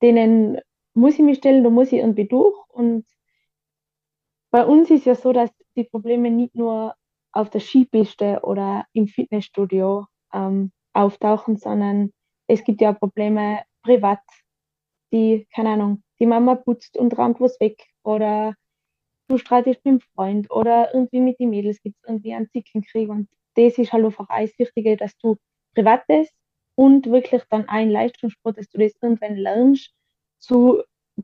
denen 0.00 0.60
muss 0.94 1.14
ich 1.14 1.20
mich 1.20 1.38
stellen, 1.38 1.64
da 1.64 1.70
muss 1.70 1.88
ich 1.88 1.98
irgendwie 1.98 2.26
durch 2.26 2.56
und 2.68 3.04
bei 4.54 4.64
uns 4.64 4.88
ist 4.88 5.04
ja 5.04 5.16
so, 5.16 5.32
dass 5.32 5.50
die 5.74 5.82
Probleme 5.82 6.30
nicht 6.30 6.54
nur 6.54 6.94
auf 7.32 7.50
der 7.50 7.60
Skipiste 7.60 8.38
oder 8.44 8.86
im 8.92 9.08
Fitnessstudio 9.08 10.06
ähm, 10.32 10.70
auftauchen, 10.92 11.56
sondern 11.56 12.12
es 12.46 12.62
gibt 12.62 12.80
ja 12.80 12.92
Probleme 12.92 13.64
privat, 13.82 14.20
die, 15.12 15.48
keine 15.52 15.70
Ahnung, 15.70 16.04
die 16.20 16.26
Mama 16.26 16.54
putzt 16.54 16.96
und 16.96 17.18
räumt 17.18 17.40
was 17.40 17.58
weg 17.58 17.82
oder 18.04 18.54
du 19.26 19.38
streitest 19.38 19.84
mit 19.84 19.94
dem 19.94 20.00
Freund 20.14 20.48
oder 20.52 20.94
irgendwie 20.94 21.20
mit 21.20 21.40
den 21.40 21.50
Mädels 21.50 21.82
gibt 21.82 21.96
es 22.00 22.08
irgendwie 22.08 22.32
einen 22.32 22.48
Zickenkrieg 22.48 23.08
und 23.08 23.28
das 23.56 23.76
ist 23.76 23.92
halt 23.92 24.04
einfach 24.04 24.28
alles 24.28 24.56
Wichtige, 24.56 24.96
dass 24.96 25.18
du 25.18 25.34
Privates 25.74 26.28
und 26.76 27.06
wirklich 27.06 27.42
dann 27.50 27.68
ein 27.68 27.90
Leistungssport, 27.90 28.56
dass 28.56 28.68
du 28.68 28.78
das 28.78 28.92
irgendwann 29.02 29.34
lernst 29.34 29.92
zu 30.38 30.80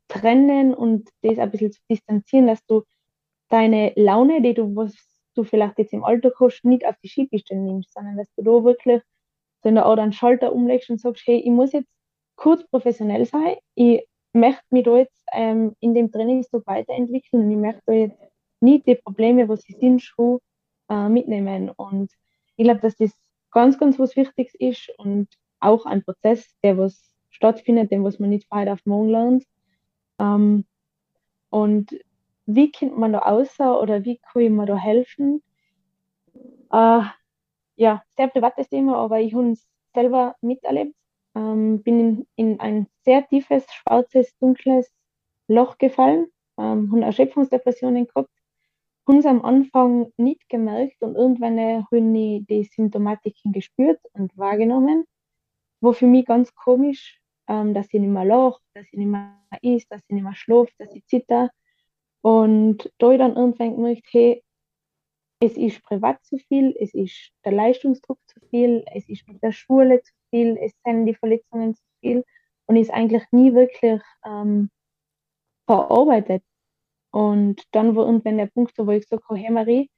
trennen 0.08 0.74
und 0.74 1.08
das 1.22 1.38
ein 1.38 1.52
bisschen 1.52 1.70
zu 1.70 1.80
distanzieren, 1.88 2.48
dass 2.48 2.66
du 2.66 2.82
deine 3.50 3.92
Laune, 3.96 4.40
die 4.40 4.54
du, 4.54 4.74
was 4.74 4.94
du 5.34 5.44
vielleicht 5.44 5.78
jetzt 5.78 5.92
im 5.92 6.04
Alltag 6.04 6.34
hast, 6.40 6.64
nicht 6.64 6.86
auf 6.86 6.96
die 7.02 7.08
Skipiste 7.08 7.54
nimmst, 7.54 7.92
sondern 7.92 8.16
dass 8.16 8.32
du 8.34 8.42
da 8.42 8.64
wirklich 8.64 9.02
so 9.62 9.68
in 9.68 9.74
der 9.74 9.84
Art 9.84 9.98
einen 9.98 10.12
Schalter 10.12 10.52
umlegst 10.52 10.90
und 10.90 11.00
sagst, 11.00 11.26
hey, 11.26 11.38
ich 11.38 11.50
muss 11.50 11.72
jetzt 11.72 11.90
kurz 12.36 12.66
professionell 12.68 13.26
sein, 13.26 13.56
ich 13.74 14.06
möchte 14.32 14.62
mich 14.70 14.84
da 14.84 14.96
jetzt 14.96 15.22
ähm, 15.32 15.76
in 15.80 15.94
dem 15.94 16.10
Trainingstag 16.10 16.66
weiterentwickeln 16.66 17.44
und 17.44 17.50
ich 17.50 17.58
möchte 17.58 17.82
da 17.86 17.92
jetzt 17.92 18.18
nicht 18.60 18.86
die 18.86 18.94
Probleme, 18.94 19.48
was 19.48 19.62
sie 19.62 19.74
sind, 19.74 20.00
schon 20.00 20.38
äh, 20.88 21.08
mitnehmen. 21.08 21.70
Und 21.70 22.12
ich 22.56 22.64
glaube, 22.64 22.80
dass 22.80 22.96
das 22.96 23.12
ganz, 23.50 23.78
ganz 23.78 23.98
was 23.98 24.16
Wichtiges 24.16 24.54
ist 24.54 24.90
und 24.98 25.28
auch 25.60 25.86
ein 25.86 26.02
Prozess, 26.04 26.56
der 26.62 26.78
was 26.78 27.14
stattfindet, 27.30 27.90
den 27.90 28.04
was 28.04 28.18
man 28.18 28.30
nicht 28.30 28.48
von 28.48 28.60
heute 28.60 28.72
auf 28.72 28.86
morgen 28.86 29.08
lernt. 29.08 29.44
Ähm, 30.18 30.64
und 31.50 31.98
wie 32.54 32.72
kommt 32.72 32.98
man 32.98 33.12
da 33.12 33.20
außer 33.20 33.80
oder 33.80 34.04
wie 34.04 34.18
kann 34.18 34.60
ich 34.60 34.66
da 34.66 34.76
helfen? 34.76 35.42
Äh, 36.72 37.02
ja, 37.76 38.02
sehr 38.16 38.28
privates 38.28 38.68
Thema, 38.68 38.96
aber 38.96 39.20
ich 39.20 39.34
habe 39.34 39.52
es 39.52 39.66
selber 39.94 40.36
miterlebt. 40.40 40.94
Ähm, 41.34 41.82
bin 41.82 42.00
in, 42.00 42.26
in, 42.36 42.60
ein 42.60 42.86
sehr 43.04 43.26
tiefes, 43.28 43.64
schwarzes, 43.72 44.36
dunkles 44.38 44.92
Loch 45.48 45.78
gefallen, 45.78 46.26
ähm, 46.58 46.90
habe 46.90 47.04
Erschöpfungsdepressionen 47.04 48.06
gehabt, 48.06 48.30
habe 49.06 49.18
es 49.18 49.26
am 49.26 49.44
Anfang 49.44 50.12
nicht 50.16 50.48
gemerkt 50.48 51.00
und 51.02 51.14
irgendwann 51.14 51.58
habe 51.58 51.98
ich 51.98 52.46
die 52.46 52.64
Symptomatiken 52.64 53.52
gespürt 53.52 54.00
und 54.12 54.36
wahrgenommen, 54.36 55.04
wo 55.80 55.92
für 55.92 56.06
mich 56.06 56.26
ganz 56.26 56.54
komisch, 56.54 57.20
ähm, 57.48 57.74
dass 57.74 57.86
ich 57.92 58.00
nicht 58.00 58.10
mehr 58.10 58.24
lache, 58.24 58.60
dass 58.74 58.86
ich 58.86 58.98
nicht 58.98 59.06
mehr 59.06 59.36
isst, 59.62 59.90
dass 59.90 60.02
ich 60.02 60.14
nicht 60.14 60.24
mehr 60.24 60.34
schlafe, 60.34 60.72
dass 60.78 60.94
ich 60.94 61.06
zitter 61.06 61.50
und 62.22 62.90
da 62.98 63.12
ich 63.12 63.18
dann 63.18 63.36
irgendwann 63.36 63.76
gemerkt, 63.76 64.06
hey, 64.10 64.42
es 65.42 65.56
ist 65.56 65.82
privat 65.82 66.22
zu 66.24 66.36
viel, 66.38 66.76
es 66.78 66.92
ist 66.92 67.32
der 67.44 67.52
Leistungsdruck 67.52 68.18
zu 68.26 68.40
viel, 68.50 68.84
es 68.94 69.08
ist 69.08 69.26
mit 69.26 69.42
der 69.42 69.52
Schule 69.52 70.02
zu 70.02 70.12
viel, 70.30 70.58
es 70.58 70.72
sind 70.84 71.06
die 71.06 71.14
Verletzungen 71.14 71.74
zu 71.74 71.82
viel 72.00 72.24
und 72.66 72.76
ist 72.76 72.90
eigentlich 72.90 73.24
nie 73.32 73.54
wirklich 73.54 74.02
ähm, 74.24 74.70
verarbeitet. 75.66 76.42
Und 77.10 77.62
dann 77.72 77.96
war 77.96 78.06
irgendwann 78.06 78.36
der 78.36 78.46
Punkt, 78.46 78.72
wo 78.76 78.90
ich 78.90 79.02
gesagt 79.08 79.28
habe, 79.28 79.38
hey 79.38 79.50
Marie, 79.50 79.90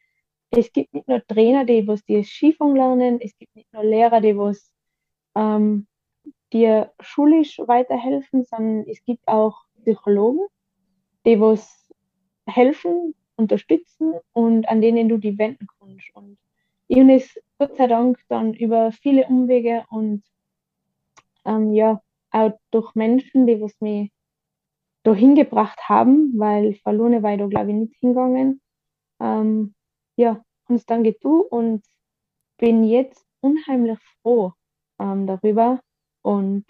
es 0.50 0.72
gibt 0.72 0.94
nicht 0.94 1.08
nur 1.08 1.26
Trainer, 1.26 1.64
die 1.64 1.86
was 1.88 2.04
dir 2.04 2.22
Skifahren 2.22 2.76
lernen, 2.76 3.20
es 3.20 3.36
gibt 3.36 3.54
nicht 3.56 3.72
nur 3.72 3.84
Lehrer, 3.84 4.20
die 4.20 4.36
was 4.36 4.70
ähm, 5.34 5.86
dir 6.52 6.92
schulisch 7.00 7.58
weiterhelfen, 7.58 8.44
sondern 8.44 8.86
es 8.86 9.02
gibt 9.04 9.26
auch 9.26 9.64
Psychologen, 9.82 10.46
die 11.26 11.40
was 11.40 11.81
helfen, 12.46 13.14
unterstützen 13.36 14.14
und 14.32 14.68
an 14.68 14.80
denen 14.80 15.08
du 15.08 15.18
die 15.18 15.38
wenden 15.38 15.66
kannst. 15.78 16.14
Und 16.14 16.38
ich 16.88 16.98
es 16.98 17.40
Gott 17.58 17.76
sei 17.76 17.86
Dank 17.86 18.18
dann 18.28 18.54
über 18.54 18.92
viele 18.92 19.26
Umwege 19.26 19.84
und 19.88 20.22
ähm, 21.44 21.72
ja, 21.72 22.02
auch 22.30 22.52
durch 22.70 22.94
Menschen, 22.94 23.46
die 23.46 23.60
was 23.60 23.80
mich 23.80 24.10
da 25.02 25.14
hingebracht 25.14 25.88
haben, 25.88 26.32
weil 26.38 26.74
verloren 26.74 27.22
war 27.22 27.32
ich 27.32 27.38
da 27.38 27.46
glaube 27.46 27.70
ich 27.70 27.76
nicht 27.76 27.96
hingegangen. 28.00 28.60
Ähm, 29.20 29.74
ja, 30.16 30.44
es 30.68 30.86
dann 30.86 31.04
getan 31.04 31.40
und 31.50 31.84
bin 32.58 32.84
jetzt 32.84 33.26
unheimlich 33.40 33.98
froh 34.22 34.52
ähm, 34.98 35.26
darüber 35.26 35.80
und 36.22 36.64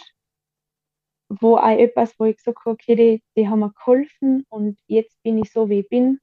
wo 1.40 1.56
auch 1.56 1.78
etwas, 1.78 2.18
wo 2.18 2.24
ich 2.24 2.36
gesagt 2.36 2.58
habe, 2.60 2.70
okay, 2.70 2.94
die, 2.96 3.22
die 3.36 3.48
haben 3.48 3.60
mir 3.60 3.72
geholfen 3.72 4.44
und 4.48 4.78
jetzt 4.86 5.22
bin 5.22 5.38
ich 5.38 5.50
so, 5.52 5.68
wie 5.68 5.80
ich 5.80 5.88
bin, 5.88 6.20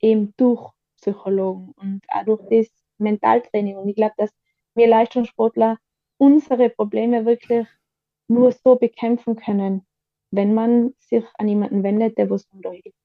eben 0.00 0.34
durch 0.36 0.72
Psychologen 1.00 1.72
und 1.76 2.02
auch 2.08 2.24
durch 2.24 2.42
das 2.50 2.68
Mentaltraining. 2.98 3.76
Und 3.76 3.88
ich 3.88 3.96
glaube, 3.96 4.14
dass 4.16 4.30
wir 4.74 4.88
Leistungssportler 4.88 5.78
unsere 6.18 6.70
Probleme 6.70 7.24
wirklich 7.26 7.66
nur 8.28 8.52
so 8.52 8.76
bekämpfen 8.76 9.36
können, 9.36 9.86
wenn 10.30 10.54
man 10.54 10.94
sich 10.98 11.24
an 11.38 11.48
jemanden 11.48 11.82
wendet, 11.82 12.18
der 12.18 12.30
was 12.30 12.48
da 12.52 12.70
hilft. 12.70 12.99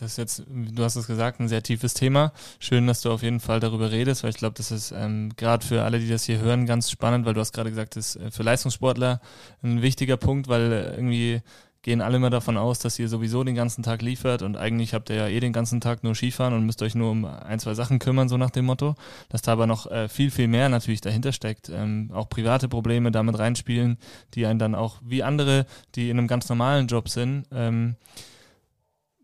Das 0.00 0.12
ist 0.12 0.16
jetzt, 0.16 0.44
du 0.48 0.82
hast 0.82 0.96
es 0.96 1.06
gesagt, 1.06 1.40
ein 1.40 1.48
sehr 1.48 1.62
tiefes 1.62 1.92
Thema. 1.92 2.32
Schön, 2.58 2.86
dass 2.86 3.02
du 3.02 3.10
auf 3.12 3.22
jeden 3.22 3.38
Fall 3.38 3.60
darüber 3.60 3.90
redest, 3.90 4.22
weil 4.22 4.30
ich 4.30 4.36
glaube, 4.36 4.54
das 4.56 4.70
ist 4.70 4.92
ähm, 4.92 5.30
gerade 5.36 5.64
für 5.64 5.82
alle, 5.82 6.00
die 6.00 6.08
das 6.08 6.24
hier 6.24 6.38
hören, 6.38 6.64
ganz 6.64 6.90
spannend, 6.90 7.26
weil 7.26 7.34
du 7.34 7.40
hast 7.40 7.52
gerade 7.52 7.68
gesagt, 7.68 7.96
das 7.96 8.16
ist 8.16 8.22
äh, 8.22 8.30
für 8.30 8.42
Leistungssportler 8.42 9.20
ein 9.62 9.82
wichtiger 9.82 10.16
Punkt, 10.16 10.48
weil 10.48 10.72
äh, 10.72 10.94
irgendwie 10.94 11.42
gehen 11.82 12.00
alle 12.00 12.16
immer 12.16 12.30
davon 12.30 12.56
aus, 12.56 12.78
dass 12.78 12.98
ihr 12.98 13.08
sowieso 13.08 13.44
den 13.44 13.54
ganzen 13.54 13.82
Tag 13.82 14.02
liefert 14.02 14.42
und 14.42 14.56
eigentlich 14.56 14.92
habt 14.94 15.10
ihr 15.10 15.16
ja 15.16 15.28
eh 15.28 15.40
den 15.40 15.52
ganzen 15.52 15.80
Tag 15.80 16.02
nur 16.02 16.14
Skifahren 16.14 16.54
und 16.54 16.66
müsst 16.66 16.82
euch 16.82 16.94
nur 16.94 17.10
um 17.10 17.24
ein, 17.24 17.58
zwei 17.58 17.74
Sachen 17.74 17.98
kümmern, 17.98 18.28
so 18.28 18.36
nach 18.36 18.50
dem 18.50 18.66
Motto. 18.66 18.94
Dass 19.28 19.42
da 19.42 19.52
aber 19.52 19.66
noch 19.66 19.90
äh, 19.90 20.08
viel, 20.08 20.30
viel 20.30 20.48
mehr 20.48 20.68
natürlich 20.68 21.00
dahinter 21.00 21.32
steckt. 21.32 21.68
Ähm, 21.70 22.10
auch 22.12 22.28
private 22.28 22.68
Probleme 22.68 23.10
damit 23.10 23.38
reinspielen, 23.38 23.98
die 24.34 24.46
einen 24.46 24.58
dann 24.58 24.74
auch 24.74 24.96
wie 25.02 25.22
andere, 25.22 25.66
die 25.94 26.10
in 26.10 26.18
einem 26.18 26.28
ganz 26.28 26.48
normalen 26.48 26.86
Job 26.86 27.08
sind, 27.08 27.46
ähm, 27.52 27.96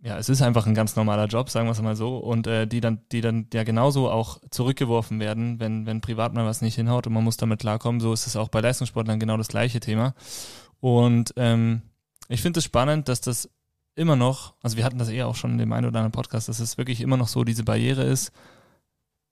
ja, 0.06 0.18
es 0.18 0.28
ist 0.28 0.40
einfach 0.40 0.68
ein 0.68 0.74
ganz 0.74 0.94
normaler 0.94 1.26
Job, 1.26 1.50
sagen 1.50 1.66
wir 1.66 1.72
es 1.72 1.82
mal 1.82 1.96
so, 1.96 2.18
und 2.18 2.46
äh, 2.46 2.68
die 2.68 2.80
dann, 2.80 3.00
die 3.10 3.20
dann 3.20 3.48
ja 3.52 3.64
genauso 3.64 4.08
auch 4.08 4.38
zurückgeworfen 4.50 5.18
werden, 5.18 5.58
wenn, 5.58 5.84
wenn 5.84 6.00
privat 6.00 6.32
mal 6.32 6.46
was 6.46 6.62
nicht 6.62 6.76
hinhaut 6.76 7.08
und 7.08 7.12
man 7.12 7.24
muss 7.24 7.38
damit 7.38 7.58
klarkommen. 7.58 8.00
So 8.00 8.12
ist 8.12 8.28
es 8.28 8.36
auch 8.36 8.46
bei 8.46 8.60
Leistungssportlern 8.60 9.18
genau 9.18 9.36
das 9.36 9.48
gleiche 9.48 9.80
Thema. 9.80 10.14
Und 10.78 11.34
ähm, 11.36 11.82
ich 12.28 12.40
finde 12.40 12.58
es 12.58 12.64
spannend, 12.64 13.08
dass 13.08 13.20
das 13.20 13.50
immer 13.96 14.14
noch, 14.14 14.54
also 14.62 14.76
wir 14.76 14.84
hatten 14.84 14.98
das 14.98 15.08
eher 15.08 15.26
auch 15.26 15.34
schon 15.34 15.52
in 15.52 15.58
dem 15.58 15.72
einen 15.72 15.86
oder 15.86 15.98
anderen 15.98 16.12
Podcast, 16.12 16.48
dass 16.48 16.60
es 16.60 16.78
wirklich 16.78 17.00
immer 17.00 17.16
noch 17.16 17.26
so 17.26 17.42
diese 17.42 17.64
Barriere 17.64 18.04
ist, 18.04 18.30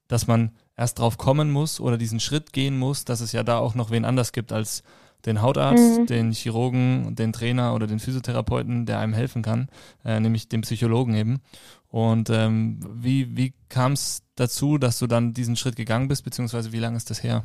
dass 0.09 0.27
man 0.27 0.57
erst 0.77 0.99
drauf 0.99 1.19
kommen 1.19 1.53
muss 1.53 1.79
oder 1.79 1.99
diesen 1.99 2.19
Schritt 2.19 2.53
gehen 2.53 2.77
muss, 2.77 3.05
dass 3.05 3.21
es 3.21 3.31
ja 3.31 3.45
da 3.45 3.59
auch 3.59 3.77
noch 3.77 3.93
wen 3.93 4.05
anders 4.05 4.33
gibt 4.33 4.53
als 4.53 4.83
den 5.27 5.43
Hautarzt, 5.43 6.01
mhm. 6.01 6.07
den 6.07 6.33
Chirurgen, 6.33 7.15
den 7.15 7.33
Trainer 7.33 7.75
oder 7.75 7.87
den 7.87 7.99
Physiotherapeuten, 7.99 8.87
der 8.87 8.99
einem 8.99 9.15
helfen 9.15 9.43
kann, 9.43 9.69
äh, 10.05 10.21
nämlich 10.21 10.49
den 10.49 10.61
Psychologen 10.63 11.15
eben. 11.15 11.41
Und 11.89 12.31
ähm, 12.31 12.81
wie, 12.93 13.37
wie 13.37 13.55
kam 13.69 13.93
es 13.93 14.23
dazu, 14.35 14.79
dass 14.79 14.99
du 14.99 15.07
dann 15.07 15.33
diesen 15.33 15.57
Schritt 15.57 15.77
gegangen 15.77 16.09
bist, 16.09 16.25
beziehungsweise 16.25 16.73
wie 16.73 16.81
lange 16.81 16.97
ist 16.97 17.11
das 17.11 17.23
her? 17.23 17.45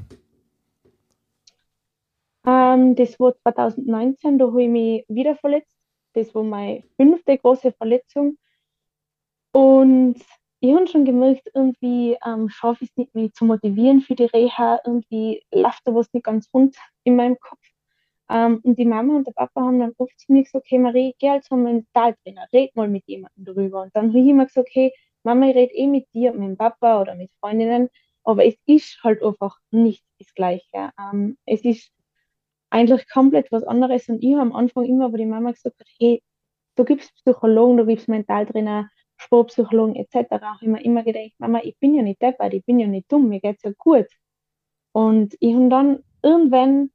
Ähm, 2.45 2.95
das 2.95 3.19
war 3.19 3.35
2019, 3.43 4.37
da 4.39 4.47
habe 4.47 4.63
ich 4.63 4.69
mich 4.69 5.05
wieder 5.07 5.35
verletzt. 5.35 5.77
Das 6.13 6.33
war 6.33 6.43
meine 6.43 6.83
fünfte 6.97 7.37
große 7.37 7.71
Verletzung. 7.73 8.37
Und 9.51 10.15
ich 10.61 10.73
habe 10.73 10.87
schon 10.87 11.05
gemerkt, 11.05 11.49
irgendwie 11.53 12.17
ähm, 12.25 12.49
schaffe 12.49 12.83
ich 12.83 12.89
es 12.89 12.97
nicht, 12.97 13.15
mich 13.15 13.33
zu 13.33 13.45
motivieren 13.45 14.01
für 14.01 14.15
die 14.15 14.25
Reha. 14.25 14.79
Irgendwie 14.85 15.43
läuft 15.53 15.81
da 15.85 15.95
was 15.95 16.11
nicht 16.11 16.25
ganz 16.25 16.49
rund 16.53 16.75
in 17.03 17.15
meinem 17.15 17.39
Kopf. 17.39 17.59
Ähm, 18.29 18.59
und 18.63 18.77
die 18.77 18.85
Mama 18.85 19.15
und 19.15 19.27
der 19.27 19.31
Papa 19.33 19.61
haben 19.61 19.79
dann 19.79 19.93
oft 19.97 20.17
zu 20.19 20.31
mir 20.31 20.43
gesagt, 20.43 20.65
okay, 20.65 20.77
Marie, 20.77 21.15
geh 21.19 21.29
halt 21.29 21.43
zum 21.45 21.63
Mentaltrainer, 21.63 22.47
red 22.53 22.75
mal 22.75 22.87
mit 22.87 23.03
jemandem 23.07 23.45
drüber. 23.45 23.81
Und 23.83 23.95
dann 23.95 24.09
habe 24.09 24.19
ich 24.19 24.27
immer 24.27 24.45
gesagt, 24.45 24.67
okay, 24.69 24.93
Mama, 25.23 25.49
ich 25.49 25.55
rede 25.55 25.73
eh 25.73 25.87
mit 25.87 26.07
dir, 26.13 26.31
mit 26.33 26.43
dem 26.43 26.57
Papa 26.57 27.01
oder 27.01 27.15
mit 27.15 27.31
Freundinnen, 27.39 27.89
aber 28.23 28.45
es 28.45 28.55
ist 28.65 28.99
halt 29.03 29.23
einfach 29.23 29.57
nicht 29.71 30.03
das 30.19 30.33
Gleiche. 30.33 30.91
Ähm, 30.99 31.37
es 31.45 31.63
ist 31.63 31.91
eigentlich 32.69 33.09
komplett 33.09 33.51
was 33.51 33.63
anderes. 33.63 34.07
Und 34.09 34.23
ich 34.23 34.33
habe 34.33 34.41
am 34.43 34.55
Anfang 34.55 34.85
immer, 34.85 35.11
wo 35.11 35.17
die 35.17 35.25
Mama 35.25 35.51
gesagt 35.51 35.79
hat, 35.79 35.87
hey, 35.99 36.21
du 36.75 36.85
gibst 36.85 37.13
Psychologen, 37.15 37.77
du 37.77 37.85
gibst 37.85 38.07
Mentaltrainer, 38.07 38.89
Sportpsychologen 39.17 39.95
etc., 39.95 40.35
ich 40.61 40.67
mir 40.67 40.83
immer 40.83 41.03
gedacht, 41.03 41.33
Mama, 41.39 41.59
ich 41.63 41.77
bin 41.79 41.95
ja 41.95 42.03
nicht 42.03 42.21
deppert, 42.21 42.53
ich 42.53 42.65
bin 42.65 42.79
ja 42.79 42.87
nicht 42.87 43.11
dumm, 43.11 43.27
mir 43.29 43.41
geht 43.41 43.57
es 43.57 43.63
ja 43.63 43.71
gut. 43.77 44.07
Und 44.93 45.35
ich 45.39 45.53
habe 45.55 45.69
dann 45.69 46.03
irgendwann 46.23 46.91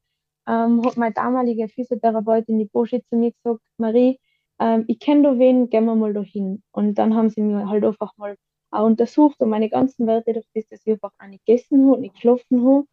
ähm, 0.47 0.84
hat 0.84 0.97
meine 0.97 1.14
damalige 1.14 1.68
Physiotherapeutin, 1.68 2.59
die 2.59 2.66
Boschi, 2.66 3.03
zu 3.05 3.16
mir 3.16 3.32
gesagt, 3.32 3.62
Marie, 3.78 4.20
ähm, 4.61 4.84
ich 4.88 4.99
kenne 5.01 5.22
da 5.22 5.38
wen, 5.38 5.70
gehen 5.70 5.84
wir 5.86 5.95
mal 5.95 6.12
da 6.12 6.22
hin. 6.22 6.62
Und 6.72 6.95
dann 6.97 7.14
haben 7.14 7.30
sie 7.30 7.42
mir 7.42 7.68
halt 7.68 7.84
einfach 7.84 8.16
mal 8.16 8.36
auch 8.70 8.86
untersucht 8.86 9.40
und 9.40 9.51
meine 9.51 9.70
ganzen 9.70 10.07
Werte, 10.07 10.32
durch 10.32 10.47
das, 10.55 10.66
dass 10.68 10.86
ich 10.86 10.92
einfach 10.92 11.12
auch 11.18 11.26
nicht 11.26 11.45
gegessen 11.47 11.88
habe, 11.90 12.01
nicht 12.01 12.14
geschlafen 12.14 12.64
habe, 12.64 12.86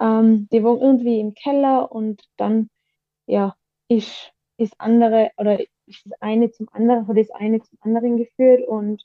ähm, 0.00 0.48
die 0.52 0.62
waren 0.64 0.80
irgendwie 0.80 1.20
im 1.20 1.34
Keller 1.34 1.92
und 1.92 2.22
dann, 2.36 2.70
ja, 3.26 3.56
ist 3.88 4.32
das 4.58 4.70
andere 4.78 5.30
oder 5.36 5.60
ist 5.86 6.04
das 6.06 6.12
eine 6.20 6.50
zum 6.50 6.68
anderen, 6.72 7.06
hat 7.08 7.16
das 7.16 7.30
eine 7.30 7.60
zum 7.62 7.78
anderen 7.82 8.16
geführt 8.16 8.66
und 8.66 9.04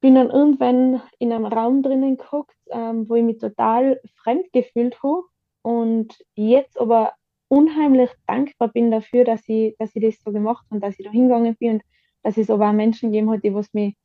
bin 0.00 0.14
dann 0.14 0.30
irgendwann 0.30 1.02
in 1.18 1.32
einem 1.32 1.46
Raum 1.46 1.82
drinnen 1.82 2.16
geguckt, 2.16 2.56
ähm, 2.70 3.08
wo 3.08 3.14
ich 3.16 3.24
mich 3.24 3.38
total 3.38 4.00
fremd 4.22 4.52
gefühlt 4.52 5.02
habe 5.02 5.24
und 5.66 6.16
jetzt 6.36 6.80
aber 6.80 7.14
unheimlich 7.48 8.10
dankbar 8.28 8.68
bin 8.68 8.92
dafür, 8.92 9.24
dass 9.24 9.48
ich, 9.48 9.74
dass 9.80 9.96
ich 9.96 10.02
das 10.02 10.22
so 10.24 10.30
gemacht 10.30 10.64
habe 10.66 10.76
und 10.76 10.80
dass 10.80 10.96
ich 10.96 11.04
da 11.04 11.10
hingegangen 11.10 11.56
bin 11.56 11.72
und 11.72 11.82
dass 12.22 12.36
es 12.36 12.50
aber 12.50 12.68
auch 12.68 12.72
Menschen 12.72 13.10
gegeben 13.10 13.30
hat, 13.30 13.42
die 13.42 13.52
was 13.52 13.74
mich 13.74 13.96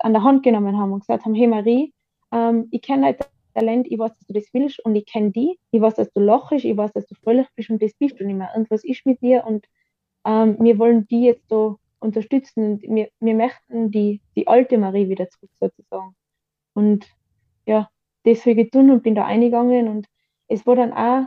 an 0.00 0.14
der 0.14 0.24
Hand 0.24 0.42
genommen 0.42 0.76
haben 0.76 0.90
und 0.90 1.06
gesagt 1.06 1.24
haben, 1.24 1.36
hey 1.36 1.46
Marie, 1.46 1.94
ähm, 2.32 2.66
ich 2.72 2.82
kenne 2.82 3.14
dein 3.14 3.28
Talent, 3.54 3.86
ich 3.88 4.00
weiß, 4.00 4.18
dass 4.18 4.26
du 4.26 4.32
das 4.32 4.48
willst 4.52 4.84
und 4.84 4.96
ich 4.96 5.06
kenne 5.06 5.30
die, 5.30 5.60
ich 5.70 5.80
weiß, 5.80 5.94
dass 5.94 6.10
du 6.12 6.18
lachst, 6.18 6.64
ich 6.64 6.76
weiß, 6.76 6.92
dass 6.92 7.06
du 7.06 7.14
fröhlich 7.14 7.46
bist 7.54 7.70
und 7.70 7.80
das 7.80 7.92
bist 7.94 8.18
du 8.18 8.26
nicht 8.26 8.36
mehr. 8.36 8.50
Und 8.56 8.68
was 8.68 8.82
ist 8.82 9.06
mit 9.06 9.22
dir? 9.22 9.44
Und 9.46 9.66
ähm, 10.24 10.56
wir 10.58 10.76
wollen 10.80 11.06
die 11.06 11.22
jetzt 11.22 11.48
so 11.48 11.78
unterstützen 12.00 12.64
und 12.64 12.82
wir, 12.82 13.10
wir 13.20 13.34
möchten 13.36 13.92
die, 13.92 14.22
die 14.34 14.48
alte 14.48 14.76
Marie 14.76 15.08
wieder 15.08 15.28
zurück 15.28 15.52
sozusagen. 15.54 16.16
Und 16.74 17.06
ja, 17.64 17.88
das 18.24 18.40
habe 18.40 18.50
ich 18.50 18.56
getan 18.56 18.90
und 18.90 19.04
bin 19.04 19.14
da 19.14 19.24
eingegangen 19.24 19.86
und 19.86 20.08
es 20.50 20.66
war 20.66 20.76
dann 20.76 20.92
auch 20.92 21.26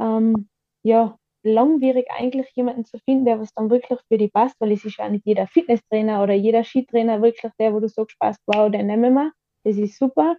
ähm, 0.00 0.48
ja, 0.82 1.16
langwierig 1.42 2.06
eigentlich 2.10 2.50
jemanden 2.54 2.84
zu 2.84 2.98
finden, 3.00 3.24
der 3.24 3.40
was 3.40 3.52
dann 3.54 3.70
wirklich 3.70 4.00
für 4.08 4.18
die 4.18 4.28
passt, 4.28 4.56
weil 4.60 4.72
es 4.72 4.84
ist 4.84 4.98
ja 4.98 5.08
nicht 5.08 5.26
jeder 5.26 5.46
Fitnesstrainer 5.46 6.22
oder 6.22 6.34
jeder 6.34 6.64
Skitrainer 6.64 7.22
wirklich 7.22 7.52
der, 7.58 7.74
wo 7.74 7.80
du 7.80 7.88
sagst, 7.88 8.18
passt, 8.18 8.40
wow, 8.46 8.70
den 8.70 8.86
nehmen 8.86 9.14
wir, 9.14 9.32
das 9.64 9.76
ist 9.76 9.98
super. 9.98 10.36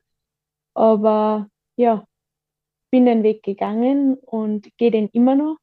Aber 0.74 1.48
ja, 1.78 2.06
bin 2.92 3.06
den 3.06 3.24
Weg 3.24 3.44
gegangen 3.44 4.16
und 4.16 4.70
gehe 4.78 4.92
den 4.92 5.10
immer 5.10 5.36
noch 5.36 5.58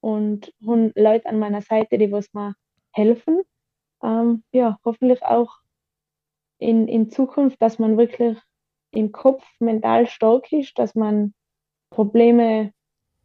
und 0.00 0.52
habe 0.66 0.92
Leute 0.96 1.26
an 1.28 1.38
meiner 1.38 1.62
Seite, 1.62 1.98
die 1.98 2.10
was 2.12 2.32
mir 2.34 2.54
helfen. 2.92 3.42
Ähm, 4.02 4.42
ja, 4.52 4.78
hoffentlich 4.84 5.22
auch 5.22 5.58
in, 6.58 6.88
in 6.88 7.10
Zukunft, 7.10 7.60
dass 7.62 7.78
man 7.78 7.96
wirklich 7.96 8.38
im 8.90 9.12
Kopf 9.12 9.44
mental 9.60 10.06
stark 10.06 10.52
ist, 10.52 10.78
dass 10.78 10.94
man 10.94 11.34
Probleme 11.94 12.72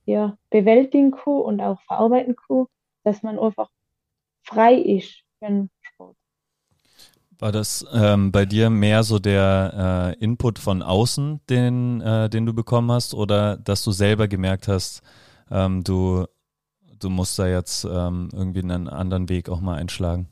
ja, 0.05 0.37
bewältigen 0.51 1.11
kann 1.11 1.33
und 1.33 1.61
auch 1.61 1.81
verarbeiten 1.81 2.35
kann, 2.35 2.65
dass 3.03 3.23
man 3.23 3.39
einfach 3.39 3.69
frei 4.43 4.75
ist 4.75 5.23
für 5.39 5.47
den 5.47 5.69
Sport. 5.81 6.15
War 7.39 7.51
das 7.51 7.85
ähm, 7.93 8.31
bei 8.31 8.45
dir 8.45 8.69
mehr 8.69 9.03
so 9.03 9.17
der 9.17 10.15
äh, 10.19 10.23
Input 10.23 10.59
von 10.59 10.81
außen, 10.81 11.41
den, 11.49 12.01
äh, 12.01 12.29
den 12.29 12.45
du 12.45 12.53
bekommen 12.53 12.91
hast, 12.91 13.13
oder 13.13 13.57
dass 13.57 13.83
du 13.83 13.91
selber 13.91 14.27
gemerkt 14.27 14.67
hast, 14.67 15.01
ähm, 15.49 15.83
du, 15.83 16.25
du 16.99 17.09
musst 17.09 17.39
da 17.39 17.47
jetzt 17.47 17.85
ähm, 17.85 18.29
irgendwie 18.33 18.59
einen 18.59 18.87
anderen 18.87 19.29
Weg 19.29 19.49
auch 19.49 19.61
mal 19.61 19.77
einschlagen? 19.77 20.27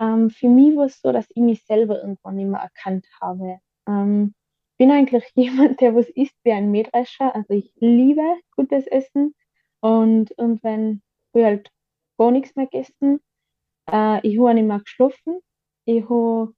Ähm, 0.00 0.30
für 0.30 0.48
mich 0.48 0.76
war 0.76 0.86
es 0.86 1.00
so, 1.00 1.12
dass 1.12 1.26
ich 1.28 1.42
mich 1.42 1.64
selber 1.64 2.02
irgendwann 2.02 2.36
nicht 2.36 2.48
mehr 2.48 2.60
erkannt 2.60 3.06
habe. 3.20 3.60
Ähm, 3.86 4.34
bin 4.80 4.90
eigentlich 4.90 5.24
jemand, 5.34 5.82
der 5.82 5.94
was 5.94 6.08
isst 6.08 6.34
wie 6.42 6.52
ein 6.52 6.70
Mähdrescher. 6.70 7.34
Also 7.34 7.52
ich 7.52 7.70
liebe 7.76 8.22
gutes 8.56 8.86
Essen 8.86 9.34
und 9.80 10.30
irgendwann 10.38 11.02
habe 11.28 11.40
ich 11.40 11.44
halt 11.44 11.70
gar 12.16 12.30
nichts 12.30 12.56
mehr 12.56 12.66
gegessen. 12.66 13.20
Äh, 13.92 14.26
ich 14.26 14.38
habe 14.38 14.54
nicht 14.54 14.66
mehr 14.66 14.80
geschlafen. 14.80 15.40
Ich 15.84 16.02
habe 16.04 16.54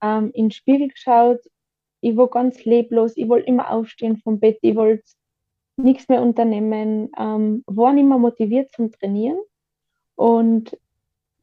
ähm, 0.00 0.30
in 0.34 0.44
den 0.44 0.50
Spiegel 0.52 0.86
geschaut. 0.88 1.40
Ich 2.00 2.16
war 2.16 2.28
ganz 2.28 2.64
leblos. 2.64 3.16
Ich 3.16 3.28
wollte 3.28 3.48
immer 3.48 3.72
aufstehen 3.72 4.18
vom 4.18 4.38
Bett. 4.38 4.58
Ich 4.62 4.76
wollte 4.76 5.02
nichts 5.76 6.08
mehr 6.08 6.22
unternehmen. 6.22 7.10
Ähm, 7.18 7.64
war 7.66 7.92
nicht 7.92 8.06
mehr 8.06 8.18
motiviert 8.18 8.70
zum 8.72 8.92
Trainieren. 8.92 9.40
Und 10.14 10.78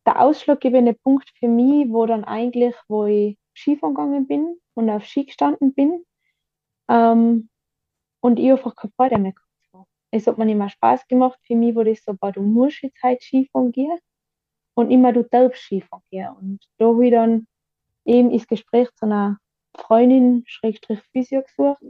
der 0.06 0.22
ausschlaggebende 0.22 0.94
Punkt 0.94 1.30
für 1.38 1.50
mich 1.50 1.92
war 1.92 2.08
dann 2.08 2.24
eigentlich, 2.24 2.74
wo 2.88 3.04
ich 3.04 3.38
Skifahren 3.54 3.96
gegangen 3.96 4.28
bin 4.28 4.58
und 4.76 4.90
auf 4.90 5.06
Ski 5.06 5.26
gestanden 5.26 5.74
bin. 5.74 6.06
Ähm, 6.90 7.50
und 8.22 8.40
ich 8.40 8.52
einfach 8.52 8.76
keine 8.76 8.94
Freude 8.96 9.18
mehr 9.20 9.34
gehabt. 9.34 9.90
Es 10.12 10.28
hat 10.28 10.38
mir 10.38 10.46
nicht 10.46 10.58
mehr 10.58 10.70
Spaß 10.70 11.08
gemacht. 11.08 11.40
Für 11.44 11.56
mich 11.56 11.76
wurde 11.76 11.92
es 11.92 12.04
so, 12.04 12.14
boah, 12.14 12.32
du 12.32 12.42
musst 12.42 12.82
jetzt 12.82 13.02
halt 13.04 13.22
Skifahren 13.22 13.72
gehen 13.72 14.00
und 14.76 14.92
immer 14.92 15.14
du 15.14 15.24
darfst 15.24 15.64
Skifahren 15.64 16.04
gehen. 16.10 16.30
Und 16.40 16.60
da 16.78 16.86
habe 16.88 17.06
ich 17.06 17.12
dann 17.12 17.48
eben 18.06 18.32
das 18.32 18.48
Gespräch 18.48 18.90
zu 18.96 19.06
einer 19.06 19.40
Freundin, 19.78 20.44
Schrägstrich 20.46 21.02
Physio 21.12 21.42
gesucht. 21.44 21.84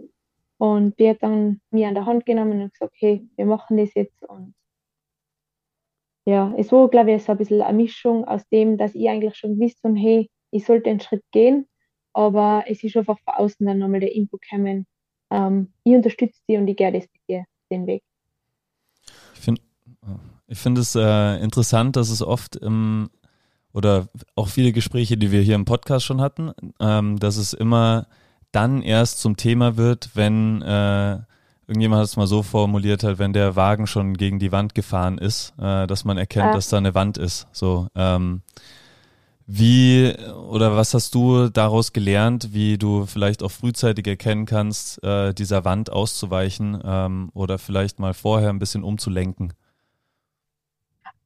Und 0.58 0.98
die 1.00 1.10
hat 1.10 1.22
dann 1.22 1.62
mir 1.72 1.88
an 1.88 1.96
der 1.96 2.06
Hand 2.06 2.26
genommen 2.26 2.62
und 2.62 2.74
gesagt, 2.74 2.96
hey, 2.98 3.28
wir 3.36 3.46
machen 3.46 3.78
das 3.78 3.94
jetzt. 3.94 4.24
Und 4.24 4.56
ja, 6.26 6.54
es 6.58 6.72
war, 6.72 6.90
glaube 6.90 7.14
ich, 7.14 7.24
so 7.24 7.34
ein 7.34 7.38
bisschen 7.38 7.62
eine 7.62 7.78
Mischung 7.78 8.26
aus 8.26 8.48
dem, 8.50 8.78
dass 8.78 8.96
ich 8.96 9.08
eigentlich 9.10 9.36
schon 9.36 9.60
gewusst 9.60 9.80
habe, 9.84 9.96
hey, 9.96 10.30
ich 10.52 10.66
sollte 10.66 10.84
den 10.84 11.00
Schritt 11.00 11.24
gehen, 11.32 11.68
aber 12.16 12.64
es 12.68 12.84
ist 12.84 12.96
einfach 12.96 13.20
von 13.20 13.34
außen 13.36 13.66
dann 13.66 13.80
nochmal 13.80 14.00
der 14.00 14.16
Input 14.16 14.42
gekommen. 14.42 14.88
Ähm, 15.30 15.74
ich 15.84 15.94
unterstütze 15.94 16.40
dich 16.48 16.58
und 16.58 16.68
ich 16.68 16.78
gehe 16.78 16.92
das 16.92 17.04
mit 17.04 17.22
dir, 17.30 17.46
den 17.70 17.86
Weg. 17.88 18.04
Ich 19.34 19.42
finde 19.42 19.62
ich 20.48 20.58
find 20.58 20.78
es 20.78 20.96
äh, 20.96 21.44
interessant, 21.44 21.96
dass 21.96 22.10
es 22.10 22.22
oft 22.22 22.56
im, 22.56 23.10
oder 23.74 24.08
auch 24.36 24.48
viele 24.48 24.72
Gespräche, 24.72 25.18
die 25.18 25.32
wir 25.32 25.42
hier 25.42 25.56
im 25.56 25.66
Podcast 25.66 26.06
schon 26.06 26.22
hatten, 26.22 26.54
ähm, 26.80 27.20
dass 27.20 27.38
es 27.38 27.54
immer 27.54 28.08
dann 28.52 28.82
erst 28.82 29.20
zum 29.20 29.36
Thema 29.36 29.76
wird, 29.76 30.12
wenn 30.14 30.62
äh, 30.62 31.20
irgendjemand 31.68 32.00
hat 32.00 32.08
es 32.08 32.16
mal 32.16 32.28
so 32.28 32.44
formuliert 32.44 33.04
halt, 33.04 33.20
wenn 33.20 33.34
der 33.34 33.56
Wagen 33.56 33.88
schon 33.88 34.14
gegen 34.14 34.40
die 34.40 34.52
Wand 34.52 34.76
gefahren 34.76 35.18
ist, 35.18 35.54
äh, 35.60 35.88
dass 35.88 36.06
man 36.06 36.18
erkennt, 36.18 36.46
ja. 36.46 36.54
dass 36.54 36.70
da 36.70 36.78
eine 36.78 36.96
Wand 36.96 37.18
ist. 37.18 37.48
So, 37.52 37.88
ähm, 37.96 38.42
wie 39.48 40.14
oder 40.50 40.76
was 40.76 40.94
hast 40.94 41.14
du 41.16 41.50
daraus 41.50 41.94
gelernt, 41.94 42.54
wie 42.54 42.78
du 42.78 43.06
vielleicht 43.06 43.44
auch 43.44 43.52
frühzeitig 43.52 44.08
erkennen 44.08 44.46
kannst, 44.46 45.04
äh, 45.04 45.34
dieser 45.34 45.66
Wand 45.66 45.92
auszuweichen 45.92 46.82
ähm, 46.84 47.30
oder 47.34 47.58
vielleicht 47.60 48.00
mal 48.00 48.14
vorher 48.14 48.50
ein 48.50 48.60
bisschen 48.60 48.84
umzulenken? 48.84 49.54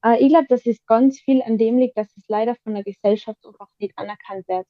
Äh, 0.04 0.24
ich 0.24 0.30
glaube, 0.30 0.48
dass 0.50 0.66
es 0.66 0.86
ganz 0.86 1.20
viel 1.20 1.42
an 1.44 1.58
dem 1.58 1.78
liegt, 1.78 1.98
dass 1.98 2.08
es 2.18 2.24
leider 2.28 2.56
von 2.64 2.74
der 2.74 2.84
Gesellschaft 2.84 3.46
einfach 3.46 3.70
nicht 3.80 3.98
anerkannt 3.98 4.48
wird. 4.48 4.68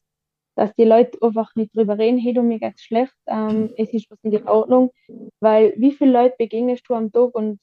Dass 0.55 0.73
die 0.75 0.85
Leute 0.85 1.17
einfach 1.21 1.55
nicht 1.55 1.75
drüber 1.75 1.97
reden, 1.97 2.19
hey, 2.19 2.33
du, 2.33 2.43
mir 2.43 2.59
geht's 2.59 2.83
schlecht, 2.83 3.13
ähm, 3.27 3.73
es 3.77 3.93
ist 3.93 4.11
was 4.11 4.19
in 4.23 4.47
Ordnung. 4.47 4.91
Weil 5.39 5.73
wie 5.77 5.93
viele 5.93 6.11
Leute 6.11 6.35
begegnest 6.37 6.83
du 6.89 6.95
am 6.95 7.11
Tag 7.11 7.35
und 7.35 7.61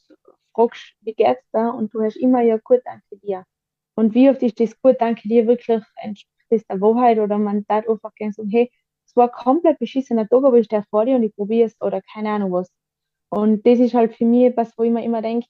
fragst, 0.54 0.94
wie 1.02 1.14
geht's 1.14 1.44
da? 1.52 1.70
Und 1.70 1.94
du 1.94 2.02
hast 2.02 2.16
immer, 2.16 2.42
ja 2.42 2.58
gut, 2.58 2.80
danke 2.84 3.18
dir. 3.22 3.44
Und 3.96 4.14
wie 4.14 4.30
oft 4.30 4.42
ist 4.42 4.60
das 4.60 4.80
gut, 4.80 4.96
danke 5.00 5.28
dir, 5.28 5.46
wirklich 5.46 5.82
entspricht 5.96 6.30
das 6.50 6.64
der 6.66 6.80
Wahrheit 6.80 7.18
oder 7.18 7.38
man 7.38 7.64
darf 7.66 7.88
einfach 7.88 8.14
gerne 8.14 8.32
sagen, 8.32 8.50
hey, 8.50 8.70
es 9.06 9.16
war 9.16 9.30
komplett 9.30 9.78
beschissener 9.78 10.28
Tag, 10.28 10.44
aber 10.44 10.58
ich 10.58 10.66
stehe 10.66 10.84
vor 10.90 11.04
dir 11.04 11.16
und 11.16 11.22
ich 11.22 11.34
probiere 11.34 11.66
es 11.66 11.80
oder 11.80 12.00
keine 12.02 12.30
Ahnung 12.30 12.52
was. 12.52 12.70
Und 13.30 13.66
das 13.66 13.78
ist 13.80 13.94
halt 13.94 14.14
für 14.14 14.24
mich 14.24 14.44
etwas, 14.44 14.72
wo 14.76 14.84
ich 14.84 14.92
mir 14.92 15.04
immer 15.04 15.22
denke, 15.22 15.46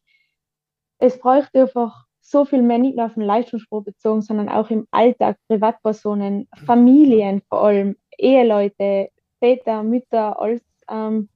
es 0.98 1.18
bräuchte 1.18 1.62
einfach 1.62 2.04
so 2.20 2.44
viel 2.44 2.62
mehr, 2.62 2.78
nicht 2.78 2.96
nur 2.96 3.06
auf 3.06 3.14
den 3.14 3.22
Leistungssport 3.22 3.84
bezogen, 3.84 4.22
sondern 4.22 4.48
auch 4.48 4.70
im 4.70 4.86
Alltag, 4.90 5.38
Privatpersonen, 5.48 6.48
Familien 6.64 7.42
vor 7.48 7.62
allem, 7.62 7.96
Eheleute, 8.18 9.10
Väter, 9.38 9.82
Mütter, 9.82 10.40
alles, 10.40 10.62
ähm, 10.88 11.28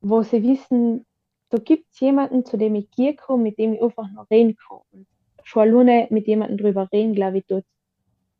wo 0.00 0.22
sie 0.22 0.42
wissen, 0.42 1.06
da 1.50 1.58
gibt 1.58 1.86
es 1.92 2.00
jemanden, 2.00 2.44
zu 2.44 2.56
dem 2.56 2.74
ich 2.74 2.90
gehen 2.90 3.16
kann, 3.16 3.42
mit 3.42 3.58
dem 3.58 3.74
ich 3.74 3.82
einfach 3.82 4.10
noch 4.10 4.28
reden 4.30 4.56
kann. 4.56 4.80
Und 4.90 5.06
schon 5.44 5.62
alleine 5.62 6.08
mit 6.10 6.26
jemandem 6.26 6.58
drüber 6.58 6.88
reden, 6.92 7.14
glaube 7.14 7.38
ich, 7.38 7.46
tut 7.46 7.64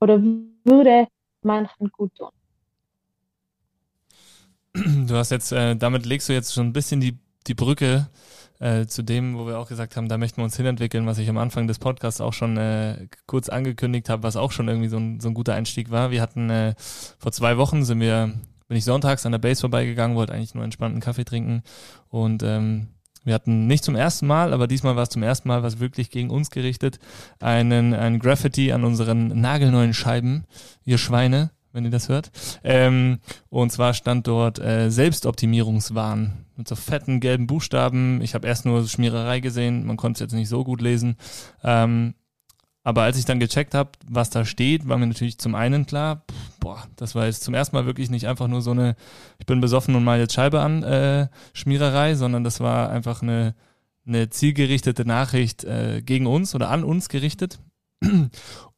oder 0.00 0.20
würde 0.64 1.07
manchen 1.42 1.88
gut 1.90 2.14
tun. 2.16 2.30
Du 5.07 5.14
hast 5.14 5.30
jetzt, 5.30 5.52
äh, 5.52 5.76
damit 5.76 6.05
legst 6.05 6.28
du 6.28 6.32
jetzt 6.32 6.52
schon 6.52 6.66
ein 6.66 6.72
bisschen 6.72 7.00
die, 7.00 7.16
die 7.46 7.55
Brücke 7.55 8.09
äh, 8.59 8.86
zu 8.86 9.02
dem, 9.02 9.38
wo 9.38 9.46
wir 9.46 9.59
auch 9.59 9.68
gesagt 9.68 9.96
haben, 9.96 10.09
da 10.09 10.18
möchten 10.18 10.38
wir 10.38 10.44
uns 10.44 10.57
hinentwickeln, 10.57 11.07
was 11.07 11.18
ich 11.18 11.28
am 11.28 11.38
Anfang 11.38 11.68
des 11.68 11.78
Podcasts 11.78 12.20
auch 12.20 12.32
schon 12.32 12.57
äh, 12.57 13.09
kurz 13.26 13.48
angekündigt 13.48 14.09
habe, 14.09 14.24
was 14.24 14.36
auch 14.36 14.50
schon 14.50 14.68
irgendwie 14.68 14.88
so 14.88 14.96
ein, 14.96 15.20
so 15.20 15.28
ein 15.28 15.34
guter 15.34 15.55
Einstieg 15.55 15.90
war. 15.90 16.11
Wir 16.11 16.20
hatten 16.20 16.50
äh, 16.50 16.74
vor 17.18 17.30
zwei 17.30 17.57
Wochen 17.57 17.84
sind 17.84 18.00
wir, 18.00 18.32
bin 18.66 18.76
ich 18.76 18.84
sonntags 18.84 19.26
an 19.26 19.32
der 19.32 19.38
Base 19.38 19.61
vorbeigegangen, 19.61 20.16
wollte 20.16 20.32
eigentlich 20.32 20.55
nur 20.55 20.64
entspannten 20.64 21.00
Kaffee 21.00 21.24
trinken 21.24 21.62
und 22.09 22.42
ähm, 22.42 22.88
wir 23.25 23.35
hatten 23.35 23.66
nicht 23.66 23.85
zum 23.85 23.97
ersten 23.97 24.27
Mal, 24.27 24.53
aber 24.53 24.66
diesmal 24.66 24.97
war 24.97 25.05
es 25.05 25.09
zum 25.09 25.22
ersten 25.22 25.49
Mal, 25.49 25.62
was 25.62 25.81
wirklich 25.81 26.11
gegen 26.11 26.31
uns 26.31 26.51
gerichtet, 26.51 26.99
einen, 27.41 27.95
einen 27.95 28.18
Graffiti 28.18 28.72
an 28.72 28.85
unseren 28.85 29.41
nagelneuen 29.41 29.95
Scheiben, 29.95 30.45
ihr 30.85 30.99
Schweine, 30.99 31.51
wenn 31.72 31.85
ihr 31.85 31.91
das 31.91 32.09
hört. 32.09 32.31
Ähm, 32.62 33.18
und 33.49 33.72
zwar 33.72 33.95
stand 33.95 34.27
dort 34.27 34.59
äh, 34.59 34.91
Selbstoptimierungswahn 34.91 36.45
mit 36.57 36.68
so 36.68 36.77
fetten 36.77 37.20
gelben 37.20 37.47
Buchstaben. 37.47 38.20
Ich 38.22 38.35
habe 38.35 38.47
erst 38.47 38.64
nur 38.64 38.87
Schmiererei 38.87 39.41
gesehen, 39.41 39.85
man 39.87 39.97
konnte 39.97 40.18
es 40.18 40.20
jetzt 40.20 40.39
nicht 40.39 40.49
so 40.49 40.62
gut 40.62 40.81
lesen. 40.81 41.16
Ähm, 41.62 42.14
aber 42.85 43.03
als 43.03 43.18
ich 43.18 43.24
dann 43.24 43.41
gecheckt 43.41 43.74
habe, 43.74 43.93
was 44.07 44.28
da 44.28 44.45
steht, 44.45 44.87
war 44.87 44.99
mir 44.99 45.07
natürlich 45.07 45.39
zum 45.39 45.55
einen 45.55 45.87
klar, 45.87 46.22
pff, 46.30 46.59
boah, 46.61 46.87
das 46.97 47.14
war 47.14 47.24
jetzt 47.24 47.43
zum 47.43 47.55
ersten 47.55 47.74
Mal 47.74 47.87
wirklich 47.87 48.11
nicht 48.11 48.28
einfach 48.28 48.47
nur 48.47 48.61
so 48.61 48.72
eine, 48.72 48.95
ich 49.39 49.47
bin 49.47 49.62
besoffen 49.62 49.97
und 49.97 50.05
mal 50.05 50.18
jetzt 50.20 50.35
Scheibe 50.35 50.61
an 50.61 50.82
äh, 50.82 51.28
Schmiererei, 51.55 52.14
sondern 52.14 52.45
das 52.45 52.61
war 52.61 52.91
einfach 52.91 53.22
eine, 53.22 53.55
eine 54.07 54.28
zielgerichtete 54.28 55.07
Nachricht 55.07 55.64
äh, 55.64 56.03
gegen 56.05 56.26
uns 56.26 56.55
oder 56.55 56.70
an 56.70 56.85
uns 56.85 57.09
gerichtet. 57.09 57.59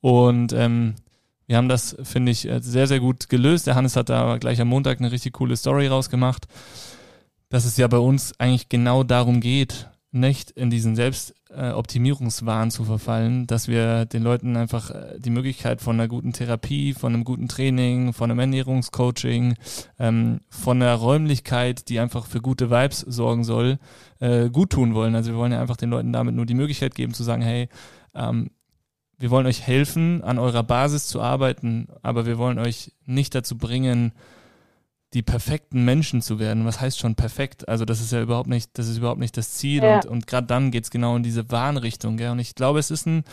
Und 0.00 0.52
ähm, 0.52 0.94
wir 1.48 1.56
haben 1.56 1.68
das, 1.68 1.96
finde 2.04 2.30
ich, 2.30 2.48
äh, 2.48 2.60
sehr, 2.62 2.86
sehr 2.86 3.00
gut 3.00 3.28
gelöst. 3.28 3.66
Der 3.66 3.74
Hannes 3.74 3.96
hat 3.96 4.08
da 4.08 4.38
gleich 4.38 4.60
am 4.60 4.68
Montag 4.68 5.00
eine 5.00 5.10
richtig 5.10 5.32
coole 5.32 5.56
Story 5.56 5.88
rausgemacht, 5.88 6.46
dass 7.48 7.64
es 7.64 7.76
ja 7.76 7.88
bei 7.88 7.98
uns 7.98 8.38
eigentlich 8.38 8.68
genau 8.68 9.02
darum 9.02 9.40
geht, 9.40 9.88
nicht 10.12 10.50
in 10.52 10.70
diesen 10.70 10.96
Selbstoptimierungswahn 10.96 12.68
äh, 12.68 12.70
zu 12.70 12.84
verfallen, 12.84 13.46
dass 13.46 13.68
wir 13.68 14.06
den 14.06 14.22
Leuten 14.22 14.56
einfach 14.56 14.90
äh, 14.90 15.18
die 15.18 15.30
Möglichkeit 15.30 15.80
von 15.80 15.96
einer 15.96 16.08
guten 16.08 16.32
Therapie, 16.32 16.94
von 16.94 17.12
einem 17.12 17.24
guten 17.24 17.48
Training, 17.48 18.12
von 18.12 18.30
einem 18.30 18.40
Ernährungscoaching, 18.40 19.54
ähm, 19.98 20.40
von 20.48 20.80
einer 20.80 20.94
Räumlichkeit, 20.94 21.88
die 21.88 22.00
einfach 22.00 22.26
für 22.26 22.40
gute 22.40 22.70
Vibes 22.70 23.00
sorgen 23.00 23.44
soll, 23.44 23.78
äh, 24.20 24.48
gut 24.48 24.70
tun 24.70 24.94
wollen. 24.94 25.14
Also 25.14 25.32
wir 25.32 25.38
wollen 25.38 25.52
ja 25.52 25.60
einfach 25.60 25.76
den 25.76 25.90
Leuten 25.90 26.12
damit 26.12 26.34
nur 26.34 26.46
die 26.46 26.54
Möglichkeit 26.54 26.94
geben 26.94 27.12
zu 27.12 27.22
sagen, 27.22 27.42
hey, 27.42 27.68
ähm, 28.14 28.50
wir 29.18 29.30
wollen 29.30 29.46
euch 29.46 29.62
helfen, 29.62 30.22
an 30.22 30.38
eurer 30.38 30.62
Basis 30.62 31.06
zu 31.06 31.20
arbeiten, 31.20 31.88
aber 32.02 32.26
wir 32.26 32.38
wollen 32.38 32.58
euch 32.58 32.92
nicht 33.06 33.34
dazu 33.34 33.56
bringen, 33.56 34.12
die 35.14 35.22
perfekten 35.22 35.84
Menschen 35.84 36.20
zu 36.20 36.38
werden. 36.38 36.64
Was 36.64 36.80
heißt 36.80 36.98
schon 36.98 37.14
perfekt? 37.14 37.68
Also 37.68 37.84
das 37.84 38.00
ist 38.00 38.12
ja 38.12 38.20
überhaupt 38.20 38.48
nicht, 38.48 38.70
das 38.74 38.88
ist 38.88 38.98
überhaupt 38.98 39.20
nicht 39.20 39.36
das 39.36 39.52
Ziel. 39.52 39.82
Ja. 39.82 39.96
Und, 39.96 40.06
und 40.06 40.26
gerade 40.26 40.46
dann 40.46 40.70
geht 40.70 40.84
es 40.84 40.90
genau 40.90 41.16
in 41.16 41.22
diese 41.22 41.50
Warnrichtung. 41.50 42.16
Gell? 42.16 42.30
Und 42.30 42.38
ich 42.38 42.54
glaube, 42.54 42.78
es 42.78 42.90
ist 42.90 43.06
ein 43.06 43.24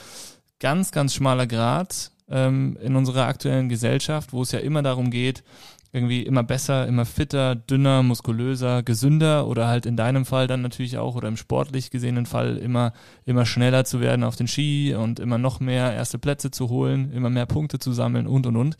ganz, 0.60 0.92
ganz 0.92 1.14
schmaler 1.14 1.48
Grad 1.48 2.12
ähm, 2.30 2.78
in 2.82 2.96
unserer 2.96 3.26
aktuellen 3.26 3.70
Gesellschaft, 3.70 4.34
wo 4.34 4.44
es 4.44 4.52
ja 4.52 4.60
immer 4.60 4.82
darum 4.82 5.12
geht, 5.12 5.44
irgendwie 5.92 6.24
immer 6.24 6.42
besser, 6.42 6.88
immer 6.88 7.06
fitter, 7.06 7.56
dünner, 7.56 8.02
muskulöser, 8.02 8.82
gesünder 8.82 9.48
oder 9.48 9.68
halt 9.68 9.86
in 9.86 9.96
deinem 9.96 10.26
Fall 10.26 10.48
dann 10.48 10.64
natürlich 10.64 10.98
auch 10.98 11.16
oder 11.16 11.28
im 11.28 11.38
sportlich 11.38 11.92
gesehenen 11.92 12.26
Fall 12.26 12.58
immer, 12.58 12.94
immer 13.26 13.46
schneller 13.46 13.86
zu 13.86 14.00
werden 14.00 14.24
auf 14.24 14.36
den 14.36 14.48
Ski 14.48 14.96
und 14.96 15.20
immer 15.20 15.38
noch 15.38 15.60
mehr 15.60 15.94
erste 15.94 16.18
Plätze 16.18 16.50
zu 16.50 16.70
holen, 16.70 17.12
immer 17.12 17.30
mehr 17.30 17.46
Punkte 17.46 17.78
zu 17.78 17.94
sammeln 17.94 18.26
und 18.26 18.48
und 18.48 18.56
und. 18.56 18.78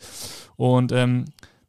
Und 0.56 0.90
ähm, 0.90 1.26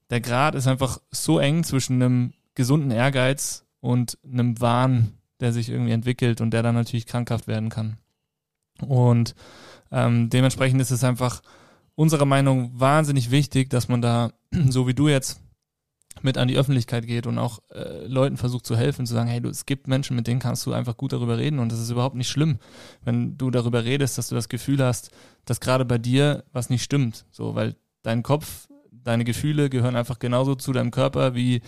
der 0.09 0.21
Grad 0.21 0.55
ist 0.55 0.67
einfach 0.67 0.99
so 1.11 1.39
eng 1.39 1.63
zwischen 1.63 2.01
einem 2.01 2.33
gesunden 2.53 2.91
Ehrgeiz 2.91 3.65
und 3.81 4.17
einem 4.23 4.59
Wahn, 4.61 5.13
der 5.39 5.51
sich 5.51 5.69
irgendwie 5.69 5.91
entwickelt 5.91 6.41
und 6.41 6.51
der 6.51 6.63
dann 6.63 6.75
natürlich 6.75 7.05
krankhaft 7.05 7.47
werden 7.47 7.69
kann. 7.69 7.97
Und 8.81 9.35
ähm, 9.91 10.29
dementsprechend 10.29 10.81
ist 10.81 10.91
es 10.91 11.03
einfach 11.03 11.41
unserer 11.95 12.25
Meinung 12.25 12.71
wahnsinnig 12.73 13.31
wichtig, 13.31 13.69
dass 13.69 13.87
man 13.87 14.01
da, 14.01 14.31
so 14.69 14.87
wie 14.87 14.93
du 14.93 15.07
jetzt, 15.07 15.41
mit 16.21 16.37
an 16.37 16.47
die 16.47 16.57
Öffentlichkeit 16.57 17.05
geht 17.05 17.27
und 17.27 17.37
auch 17.37 17.59
äh, 17.71 18.07
Leuten 18.07 18.37
versucht 18.37 18.65
zu 18.65 18.77
helfen, 18.77 19.05
zu 19.05 19.13
sagen, 19.13 19.29
hey, 19.29 19.41
du, 19.41 19.49
es 19.49 19.65
gibt 19.65 19.87
Menschen, 19.87 20.15
mit 20.15 20.27
denen 20.27 20.39
kannst 20.39 20.65
du 20.65 20.71
einfach 20.71 20.95
gut 20.95 21.11
darüber 21.11 21.37
reden 21.37 21.59
und 21.59 21.71
das 21.71 21.79
ist 21.79 21.89
überhaupt 21.89 22.15
nicht 22.15 22.29
schlimm, 22.29 22.57
wenn 23.03 23.37
du 23.37 23.51
darüber 23.51 23.83
redest, 23.83 24.17
dass 24.17 24.29
du 24.29 24.35
das 24.35 24.47
Gefühl 24.47 24.83
hast, 24.83 25.11
dass 25.43 25.59
gerade 25.59 25.83
bei 25.83 25.97
dir 25.97 26.45
was 26.53 26.69
nicht 26.69 26.83
stimmt, 26.83 27.25
so, 27.31 27.53
weil 27.55 27.75
dein 28.01 28.23
Kopf 28.23 28.67
deine 29.05 29.23
Gefühle 29.23 29.69
gehören 29.69 29.95
einfach 29.95 30.19
genauso 30.19 30.55
zu 30.55 30.73
deinem 30.73 30.91
Körper 30.91 31.35
wie 31.35 31.61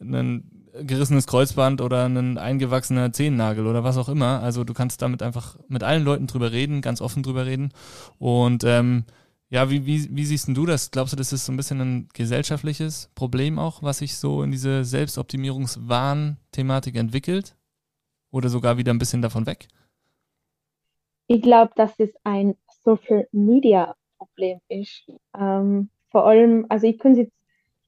ein 0.00 0.64
gerissenes 0.82 1.26
Kreuzband 1.26 1.80
oder 1.80 2.06
ein 2.06 2.38
eingewachsener 2.38 3.12
Zehennagel 3.12 3.66
oder 3.66 3.84
was 3.84 3.96
auch 3.96 4.08
immer. 4.08 4.40
Also 4.40 4.64
du 4.64 4.74
kannst 4.74 5.02
damit 5.02 5.22
einfach 5.22 5.56
mit 5.68 5.82
allen 5.82 6.04
Leuten 6.04 6.26
drüber 6.26 6.52
reden, 6.52 6.80
ganz 6.80 7.00
offen 7.00 7.22
drüber 7.22 7.46
reden. 7.46 7.72
Und 8.18 8.64
ähm, 8.64 9.04
ja, 9.50 9.70
wie, 9.70 9.86
wie, 9.86 10.08
wie 10.10 10.24
siehst 10.24 10.48
du 10.48 10.66
das? 10.66 10.90
Glaubst 10.90 11.12
du, 11.12 11.16
das 11.16 11.32
ist 11.32 11.46
so 11.46 11.52
ein 11.52 11.56
bisschen 11.56 11.80
ein 11.80 12.08
gesellschaftliches 12.12 13.10
Problem 13.14 13.58
auch, 13.58 13.82
was 13.82 13.98
sich 13.98 14.16
so 14.16 14.42
in 14.42 14.50
diese 14.50 14.84
Selbstoptimierungswahn-Thematik 14.84 16.96
entwickelt? 16.96 17.56
Oder 18.30 18.48
sogar 18.48 18.78
wieder 18.78 18.92
ein 18.92 18.98
bisschen 18.98 19.22
davon 19.22 19.46
weg? 19.46 19.68
Ich 21.28 21.40
glaube, 21.40 21.72
dass 21.76 21.92
es 21.98 22.10
ein 22.24 22.56
Social 22.82 23.28
Media 23.30 23.94
Problem 24.18 24.58
ist. 24.68 25.08
Ähm, 25.38 25.88
vor 26.14 26.28
allem, 26.28 26.64
also 26.68 26.86
ich 26.86 26.96
kann 27.00 27.16
jetzt 27.16 27.32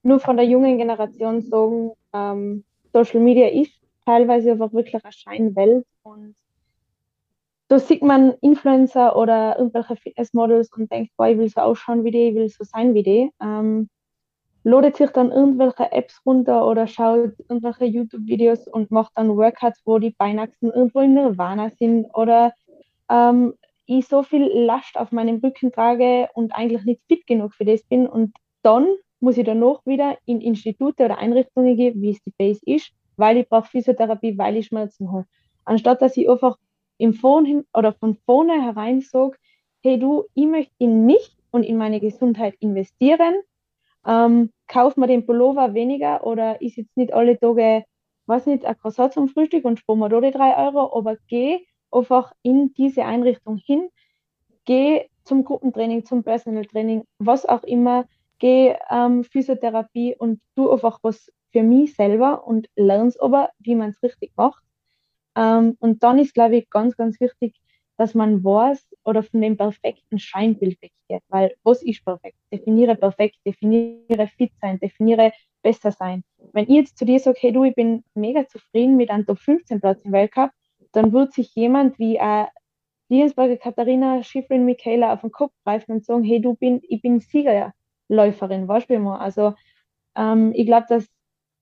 nur 0.03 0.19
von 0.19 0.37
der 0.37 0.47
jungen 0.47 0.79
Generation 0.79 1.43
sagen, 1.43 1.93
ähm, 2.13 2.65
Social 2.93 3.21
Media 3.21 3.47
ist 3.47 3.71
teilweise 4.05 4.51
einfach 4.51 4.73
wirklich 4.73 5.05
eine 5.05 5.13
Scheinwelt 5.13 5.87
und 6.03 6.35
da 7.69 7.79
sieht 7.79 8.03
man 8.03 8.35
Influencer 8.41 9.15
oder 9.15 9.57
irgendwelche 9.59 9.95
Fitnessmodels 9.95 10.73
und 10.73 10.91
denkt, 10.91 11.13
boah, 11.17 11.29
ich 11.29 11.39
will 11.39 11.49
so 11.49 11.61
ausschauen 11.61 12.03
wie 12.03 12.11
die, 12.11 12.31
ich 12.31 12.35
will 12.35 12.49
so 12.49 12.65
sein 12.65 12.95
wie 12.95 13.05
die. 13.05 13.31
Ähm, 13.41 13.89
ladet 14.65 14.97
sich 14.97 15.11
dann 15.11 15.31
irgendwelche 15.31 15.93
Apps 15.93 16.21
runter 16.27 16.67
oder 16.67 16.89
schaut 16.89 17.35
irgendwelche 17.49 17.85
YouTube-Videos 17.85 18.67
und 18.67 18.91
macht 18.91 19.13
dann 19.15 19.37
Workouts, 19.37 19.83
wo 19.85 20.01
die 20.01 20.11
Beinachsen 20.11 20.73
irgendwo 20.73 20.99
in 20.99 21.15
Nirvana 21.15 21.71
sind 21.79 22.07
oder 22.13 22.53
ähm, 23.09 23.55
ich 23.87 24.07
so 24.07 24.23
viel 24.23 24.47
Last 24.47 24.99
auf 24.99 25.13
meinem 25.13 25.37
Rücken 25.37 25.73
trage 25.73 26.29
und 26.35 26.55
eigentlich 26.55 26.85
nicht 26.85 27.01
fit 27.09 27.27
genug 27.27 27.55
für 27.55 27.65
das 27.65 27.83
bin. 27.85 28.07
Und 28.07 28.35
dann 28.63 28.87
muss 29.21 29.39
ich 29.39 29.45
danach 29.45 29.85
wieder 29.87 30.19
in 30.27 30.41
Institute 30.41 31.05
oder 31.05 31.19
Einrichtungen 31.19 31.77
gehen, 31.77 32.01
wie 32.03 32.11
es 32.11 32.23
die 32.23 32.33
Base 32.37 32.61
ist, 32.67 32.93
weil 33.17 33.39
ich 33.39 33.49
brauche 33.49 33.69
Physiotherapie, 33.69 34.37
weil 34.37 34.57
ich 34.57 34.67
Schmerzen 34.67 35.11
habe. 35.13 35.27
Anstatt 35.65 36.03
dass 36.03 36.17
ich 36.17 36.29
einfach 36.29 36.57
im 36.99 37.15
Vorn 37.15 37.65
oder 37.75 37.93
von 37.93 38.17
vorne 38.27 38.63
herein 38.63 39.01
sage, 39.01 39.37
hey 39.83 39.99
du, 39.99 40.25
ich 40.35 40.47
möchte 40.47 40.75
in 40.79 41.07
mich 41.07 41.37
und 41.51 41.63
in 41.63 41.77
meine 41.77 42.01
Gesundheit 42.01 42.55
investieren, 42.61 43.35
ähm, 44.07 44.51
kauf 44.69 44.97
mir 44.97 45.07
den 45.07 45.27
Pullover 45.27 45.75
weniger 45.75 46.27
oder 46.27 46.61
ist 46.61 46.77
jetzt 46.77 46.97
nicht 46.97 47.13
alle 47.13 47.39
Tage, 47.39 47.85
weiß 48.27 48.47
nicht, 48.47 48.65
ein 48.65 48.79
Croissant 48.79 49.13
zum 49.13 49.29
Frühstück 49.29 49.65
und 49.65 49.79
spare 49.79 49.99
mir 49.99 50.09
da 50.09 50.21
die 50.21 50.31
drei 50.31 50.57
Euro, 50.57 50.97
aber 50.97 51.17
geh 51.29 51.61
einfach 51.91 52.33
in 52.43 52.75
diese 52.75 53.05
Einrichtung 53.05 53.57
hin, 53.57 53.89
geh 54.65 55.09
zum 55.25 55.45
Gruppentraining, 55.45 56.05
zum 56.05 56.23
Personal 56.23 56.65
Training, 56.65 57.05
was 57.19 57.47
auch 57.47 57.63
immer, 57.65 58.07
geh 58.39 58.75
ähm, 58.91 59.25
Physiotherapie 59.25 60.15
und 60.17 60.41
tu 60.55 60.71
einfach 60.71 61.01
was 61.03 61.33
für 61.53 61.63
mich 61.63 61.95
selber 61.95 62.47
und 62.47 62.69
lern's 62.77 63.19
aber, 63.19 63.51
wie 63.59 63.75
man 63.75 63.91
es 63.91 64.03
richtig 64.03 64.33
macht. 64.37 64.63
Ähm, 65.37 65.77
und 65.81 66.03
dann 66.03 66.19
ist, 66.19 66.35
glaube 66.35 66.57
ich, 66.57 66.71
ganz, 66.71 66.97
ganz 66.97 67.21
wichtig, 67.21 67.55
dass 67.97 68.15
man 68.15 68.45
weiß 68.45 68.95
oder 69.05 69.23
von 69.23 69.41
dem 69.41 69.57
perfekten 69.57 70.19
Scheinbild 70.19 70.81
weggeht. 70.83 71.23
Weil 71.29 71.55
was 71.63 71.83
ist 71.83 72.05
perfekt? 72.05 72.37
Definiere 72.53 72.95
perfekt, 72.95 73.37
definiere 73.47 74.27
fit 74.29 74.53
sein, 74.61 74.79
definiere 74.79 75.33
besser 75.63 75.93
sein. 75.93 76.23
Wenn 76.53 76.65
ich 76.65 76.77
jetzt 76.77 76.99
zu 76.99 77.05
dir 77.05 77.19
sage, 77.19 77.39
hey 77.41 77.53
du, 77.53 77.65
ich 77.65 77.75
bin 77.75 78.05
mega 78.15 78.47
zufrieden 78.47 78.97
mit 78.97 79.11
einem 79.11 79.27
Top 79.27 79.39
15 79.39 79.81
Platz 79.81 80.03
im 80.03 80.13
Weltcup, 80.13 80.51
dann 80.97 81.13
wird 81.13 81.35
sich 81.35 81.55
jemand 81.55 81.99
wie 81.99 82.17
äh, 82.17 82.47
Liensberger 83.09 83.59
Katharina 83.59 84.23
Schifrin 84.23 84.65
Michaela 84.65 85.13
auf 85.13 85.21
den 85.21 85.31
Kopf 85.31 85.53
greifen 85.65 85.93
und 85.93 86.05
sagen, 86.05 86.25
hey, 86.25 86.41
du 86.41 86.55
bin, 86.55 86.81
ich 86.89 87.03
bin 87.03 87.21
Siegerläuferin, 87.21 88.67
weißt 88.67 88.89
du 88.89 88.99
mal. 88.99 89.19
Also 89.19 89.55
ähm, 90.17 90.53
ich 90.55 90.67
glaube, 90.67 90.87
dass 90.89 91.07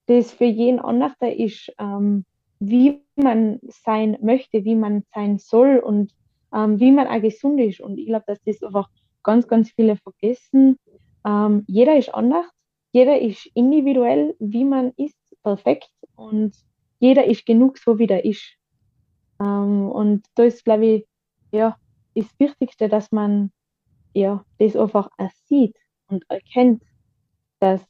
das 0.06 0.32
für 0.32 0.44
jeden 0.44 0.78
anders 0.78 1.12
ist, 1.20 1.72
ähm, 1.78 2.24
wie 2.60 3.02
man 3.16 3.58
sein 3.62 4.16
möchte, 4.22 4.64
wie 4.64 4.76
man 4.76 5.02
sein 5.12 5.38
soll 5.38 5.78
und 5.78 6.12
ähm, 6.54 6.78
wie 6.78 6.92
man 6.92 7.08
auch 7.08 7.20
gesund 7.20 7.60
ist. 7.60 7.80
Und 7.80 7.98
ich 7.98 8.06
glaube, 8.06 8.24
dass 8.28 8.40
das 8.44 8.62
einfach 8.62 8.88
ganz, 9.24 9.48
ganz 9.48 9.70
viele 9.72 9.96
vergessen. 9.96 10.78
Ähm, 11.26 11.64
jeder 11.66 11.96
ist 11.96 12.14
anders, 12.14 12.46
jeder 12.92 13.20
ist 13.20 13.46
individuell, 13.54 14.36
wie 14.38 14.64
man 14.64 14.92
ist, 14.96 15.18
perfekt 15.42 15.90
und 16.14 16.54
jeder 17.00 17.24
ist 17.24 17.44
genug 17.44 17.78
so, 17.78 17.98
wie 17.98 18.06
der 18.06 18.24
ist. 18.24 18.56
Ähm, 19.40 19.88
und 19.90 20.26
da 20.34 20.44
ist, 20.44 20.64
glaube 20.64 20.86
ich, 20.86 21.06
ja, 21.52 21.76
das 22.14 22.26
Wichtigste, 22.38 22.88
dass 22.88 23.12
man 23.12 23.50
ja, 24.14 24.44
das 24.58 24.76
einfach 24.76 25.10
sieht 25.46 25.76
und 26.06 26.24
erkennt, 26.30 26.82
dass 27.58 27.82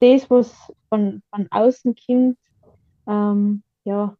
das, 0.00 0.28
was 0.30 0.72
von, 0.88 1.22
von 1.30 1.48
außen 1.50 1.96
kommt, 2.06 2.38
ähm, 3.06 3.62
ja, 3.84 4.16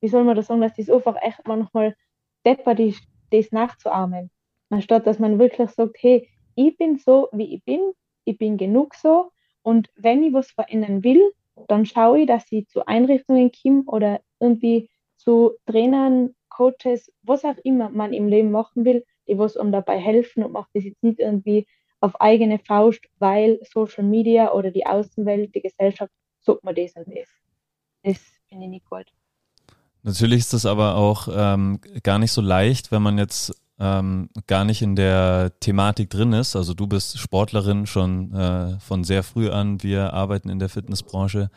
wie 0.00 0.08
soll 0.08 0.24
man 0.24 0.36
das 0.36 0.46
sagen, 0.46 0.60
dass 0.60 0.76
das 0.76 0.90
einfach 0.90 1.16
echt 1.20 1.46
manchmal 1.46 1.96
deppert 2.46 2.80
ist, 2.80 3.02
das 3.30 3.50
nachzuahmen. 3.52 4.30
Anstatt 4.70 5.06
dass 5.06 5.18
man 5.18 5.38
wirklich 5.38 5.70
sagt, 5.70 5.96
hey, 6.00 6.28
ich 6.54 6.76
bin 6.76 6.98
so, 6.98 7.28
wie 7.32 7.54
ich 7.56 7.64
bin, 7.64 7.92
ich 8.24 8.38
bin 8.38 8.56
genug 8.56 8.94
so 8.94 9.32
und 9.62 9.90
wenn 9.96 10.22
ich 10.22 10.32
was 10.32 10.50
verändern 10.50 11.02
will, 11.02 11.32
dann 11.68 11.86
schaue 11.86 12.20
ich, 12.20 12.26
dass 12.26 12.50
ich 12.50 12.68
zu 12.68 12.86
Einrichtungen 12.86 13.50
komme 13.62 13.82
oder 13.86 14.20
irgendwie 14.40 14.90
zu 15.24 15.52
Trainern, 15.66 16.34
Coaches, 16.48 17.10
was 17.22 17.44
auch 17.44 17.56
immer 17.64 17.90
man 17.90 18.12
im 18.12 18.28
Leben 18.28 18.50
machen 18.50 18.84
will, 18.84 19.04
die 19.26 19.38
was 19.38 19.56
um 19.56 19.72
dabei 19.72 19.98
helfen 19.98 20.44
und 20.44 20.52
macht 20.52 20.70
das 20.74 20.84
jetzt 20.84 21.02
nicht 21.02 21.18
irgendwie 21.18 21.66
auf 22.00 22.20
eigene 22.20 22.58
Faust, 22.58 23.00
weil 23.18 23.58
Social 23.72 24.04
Media 24.04 24.52
oder 24.52 24.70
die 24.70 24.86
Außenwelt, 24.86 25.54
die 25.54 25.62
Gesellschaft, 25.62 26.12
sagt 26.40 26.62
man 26.62 26.74
das 26.74 26.92
und 26.94 27.08
das. 27.08 27.28
Das 28.02 28.18
finde 28.48 28.66
ich 28.66 28.70
nicht 28.70 28.90
gut. 28.90 29.06
Natürlich 30.02 30.40
ist 30.40 30.52
das 30.52 30.66
aber 30.66 30.96
auch 30.96 31.28
ähm, 31.34 31.80
gar 32.02 32.18
nicht 32.18 32.32
so 32.32 32.42
leicht, 32.42 32.92
wenn 32.92 33.02
man 33.02 33.16
jetzt 33.16 33.58
ähm, 33.78 34.28
gar 34.46 34.64
nicht 34.64 34.82
in 34.82 34.96
der 34.96 35.52
Thematik 35.60 36.10
drin 36.10 36.34
ist. 36.34 36.56
Also 36.56 36.74
du 36.74 36.86
bist 36.86 37.18
Sportlerin 37.18 37.86
schon 37.86 38.34
äh, 38.34 38.78
von 38.80 39.02
sehr 39.02 39.22
früh 39.22 39.48
an. 39.48 39.82
Wir 39.82 40.12
arbeiten 40.12 40.50
in 40.50 40.58
der 40.58 40.68
Fitnessbranche. 40.68 41.50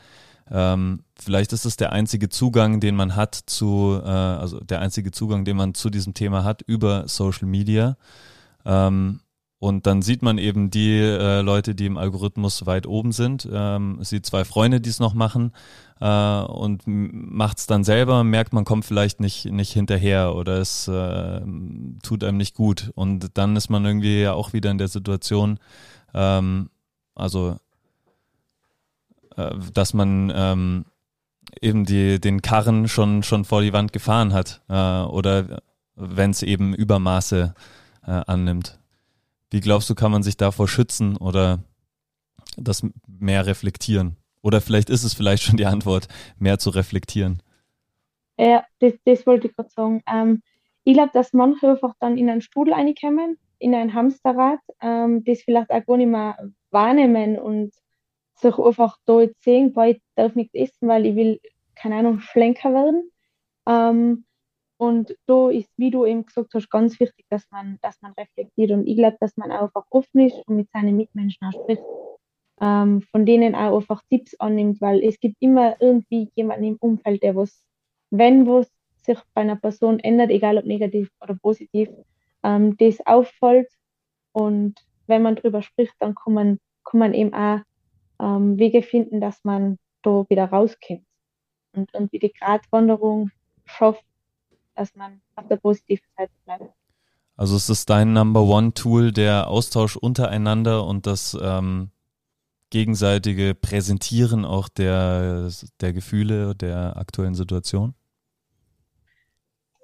Ähm, 0.51 1.03
vielleicht 1.19 1.53
ist 1.53 1.65
es 1.65 1.77
der 1.77 1.91
einzige 1.91 2.29
Zugang, 2.29 2.79
den 2.79 2.95
man 2.95 3.15
hat 3.15 3.35
zu, 3.35 3.99
äh, 4.03 4.07
also 4.07 4.59
der 4.59 4.81
einzige 4.81 5.11
Zugang, 5.11 5.45
den 5.45 5.57
man 5.57 5.73
zu 5.73 5.89
diesem 5.89 6.13
Thema 6.13 6.43
hat 6.43 6.61
über 6.61 7.07
Social 7.07 7.47
Media. 7.47 7.97
Ähm, 8.65 9.21
und 9.59 9.87
dann 9.87 10.03
sieht 10.03 10.21
man 10.21 10.37
eben 10.37 10.69
die 10.69 10.99
äh, 10.99 11.41
Leute, 11.41 11.73
die 11.73 11.87
im 11.87 11.97
Algorithmus 11.97 12.67
weit 12.67 12.85
oben 12.85 13.11
sind, 13.11 13.47
ähm, 13.51 13.97
sieht 14.01 14.25
zwei 14.25 14.45
Freunde, 14.45 14.79
die 14.79 14.89
es 14.89 14.99
noch 14.99 15.15
machen 15.15 15.51
äh, 15.99 16.41
und 16.41 16.83
macht 16.85 17.57
es 17.57 17.65
dann 17.65 17.83
selber, 17.83 18.23
merkt, 18.23 18.53
man 18.53 18.65
kommt 18.65 18.85
vielleicht 18.85 19.19
nicht, 19.19 19.45
nicht 19.45 19.73
hinterher 19.73 20.35
oder 20.35 20.59
es 20.59 20.87
äh, 20.87 21.41
tut 22.03 22.23
einem 22.23 22.37
nicht 22.37 22.55
gut. 22.55 22.91
Und 22.93 23.35
dann 23.35 23.55
ist 23.55 23.69
man 23.69 23.83
irgendwie 23.83 24.21
ja 24.21 24.33
auch 24.33 24.53
wieder 24.53 24.69
in 24.69 24.77
der 24.77 24.89
Situation, 24.89 25.59
ähm, 26.13 26.69
also 27.15 27.57
dass 29.73 29.93
man 29.93 30.31
ähm, 30.35 30.85
eben 31.61 31.85
die, 31.85 32.19
den 32.19 32.41
Karren 32.41 32.87
schon, 32.87 33.23
schon 33.23 33.45
vor 33.45 33.61
die 33.61 33.73
Wand 33.73 33.93
gefahren 33.93 34.33
hat 34.33 34.61
äh, 34.69 35.01
oder 35.03 35.61
wenn 35.95 36.31
es 36.31 36.43
eben 36.43 36.73
Übermaße 36.73 37.53
äh, 38.05 38.11
annimmt. 38.11 38.79
Wie 39.49 39.61
glaubst 39.61 39.89
du, 39.89 39.95
kann 39.95 40.11
man 40.11 40.23
sich 40.23 40.37
davor 40.37 40.67
schützen 40.67 41.17
oder 41.17 41.59
das 42.57 42.85
mehr 43.07 43.45
reflektieren? 43.45 44.17
Oder 44.41 44.61
vielleicht 44.61 44.89
ist 44.89 45.03
es 45.03 45.13
vielleicht 45.13 45.43
schon 45.43 45.57
die 45.57 45.65
Antwort, 45.65 46.07
mehr 46.37 46.59
zu 46.59 46.69
reflektieren. 46.69 47.41
Ja, 48.37 48.63
das, 48.79 48.93
das 49.05 49.25
wollte 49.25 49.47
ich 49.47 49.55
gerade 49.55 49.69
sagen. 49.69 50.03
Ähm, 50.11 50.41
ich 50.83 50.93
glaube, 50.93 51.11
dass 51.13 51.33
manche 51.33 51.69
einfach 51.69 51.93
dann 51.99 52.17
in 52.17 52.29
einen 52.29 52.41
Strudel 52.41 52.73
reinkommen, 52.73 53.37
in 53.59 53.73
ein 53.73 53.93
Hamsterrad, 53.93 54.59
ähm, 54.81 55.23
das 55.25 55.41
vielleicht 55.41 55.71
auch 55.71 55.85
gar 55.85 55.97
nicht 55.97 56.07
mehr 56.07 56.37
wahrnehmen 56.69 57.39
und 57.39 57.73
sich 58.39 58.57
einfach 58.57 58.97
da 59.05 59.21
jetzt 59.21 59.43
sehen, 59.43 59.73
boah, 59.73 59.85
ich 59.85 60.01
darf 60.15 60.35
nichts 60.35 60.53
essen, 60.53 60.87
weil 60.87 61.05
ich 61.05 61.15
will, 61.15 61.39
keine 61.75 61.95
Ahnung, 61.95 62.19
schlenker 62.19 62.73
werden. 62.73 63.11
Ähm, 63.67 64.25
und 64.77 65.17
da 65.25 65.49
ist, 65.49 65.69
wie 65.77 65.89
du 65.89 66.05
eben 66.05 66.25
gesagt 66.25 66.53
hast, 66.53 66.69
ganz 66.69 66.99
wichtig, 66.99 67.25
dass 67.29 67.49
man, 67.49 67.79
dass 67.81 67.99
man 68.01 68.13
reflektiert. 68.13 68.71
Und 68.71 68.87
ich 68.87 68.95
glaube, 68.95 69.17
dass 69.19 69.35
man 69.35 69.51
einfach 69.51 69.85
offen 69.89 70.21
ist 70.21 70.37
und 70.47 70.55
mit 70.55 70.69
seinen 70.71 70.95
Mitmenschen 70.95 71.47
auch 71.47 71.63
spricht. 71.63 71.83
Ähm, 72.61 73.01
von 73.11 73.25
denen 73.25 73.55
auch 73.55 73.75
einfach 73.75 74.01
Tipps 74.09 74.35
annimmt, 74.39 74.81
weil 74.81 75.03
es 75.03 75.19
gibt 75.19 75.37
immer 75.39 75.79
irgendwie 75.79 76.31
jemanden 76.35 76.63
im 76.63 76.77
Umfeld, 76.77 77.21
der 77.21 77.35
was, 77.35 77.63
wenn 78.09 78.47
was 78.47 78.67
sich 79.03 79.19
bei 79.33 79.41
einer 79.41 79.55
Person 79.55 79.99
ändert, 79.99 80.31
egal 80.31 80.57
ob 80.57 80.65
negativ 80.65 81.09
oder 81.21 81.35
positiv, 81.35 81.89
ähm, 82.43 82.75
das 82.77 83.05
auffällt. 83.05 83.69
Und 84.31 84.75
wenn 85.07 85.21
man 85.21 85.35
darüber 85.35 85.61
spricht, 85.61 85.93
dann 85.99 86.15
kann 86.15 86.33
man, 86.33 86.59
kann 86.83 86.99
man 86.99 87.13
eben 87.13 87.33
auch 87.33 87.59
ähm, 88.19 88.57
Wege 88.57 88.81
finden, 88.81 89.21
dass 89.21 89.43
man 89.43 89.77
da 90.01 90.25
wieder 90.29 90.45
rauskommt 90.45 91.05
und 91.73 91.89
irgendwie 91.93 92.19
die 92.19 92.33
Gratwanderung 92.33 93.31
schafft, 93.65 94.03
dass 94.75 94.95
man 94.95 95.21
auf 95.35 95.47
der 95.47 95.57
positiven 95.57 96.05
Seite 96.17 96.31
bleibt. 96.45 96.73
Also 97.35 97.55
ist 97.55 97.69
es 97.69 97.85
dein 97.85 98.13
Number 98.13 98.41
One 98.41 98.73
Tool, 98.73 99.11
der 99.11 99.47
Austausch 99.47 99.95
untereinander 99.95 100.85
und 100.85 101.05
das 101.05 101.37
ähm, 101.39 101.91
gegenseitige 102.71 103.53
Präsentieren 103.53 104.43
auch 104.43 104.69
der, 104.69 105.49
der 105.79 105.93
Gefühle 105.93 106.55
der 106.55 106.97
aktuellen 106.97 107.35
Situation? 107.35 107.93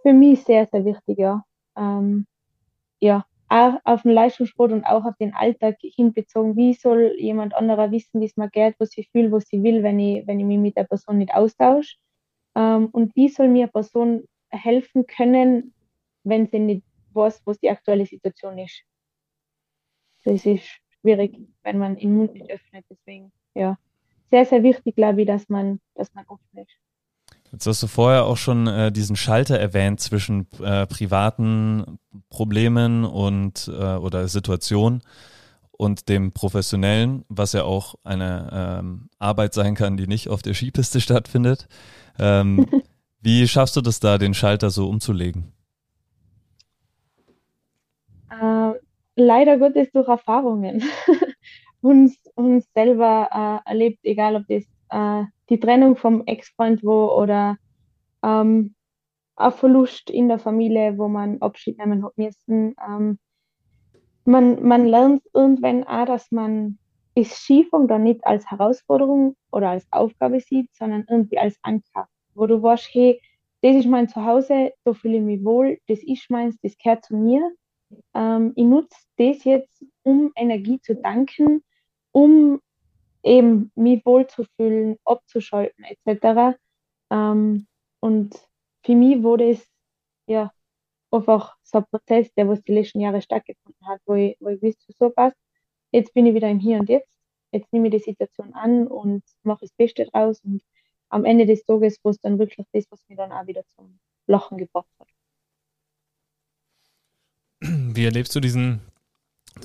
Für 0.02 0.14
mich 0.14 0.44
sehr, 0.44 0.68
sehr 0.72 0.84
wichtig, 0.84 1.20
ja. 1.20 1.46
Ähm, 1.78 2.26
ja, 3.00 3.26
auf 3.84 4.02
den 4.04 4.12
Leistungssport 4.12 4.72
und 4.72 4.84
auch 4.86 5.06
auf 5.06 5.16
den 5.20 5.34
Alltag 5.34 5.78
hinbezogen. 5.82 6.56
Wie 6.56 6.74
soll 6.74 7.16
jemand 7.18 7.54
anderer 7.54 7.92
wissen, 7.92 8.22
wie 8.22 8.26
es 8.26 8.38
mir 8.38 8.50
geht, 8.50 8.76
was 8.80 8.92
sie 8.92 9.08
fühlt, 9.12 9.32
was 9.32 9.46
sie 9.46 9.62
will, 9.64 9.84
wenn 9.84 10.00
ich, 10.00 10.26
wenn 10.28 10.40
ich 10.40 10.46
mich 10.46 10.60
mit 10.60 10.78
der 10.78 10.86
Person 10.86 11.20
nicht 11.20 11.34
austausche? 11.34 11.98
Ähm, 12.56 12.90
und 12.92 13.16
wie 13.16 13.30
soll 13.30 13.48
mir 13.50 13.64
eine 13.64 13.72
Person 13.72 14.24
helfen 14.50 15.06
können, 15.08 15.74
wenn 16.24 16.48
sie 16.48 16.60
nicht 16.60 16.84
weiß, 17.14 17.42
was 17.46 17.60
die 17.60 17.70
aktuelle 17.70 18.06
Situation 18.06 18.58
ist. 18.58 18.84
Das 20.24 20.46
ist 20.46 20.66
schwierig, 21.02 21.38
wenn 21.64 21.78
man 21.78 21.96
den 21.96 22.16
Mund 22.16 22.34
nicht 22.34 22.50
öffnet. 22.50 22.86
Deswegen, 22.90 23.32
ja, 23.56 23.78
sehr, 24.32 24.46
sehr 24.46 24.64
wichtig, 24.64 24.96
glaube 24.96 25.22
ich, 25.22 25.28
dass 25.28 25.50
man, 25.50 25.80
dass 25.96 26.14
man 26.14 26.26
offen 26.28 26.58
ist. 26.60 26.78
Jetzt 27.54 27.68
hast 27.68 27.84
du 27.84 27.88
vorher 27.88 28.26
auch 28.26 28.38
schon 28.38 28.66
äh, 28.66 28.92
diesen 28.92 29.16
Schalter 29.16 29.60
erwähnt 29.60 30.00
zwischen 30.00 30.48
äh, 30.60 30.88
privaten 30.88 32.00
Problemen 32.32 33.06
und 33.06 33.72
äh, 33.72 33.96
oder 33.96 34.28
Situationen 34.28 35.04
und 35.72 36.10
dem 36.10 36.32
professionellen, 36.32 37.26
was 37.30 37.54
ja 37.54 37.64
auch 37.64 37.94
eine 38.04 38.80
ähm, 38.80 39.10
Arbeit 39.20 39.54
sein 39.54 39.76
kann, 39.76 39.98
die 39.98 40.08
nicht 40.08 40.30
auf 40.30 40.42
der 40.42 40.56
Skipiste 40.56 41.00
stattfindet. 41.00 41.68
Ähm, 42.18 42.66
Wie 43.22 43.48
schaffst 43.48 43.76
du 43.76 43.82
das 43.82 44.00
da, 44.00 44.18
den 44.18 44.34
Schalter 44.34 44.72
so 44.72 44.90
umzulegen? 44.90 45.54
Äh, 48.32 48.72
leider 49.16 49.60
Gottes 49.60 49.92
durch 49.92 50.08
Erfahrungen. 50.08 50.84
uns, 51.82 52.18
uns 52.34 52.66
selber 52.74 53.62
äh, 53.66 53.70
erlebt, 53.70 54.00
egal 54.02 54.38
ob 54.38 54.48
das 54.48 54.64
äh, 54.90 55.26
die 55.50 55.60
Trennung 55.60 55.96
vom 55.96 56.26
Ex-Freund 56.26 56.84
war 56.84 57.18
oder 57.18 57.58
ähm, 58.24 58.76
ein 59.36 59.52
Verlust 59.52 60.10
in 60.10 60.28
der 60.28 60.40
Familie, 60.40 60.98
wo 60.98 61.08
man 61.08 61.42
Abschied 61.42 61.78
nehmen 61.78 62.04
hat 62.04 62.18
müssen. 62.18 62.76
Ähm, 62.88 63.20
man, 64.26 64.64
man 64.64 64.86
lernt 64.86 65.24
irgendwann 65.34 65.84
auch, 65.84 66.06
dass 66.06 66.32
man 66.32 66.78
das 67.16 67.30
Skifahren 67.30 67.88
dann 67.88 68.04
nicht 68.04 68.26
als 68.26 68.50
Herausforderung 68.50 69.36
oder 69.52 69.70
als 69.70 69.86
Aufgabe 69.92 70.40
sieht, 70.40 70.74
sondern 70.74 71.06
irgendwie 71.08 71.38
als 71.38 71.58
Anker 71.62 72.08
wo 72.36 72.48
du 72.48 72.62
weißt, 72.62 72.90
hey, 72.92 73.22
das 73.62 73.76
ist 73.76 73.88
mein 73.88 74.10
Zuhause, 74.10 74.74
da 74.84 74.94
fühle 74.94 75.18
ich 75.18 75.24
mich 75.24 75.44
wohl, 75.44 75.80
das 75.88 76.00
ist 76.04 76.30
meins, 76.30 76.58
das 76.62 76.78
gehört 76.78 77.06
zu 77.06 77.16
mir. 77.16 77.52
Ähm, 78.14 78.54
ich 78.56 78.66
nutze 78.66 78.98
das 79.18 79.44
jetzt, 79.44 79.86
um 80.04 80.32
Energie 80.36 80.80
zu 80.82 80.96
danken, 80.96 81.64
um 82.12 82.60
eben 83.24 83.72
mich 83.76 84.06
wohlzufühlen, 84.06 84.98
abzuschalten 85.06 85.86
etc. 85.86 86.58
Ähm, 87.10 87.68
und 88.00 88.36
für 88.84 88.96
mich 88.96 89.24
wurde 89.24 89.52
es 89.52 89.66
ja 90.28 90.52
einfach 91.12 91.56
so 91.64 91.80
ein 91.80 91.86
Prozess, 91.86 92.34
der 92.34 92.48
was 92.48 92.62
die 92.64 92.74
letzten 92.74 93.00
Jahre 93.00 93.22
stattgefunden 93.22 93.88
hat, 93.88 94.02
wo 94.06 94.16
ich, 94.16 94.36
wo 94.40 94.50
ich 94.50 94.62
wusste, 94.62 94.94
so 94.98 95.10
passt, 95.10 95.38
jetzt 95.92 96.14
bin 96.14 96.26
ich 96.26 96.34
wieder 96.34 96.50
im 96.50 96.60
Hier 96.60 96.80
und 96.80 96.90
Jetzt, 96.90 97.18
jetzt 97.52 97.72
nehme 97.72 97.88
ich 97.88 97.94
die 97.94 98.12
Situation 98.12 98.54
an 98.54 98.88
und 98.88 99.24
mache 99.44 99.62
das 99.62 99.72
Beste 99.72 100.06
draus 100.06 100.42
und 100.44 100.62
am 101.10 101.26
Ende 101.26 101.46
des 101.46 101.64
Tages 101.64 102.00
war 102.04 102.12
es 102.12 102.20
dann 102.20 102.40
wirklich 102.40 102.66
das, 102.74 102.86
was 102.90 103.00
mir 103.08 103.16
dann 103.16 103.32
auch 103.32 103.46
wieder 103.46 103.64
zum 103.76 104.00
Lachen 104.26 104.58
gebracht 104.58 104.90
hat. 105.00 105.08
Wie 107.62 108.04
erlebst 108.04 108.36
du 108.36 108.40
diesen, 108.40 108.82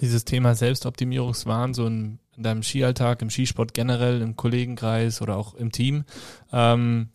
dieses 0.01 0.25
Thema 0.27 0.55
Selbstoptimierungswahn 0.55 1.73
so 1.73 1.87
in, 1.87 2.19
in 2.39 2.45
deinem 2.45 2.63
Skialltag, 2.63 3.21
im 3.21 3.31
Skisport 3.31 3.75
generell, 3.75 4.23
im 4.23 4.37
Kollegenkreis 4.37 5.21
oder 5.21 5.37
auch 5.37 5.55
im 5.55 5.71
Team? 5.71 6.05
Ähm, 6.53 7.11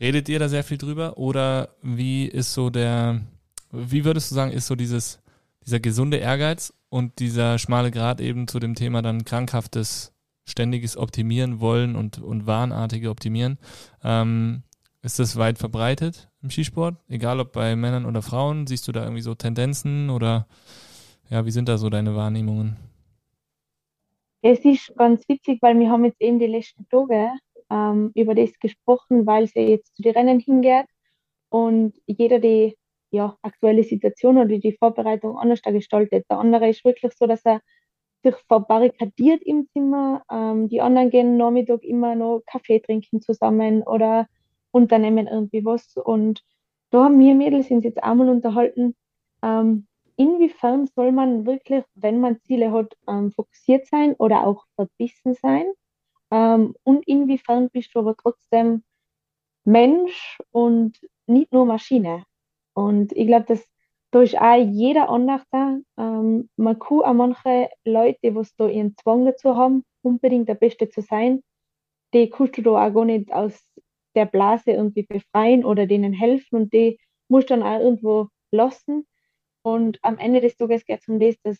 redet 0.00 0.28
ihr 0.28 0.38
da 0.38 0.48
sehr 0.48 0.62
viel 0.62 0.78
drüber 0.78 1.18
oder 1.18 1.70
wie 1.82 2.26
ist 2.26 2.54
so 2.54 2.70
der, 2.70 3.20
wie 3.72 4.04
würdest 4.04 4.30
du 4.30 4.36
sagen, 4.36 4.52
ist 4.52 4.66
so 4.66 4.76
dieses, 4.76 5.20
dieser 5.64 5.80
gesunde 5.80 6.18
Ehrgeiz 6.18 6.72
und 6.90 7.18
dieser 7.18 7.58
schmale 7.58 7.90
Grad 7.90 8.20
eben 8.20 8.46
zu 8.46 8.60
dem 8.60 8.74
Thema 8.74 9.02
dann 9.02 9.24
krankhaftes 9.24 10.12
ständiges 10.44 10.96
Optimieren 10.96 11.60
wollen 11.60 11.96
und, 11.96 12.18
und 12.18 12.46
wahnartige 12.46 13.10
Optimieren. 13.10 13.58
Ähm, 14.02 14.62
ist 15.02 15.18
das 15.18 15.36
weit 15.36 15.58
verbreitet 15.58 16.28
im 16.42 16.50
Skisport? 16.50 16.96
Egal 17.08 17.40
ob 17.40 17.52
bei 17.52 17.76
Männern 17.76 18.04
oder 18.04 18.22
Frauen, 18.22 18.66
siehst 18.66 18.86
du 18.88 18.92
da 18.92 19.02
irgendwie 19.02 19.22
so 19.22 19.34
Tendenzen 19.34 20.10
oder 20.10 20.46
ja, 21.30 21.46
wie 21.46 21.50
sind 21.50 21.68
da 21.68 21.78
so 21.78 21.88
deine 21.90 22.14
Wahrnehmungen? 22.14 22.76
Es 24.46 24.62
ist 24.62 24.94
ganz 24.98 25.26
witzig, 25.26 25.62
weil 25.62 25.78
wir 25.78 25.88
haben 25.88 26.04
jetzt 26.04 26.20
eben 26.20 26.38
die 26.38 26.46
letzten 26.46 26.86
Tage 26.90 27.30
ähm, 27.70 28.12
über 28.14 28.34
das 28.34 28.52
gesprochen, 28.58 29.24
weil 29.24 29.46
sie 29.46 29.60
jetzt 29.60 29.96
zu 29.96 30.02
den 30.02 30.12
Rennen 30.12 30.38
hingeht 30.38 30.84
und 31.48 31.94
jeder 32.06 32.38
die 32.40 32.76
ja, 33.10 33.38
aktuelle 33.40 33.84
Situation 33.84 34.36
oder 34.36 34.58
die 34.58 34.76
Vorbereitung 34.76 35.38
anders 35.38 35.62
gestaltet. 35.62 36.26
Der 36.28 36.40
andere 36.40 36.68
ist 36.68 36.84
wirklich 36.84 37.14
so, 37.14 37.26
dass 37.26 37.40
er 37.46 37.62
sich 38.22 38.34
verbarrikadiert 38.46 39.42
im 39.44 39.66
Zimmer. 39.72 40.22
Ähm, 40.30 40.68
die 40.68 40.82
anderen 40.82 41.08
gehen 41.08 41.38
Nachmittag 41.38 41.82
immer 41.82 42.14
noch 42.14 42.42
Kaffee 42.44 42.80
trinken 42.80 43.22
zusammen 43.22 43.82
oder 43.82 44.26
unternehmen 44.72 45.26
irgendwie 45.26 45.64
was. 45.64 45.96
Und 45.96 46.42
da 46.90 47.04
haben 47.04 47.18
wir 47.18 47.34
Mädels 47.34 47.70
uns 47.70 47.84
jetzt 47.84 48.02
einmal 48.02 48.28
unterhalten, 48.28 48.94
ähm, 49.42 49.86
inwiefern 50.16 50.86
soll 50.88 51.12
man 51.12 51.46
wirklich, 51.46 51.84
wenn 51.94 52.20
man 52.20 52.40
Ziele 52.42 52.72
hat, 52.72 52.96
ähm, 53.08 53.32
fokussiert 53.32 53.86
sein 53.86 54.14
oder 54.14 54.46
auch 54.46 54.64
verbissen 54.76 55.34
sein? 55.34 55.66
Ähm, 56.30 56.74
und 56.84 57.06
inwiefern 57.06 57.70
bist 57.70 57.94
du 57.94 58.00
aber 58.00 58.16
trotzdem 58.16 58.84
Mensch 59.64 60.38
und 60.50 61.00
nicht 61.26 61.52
nur 61.52 61.66
Maschine? 61.66 62.24
Und 62.74 63.12
ich 63.12 63.26
glaube, 63.26 63.46
dass 63.46 63.64
da 64.14 64.22
ist 64.22 64.38
auch 64.38 64.54
jeder 64.56 65.08
anders. 65.08 65.42
Ähm, 65.52 66.48
man 66.56 66.78
kann 66.78 67.00
auch 67.00 67.14
manche 67.14 67.68
Leute, 67.84 68.18
die 68.22 68.42
da 68.56 68.68
ihren 68.68 68.96
Zwang 68.96 69.24
dazu 69.24 69.56
haben, 69.56 69.84
unbedingt 70.02 70.48
der 70.48 70.54
Beste 70.54 70.88
zu 70.88 71.00
sein, 71.00 71.42
die 72.14 72.30
kannst 72.30 72.56
du 72.56 72.62
da 72.62 72.70
auch 72.86 72.94
gar 72.94 73.04
nicht 73.04 73.32
aus 73.32 73.60
der 74.14 74.26
Blase 74.26 74.70
irgendwie 74.70 75.02
befreien 75.02 75.64
oder 75.64 75.86
denen 75.86 76.12
helfen 76.12 76.56
und 76.56 76.72
die 76.72 77.00
musst 77.28 77.50
du 77.50 77.54
dann 77.54 77.64
auch 77.64 77.80
irgendwo 77.80 78.28
lassen. 78.52 79.04
Und 79.64 79.98
am 80.02 80.18
Ende 80.18 80.40
des 80.40 80.56
Tages 80.56 80.84
geht 80.84 81.00
es 81.00 81.08
um 81.08 81.18
das, 81.18 81.36
dass 81.42 81.58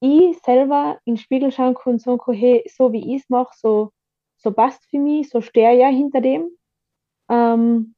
ich 0.00 0.38
selber 0.40 0.98
in 1.04 1.14
den 1.14 1.20
Spiegel 1.20 1.52
schauen 1.52 1.74
kann 1.74 1.94
und 1.94 2.02
sagen 2.02 2.18
kann, 2.18 2.34
hey, 2.34 2.64
so 2.68 2.92
wie 2.92 3.14
ich 3.14 3.22
es 3.22 3.30
mache, 3.30 3.54
so, 3.56 3.92
so 4.38 4.52
passt 4.52 4.84
für 4.90 4.98
mich, 4.98 5.28
so 5.30 5.40
stehe 5.40 5.72
ich 5.74 5.80
ja 5.80 5.88
hinter 5.88 6.20
dem. 6.20 6.50
Ähm, 7.30 7.94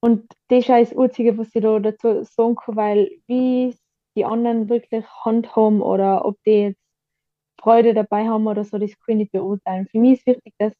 und 0.00 0.26
das 0.48 0.60
ist 0.60 0.68
das 0.68 0.98
Einzige, 0.98 1.38
was 1.38 1.54
ich 1.54 1.62
da 1.62 1.78
dazu 1.78 2.24
sagen 2.24 2.56
kann, 2.56 2.76
weil 2.76 3.10
wie 3.26 3.76
die 4.16 4.24
anderen 4.24 4.68
wirklich 4.68 5.04
handhaben 5.24 5.80
oder 5.80 6.24
ob 6.24 6.36
die 6.44 6.50
jetzt 6.50 6.80
Freude 7.60 7.94
dabei 7.94 8.28
haben 8.28 8.46
oder 8.46 8.64
so, 8.64 8.78
das 8.78 8.90
kann 8.98 9.14
ich 9.14 9.16
nicht 9.16 9.32
beurteilen. 9.32 9.86
Für 9.86 9.98
mich 9.98 10.18
ist 10.18 10.26
wichtig, 10.26 10.54
dass 10.58 10.74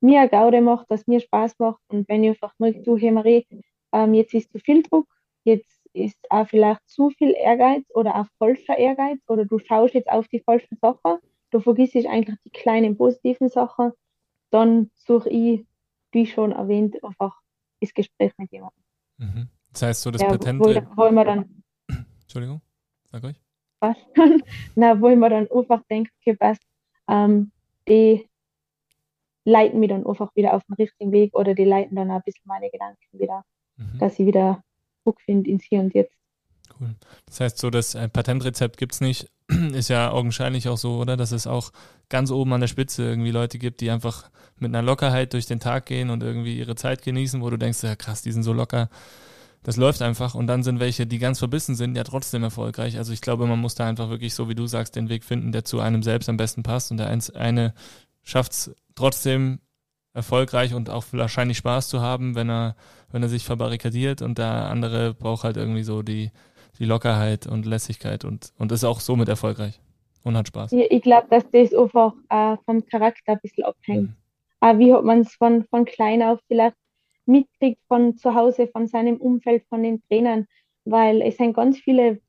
mir 0.00 0.20
eine 0.20 0.28
Gaude 0.28 0.60
macht, 0.60 0.90
dass 0.90 1.06
mir 1.06 1.20
Spaß 1.20 1.58
macht 1.58 1.80
und 1.88 2.08
wenn 2.08 2.22
ich 2.24 2.30
einfach 2.30 2.54
merke, 2.58 2.82
du, 2.82 2.96
hey 2.96 3.10
Marie, 3.10 3.46
ähm, 3.92 4.14
jetzt 4.14 4.34
ist 4.34 4.52
zu 4.52 4.58
viel 4.58 4.82
Druck, 4.82 5.08
jetzt 5.44 5.77
ist 5.98 6.18
auch 6.30 6.46
vielleicht 6.48 6.80
zu 6.88 7.10
viel 7.10 7.34
Ehrgeiz 7.36 7.84
oder 7.90 8.16
auch 8.16 8.26
falscher 8.38 8.78
Ehrgeiz 8.78 9.20
oder 9.28 9.44
du 9.44 9.58
schaust 9.58 9.94
jetzt 9.94 10.08
auf 10.08 10.28
die 10.28 10.40
falschen 10.40 10.76
Sachen, 10.80 11.18
du 11.50 11.60
vergisst 11.60 11.96
eigentlich 11.96 12.38
die 12.44 12.50
kleinen 12.50 12.96
positiven 12.96 13.48
Sachen, 13.48 13.92
dann 14.50 14.90
suche 14.94 15.28
ich, 15.30 15.66
wie 16.12 16.26
schon 16.26 16.52
erwähnt, 16.52 17.02
einfach 17.04 17.38
das 17.80 17.92
Gespräch 17.92 18.32
mit 18.38 18.50
jemandem. 18.52 18.82
Mhm. 19.18 19.48
Das 19.72 19.82
heißt, 19.82 20.02
so 20.02 20.10
das 20.10 20.22
ja, 20.22 20.28
Patent. 20.28 20.60
Wo, 20.60 20.66
wo 20.66 21.10
wir 21.10 21.24
dann, 21.24 21.62
Entschuldigung, 22.22 22.60
sag 23.04 23.24
euch. 23.24 23.40
Was? 23.80 23.96
Na, 24.74 25.00
wo 25.00 25.08
ich 25.08 25.16
mir 25.16 25.30
dann 25.30 25.48
einfach 25.50 25.82
denke, 25.90 26.10
okay, 26.20 26.34
passt, 26.34 26.62
ähm, 27.08 27.52
die 27.86 28.28
leiten 29.44 29.80
mich 29.80 29.88
dann 29.88 30.06
einfach 30.06 30.34
wieder 30.34 30.54
auf 30.54 30.62
den 30.64 30.74
richtigen 30.74 31.12
Weg 31.12 31.34
oder 31.34 31.54
die 31.54 31.64
leiten 31.64 31.96
dann 31.96 32.10
ein 32.10 32.22
bisschen 32.24 32.44
meine 32.44 32.70
Gedanken 32.70 32.98
wieder, 33.12 33.44
mhm. 33.76 33.98
dass 33.98 34.18
ich 34.18 34.26
wieder 34.26 34.62
Druck 35.04 35.20
finde 35.20 35.50
ins 35.50 35.64
Hier 35.64 35.80
und 35.80 35.94
Jetzt. 35.94 36.12
Cool. 36.80 36.94
Das 37.26 37.40
heißt, 37.40 37.58
so 37.58 37.70
das 37.70 37.94
äh, 37.94 38.08
Patentrezept 38.08 38.76
gibt 38.76 38.94
es 38.94 39.00
nicht. 39.00 39.30
Ist 39.72 39.88
ja 39.88 40.10
augenscheinlich 40.10 40.68
auch 40.68 40.76
so, 40.76 40.98
oder? 40.98 41.16
Dass 41.16 41.32
es 41.32 41.46
auch 41.46 41.72
ganz 42.08 42.30
oben 42.30 42.52
an 42.52 42.60
der 42.60 42.68
Spitze 42.68 43.04
irgendwie 43.04 43.30
Leute 43.30 43.58
gibt, 43.58 43.80
die 43.80 43.90
einfach 43.90 44.30
mit 44.58 44.74
einer 44.74 44.82
Lockerheit 44.82 45.32
durch 45.32 45.46
den 45.46 45.60
Tag 45.60 45.86
gehen 45.86 46.10
und 46.10 46.22
irgendwie 46.22 46.58
ihre 46.58 46.74
Zeit 46.74 47.02
genießen, 47.02 47.40
wo 47.40 47.50
du 47.50 47.56
denkst, 47.56 47.82
ja 47.82 47.96
krass, 47.96 48.22
die 48.22 48.32
sind 48.32 48.42
so 48.42 48.52
locker. 48.52 48.90
Das 49.62 49.76
läuft 49.76 50.02
einfach. 50.02 50.34
Und 50.34 50.46
dann 50.46 50.62
sind 50.62 50.80
welche, 50.80 51.06
die 51.06 51.18
ganz 51.18 51.38
verbissen 51.38 51.74
sind, 51.74 51.96
ja 51.96 52.04
trotzdem 52.04 52.42
erfolgreich. 52.42 52.96
Also 52.96 53.12
ich 53.12 53.20
glaube, 53.20 53.46
man 53.46 53.58
muss 53.58 53.74
da 53.74 53.86
einfach 53.86 54.08
wirklich, 54.08 54.34
so 54.34 54.48
wie 54.48 54.54
du 54.54 54.66
sagst, 54.66 54.96
den 54.96 55.08
Weg 55.08 55.24
finden, 55.24 55.52
der 55.52 55.64
zu 55.64 55.80
einem 55.80 56.02
selbst 56.02 56.28
am 56.28 56.36
besten 56.36 56.62
passt. 56.62 56.90
Und 56.90 56.98
der 56.98 57.08
eine 57.34 57.74
schafft 58.22 58.52
es 58.52 58.74
trotzdem 58.94 59.60
erfolgreich 60.18 60.74
und 60.74 60.90
auch 60.90 61.04
wahrscheinlich 61.12 61.58
Spaß 61.58 61.88
zu 61.88 62.00
haben, 62.00 62.34
wenn 62.34 62.50
er, 62.50 62.74
wenn 63.10 63.22
er 63.22 63.28
sich 63.28 63.44
verbarrikadiert 63.44 64.20
und 64.20 64.36
der 64.36 64.68
andere 64.68 65.14
braucht 65.14 65.44
halt 65.44 65.56
irgendwie 65.56 65.84
so 65.84 66.02
die, 66.02 66.30
die 66.78 66.84
Lockerheit 66.84 67.46
und 67.46 67.64
Lässigkeit 67.64 68.24
und, 68.24 68.52
und 68.58 68.72
ist 68.72 68.84
auch 68.84 69.00
somit 69.00 69.28
erfolgreich 69.28 69.80
und 70.24 70.36
hat 70.36 70.48
Spaß. 70.48 70.72
Ja, 70.72 70.84
ich 70.90 71.02
glaube, 71.02 71.28
dass 71.30 71.48
das 71.50 71.72
einfach 71.72 72.12
äh, 72.28 72.56
vom 72.66 72.84
Charakter 72.86 73.32
ein 73.32 73.38
bisschen 73.40 73.64
abhängt. 73.64 74.10
Mhm. 74.10 74.16
Äh, 74.60 74.78
wie 74.78 74.92
hat 74.92 75.04
man 75.04 75.20
es 75.20 75.34
von, 75.34 75.64
von 75.70 75.84
klein 75.84 76.22
auf 76.22 76.40
vielleicht 76.48 76.76
mitkriegt 77.26 77.80
von 77.86 78.16
zu 78.16 78.34
Hause, 78.34 78.68
von 78.68 78.86
seinem 78.88 79.18
Umfeld, 79.18 79.64
von 79.68 79.82
den 79.82 80.02
Trainern, 80.08 80.46
weil 80.84 81.22
es 81.22 81.36
sind 81.36 81.54
ganz 81.54 81.78
viele, 81.78 82.20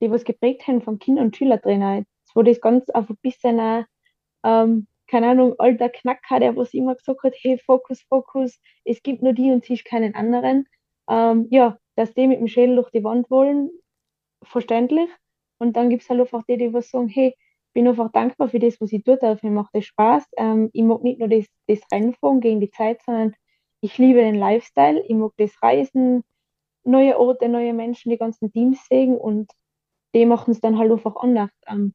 die 0.00 0.10
was 0.10 0.24
geprägt 0.24 0.66
haben 0.68 0.80
vom 0.80 0.98
Kind- 0.98 1.18
und 1.18 1.36
Schülertrainer, 1.36 2.04
wo 2.34 2.42
das 2.42 2.60
ganz 2.60 2.88
auf 2.90 3.10
ein 3.10 3.18
bisschen, 3.20 3.58
äh, 3.58 3.84
ähm, 4.44 4.86
keine 5.12 5.28
Ahnung, 5.28 5.54
alter 5.58 5.90
Knacker, 5.90 6.40
der 6.40 6.56
was 6.56 6.72
immer 6.72 6.94
gesagt 6.94 7.22
hat, 7.22 7.34
hey, 7.42 7.58
Fokus, 7.58 8.00
Fokus, 8.08 8.58
es 8.86 9.02
gibt 9.02 9.22
nur 9.22 9.34
die 9.34 9.50
und 9.50 9.62
siehst 9.62 9.84
keinen 9.84 10.14
anderen. 10.14 10.66
Ähm, 11.06 11.48
ja, 11.50 11.76
dass 11.96 12.14
die 12.14 12.26
mit 12.26 12.40
dem 12.40 12.48
Schädel 12.48 12.76
durch 12.76 12.90
die 12.90 13.04
Wand 13.04 13.30
wollen, 13.30 13.70
verständlich. 14.42 15.10
Und 15.58 15.76
dann 15.76 15.90
gibt 15.90 16.02
es 16.02 16.08
halt 16.08 16.20
einfach 16.20 16.42
die, 16.48 16.56
die 16.56 16.72
was 16.72 16.88
sagen, 16.88 17.08
hey, 17.08 17.28
ich 17.36 17.72
bin 17.74 17.86
einfach 17.88 18.10
dankbar 18.10 18.48
für 18.48 18.58
das, 18.58 18.80
was 18.80 18.90
ich 18.90 19.04
tue 19.04 19.18
darf. 19.18 19.42
Mir 19.42 19.50
macht 19.50 19.74
das 19.74 19.84
Spaß. 19.84 20.24
Ähm, 20.38 20.70
ich 20.72 20.82
mag 20.82 21.02
nicht 21.02 21.18
nur 21.18 21.28
das, 21.28 21.44
das 21.66 21.80
Rennfahren 21.92 22.40
gegen 22.40 22.60
die 22.60 22.70
Zeit, 22.70 23.02
sondern 23.02 23.34
ich 23.82 23.98
liebe 23.98 24.20
den 24.20 24.36
Lifestyle. 24.36 25.04
Ich 25.06 25.14
mag 25.14 25.32
das 25.36 25.62
Reisen, 25.62 26.24
neue 26.84 27.18
Orte, 27.18 27.50
neue 27.50 27.74
Menschen, 27.74 28.08
die 28.08 28.16
ganzen 28.16 28.50
Teams 28.50 28.82
sehen 28.88 29.18
und 29.18 29.52
die 30.14 30.24
machen 30.24 30.52
es 30.52 30.60
dann 30.62 30.78
halt 30.78 30.90
einfach 30.90 31.16
anders. 31.16 31.50
Ähm, 31.66 31.92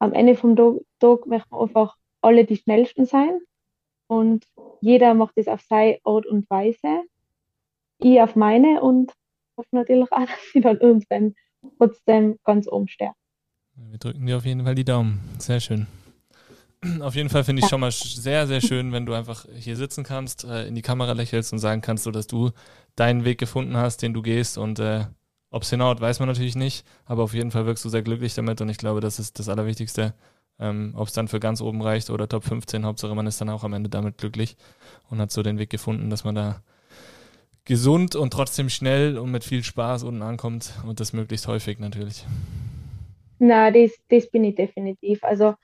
am 0.00 0.12
Ende 0.12 0.34
vom 0.34 0.56
Tag, 0.56 1.26
möchten 1.26 1.54
wir 1.54 1.60
einfach 1.60 1.96
alle 2.20 2.44
die 2.44 2.56
Schnellsten 2.56 3.06
sein 3.06 3.40
und 4.08 4.44
jeder 4.80 5.14
macht 5.14 5.34
es 5.36 5.48
auf 5.48 5.60
seine 5.62 5.98
Art 6.04 6.26
und 6.26 6.48
Weise. 6.50 7.02
Ich 7.98 8.20
auf 8.20 8.36
meine 8.36 8.80
und 8.82 9.12
hoffe 9.56 9.68
natürlich 9.72 10.10
auch, 10.12 10.20
dass 10.26 10.54
ich 10.54 10.62
dann 10.62 10.78
irgendwann 10.78 11.34
trotzdem 11.78 12.38
ganz 12.44 12.68
oben 12.68 12.88
stehe. 12.88 13.12
Wir 13.74 13.98
drücken 13.98 14.26
dir 14.26 14.38
auf 14.38 14.44
jeden 14.44 14.64
Fall 14.64 14.74
die 14.74 14.84
Daumen. 14.84 15.20
Sehr 15.38 15.60
schön. 15.60 15.86
Auf 17.00 17.14
jeden 17.14 17.28
Fall 17.28 17.44
finde 17.44 17.60
ich 17.60 17.64
ja. 17.64 17.70
schon 17.70 17.80
mal 17.80 17.90
sehr, 17.90 18.46
sehr 18.46 18.60
schön, 18.60 18.92
wenn 18.92 19.06
du 19.06 19.12
einfach 19.12 19.46
hier 19.54 19.76
sitzen 19.76 20.04
kannst, 20.04 20.44
äh, 20.44 20.66
in 20.66 20.74
die 20.74 20.82
Kamera 20.82 21.12
lächelst 21.12 21.52
und 21.52 21.58
sagen 21.58 21.80
kannst, 21.80 22.04
so 22.04 22.10
dass 22.10 22.26
du 22.26 22.50
deinen 22.96 23.24
Weg 23.24 23.38
gefunden 23.38 23.76
hast, 23.76 24.02
den 24.02 24.14
du 24.14 24.22
gehst. 24.22 24.58
Und 24.58 24.78
äh, 24.78 25.04
ob 25.50 25.62
es 25.62 25.70
hinhaut, 25.70 26.00
weiß 26.00 26.20
man 26.20 26.28
natürlich 26.28 26.56
nicht. 26.56 26.86
Aber 27.04 27.22
auf 27.22 27.34
jeden 27.34 27.50
Fall 27.50 27.66
wirkst 27.66 27.84
du 27.84 27.88
sehr 27.88 28.02
glücklich 28.02 28.34
damit. 28.34 28.60
Und 28.60 28.68
ich 28.68 28.78
glaube, 28.78 29.00
das 29.00 29.18
ist 29.18 29.38
das 29.38 29.48
Allerwichtigste. 29.48 30.14
Ähm, 30.58 30.94
ob 30.96 31.08
es 31.08 31.12
dann 31.12 31.28
für 31.28 31.38
ganz 31.38 31.60
oben 31.60 31.82
reicht 31.82 32.08
oder 32.08 32.28
Top 32.28 32.44
15, 32.44 32.86
Hauptsache 32.86 33.14
man 33.14 33.26
ist 33.26 33.40
dann 33.40 33.50
auch 33.50 33.62
am 33.62 33.74
Ende 33.74 33.90
damit 33.90 34.16
glücklich 34.16 34.56
und 35.10 35.20
hat 35.20 35.30
so 35.30 35.42
den 35.42 35.58
Weg 35.58 35.68
gefunden, 35.68 36.08
dass 36.08 36.24
man 36.24 36.34
da 36.34 36.62
gesund 37.66 38.16
und 38.16 38.32
trotzdem 38.32 38.70
schnell 38.70 39.18
und 39.18 39.30
mit 39.30 39.44
viel 39.44 39.62
Spaß 39.62 40.04
unten 40.04 40.22
ankommt 40.22 40.72
und 40.86 41.00
das 41.00 41.12
möglichst 41.12 41.46
häufig 41.46 41.78
natürlich. 41.78 42.24
Na, 43.38 43.70
das, 43.70 43.90
das 44.08 44.30
bin 44.30 44.44
ich 44.44 44.54
definitiv. 44.54 45.22
Also 45.22 45.54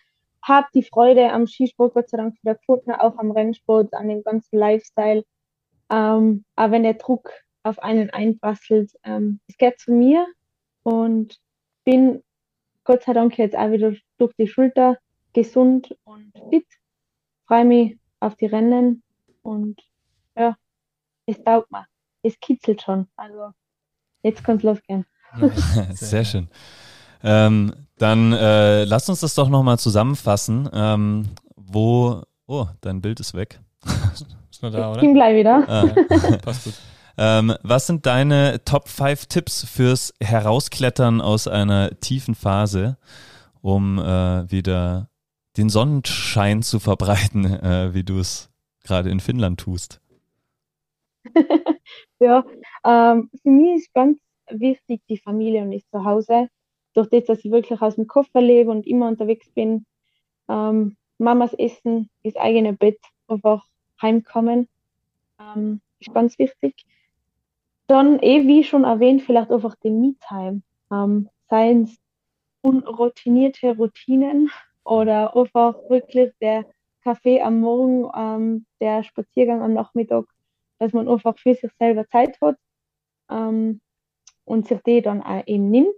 habe 0.42 0.66
die 0.74 0.82
Freude 0.82 1.32
am 1.32 1.46
Skisport 1.46 1.94
Gott 1.94 2.10
sei 2.10 2.18
Dank 2.18 2.34
wieder 2.42 2.56
gefunden, 2.56 2.90
auch 2.90 3.16
am 3.16 3.30
Rennsport, 3.30 3.94
an 3.94 4.08
dem 4.08 4.22
ganzen 4.22 4.58
Lifestyle. 4.58 5.24
Ähm, 5.90 6.44
aber 6.56 6.72
wenn 6.72 6.82
der 6.82 6.94
Druck 6.94 7.30
auf 7.62 7.78
einen 7.78 8.10
einprasselt, 8.10 8.90
ähm, 9.04 9.40
es 9.46 9.56
geht 9.56 9.78
zu 9.78 9.92
mir 9.92 10.26
und 10.82 11.38
bin 11.84 12.22
Gott 12.84 13.02
sei 13.04 13.12
Dank 13.12 13.38
jetzt 13.38 13.56
auch 13.56 13.70
wieder 13.70 13.92
durch 14.18 14.32
die 14.38 14.48
Schulter 14.48 14.98
gesund 15.32 15.96
und 16.04 16.32
fit. 16.50 16.66
Freue 17.46 17.64
mich 17.64 17.98
auf 18.20 18.34
die 18.36 18.46
Rennen 18.46 19.02
und 19.42 19.80
ja, 20.36 20.56
es 21.26 21.42
taugt 21.42 21.70
mir 21.70 21.86
es 22.22 22.38
kitzelt 22.40 22.82
schon. 22.82 23.06
Also 23.16 23.52
jetzt 24.22 24.44
kann 24.44 24.56
es 24.56 24.62
losgehen. 24.62 25.04
Sehr 25.92 26.24
schön. 26.24 26.48
Ähm, 27.22 27.72
dann 27.98 28.32
äh, 28.32 28.84
lass 28.84 29.08
uns 29.08 29.20
das 29.20 29.34
doch 29.34 29.48
nochmal 29.48 29.78
zusammenfassen. 29.78 30.68
Ähm, 30.72 31.28
wo, 31.56 32.22
oh, 32.46 32.66
dein 32.80 33.00
Bild 33.00 33.20
ist 33.20 33.34
weg. 33.34 33.60
ist 34.50 34.62
nur 34.62 34.70
da, 34.70 34.90
oder? 34.90 34.96
Ich 34.96 35.02
bin 35.02 35.14
gleich 35.14 35.36
wieder. 35.36 35.68
Ah, 35.68 36.36
passt 36.42 36.64
gut. 36.64 36.74
Ähm, 37.18 37.54
was 37.62 37.86
sind 37.86 38.06
deine 38.06 38.64
Top 38.64 38.88
5 38.88 39.26
Tipps 39.26 39.64
fürs 39.64 40.14
Herausklettern 40.20 41.20
aus 41.20 41.46
einer 41.48 41.98
tiefen 42.00 42.34
Phase, 42.34 42.96
um 43.60 43.98
äh, 43.98 44.50
wieder 44.50 45.08
den 45.56 45.68
Sonnenschein 45.68 46.62
zu 46.62 46.80
verbreiten, 46.80 47.44
äh, 47.62 47.94
wie 47.94 48.04
du 48.04 48.18
es 48.18 48.50
gerade 48.84 49.10
in 49.10 49.20
Finnland 49.20 49.60
tust? 49.60 50.00
Ja, 52.22 52.44
ähm, 52.84 53.30
für 53.42 53.50
mich 53.50 53.82
ist 53.82 53.94
ganz 53.94 54.20
wichtig 54.48 55.02
die 55.08 55.18
Familie 55.18 55.62
und 55.62 55.72
ich 55.72 55.84
zu 55.88 56.04
Hause. 56.04 56.48
Durch 56.94 57.08
das, 57.08 57.24
dass 57.24 57.44
ich 57.44 57.50
wirklich 57.50 57.80
aus 57.80 57.96
dem 57.96 58.06
Koffer 58.06 58.40
lebe 58.40 58.70
und 58.70 58.86
immer 58.86 59.08
unterwegs 59.08 59.50
bin, 59.50 59.86
ähm, 60.48 60.96
Mamas 61.18 61.52
Essen, 61.54 62.10
das 62.22 62.36
eigene 62.36 62.74
Bett, 62.74 63.00
einfach 63.26 63.66
heimkommen, 64.00 64.68
ähm, 65.40 65.80
ist 65.98 66.14
ganz 66.14 66.38
wichtig. 66.38 66.84
Dann, 67.86 68.18
eh 68.20 68.46
wie 68.46 68.64
schon 68.64 68.84
erwähnt, 68.84 69.22
vielleicht 69.22 69.50
einfach 69.50 69.74
den 69.76 70.00
Me-Time. 70.00 70.62
Ähm, 70.90 71.28
seien 71.48 71.84
es 71.84 71.98
unroutinierte 72.62 73.76
Routinen 73.76 74.50
oder 74.84 75.36
einfach 75.36 75.74
wirklich 75.88 76.32
der 76.40 76.64
Kaffee 77.02 77.42
am 77.42 77.60
Morgen, 77.60 78.10
ähm, 78.14 78.66
der 78.80 79.02
Spaziergang 79.02 79.62
am 79.62 79.74
Nachmittag, 79.74 80.24
dass 80.78 80.92
man 80.92 81.08
einfach 81.08 81.36
für 81.38 81.54
sich 81.54 81.70
selber 81.78 82.06
Zeit 82.08 82.40
hat 82.40 82.56
ähm, 83.30 83.80
und 84.44 84.68
sich 84.68 84.80
die 84.82 85.02
dann 85.02 85.22
auch 85.22 85.42
eben 85.46 85.70
nimmt. 85.70 85.94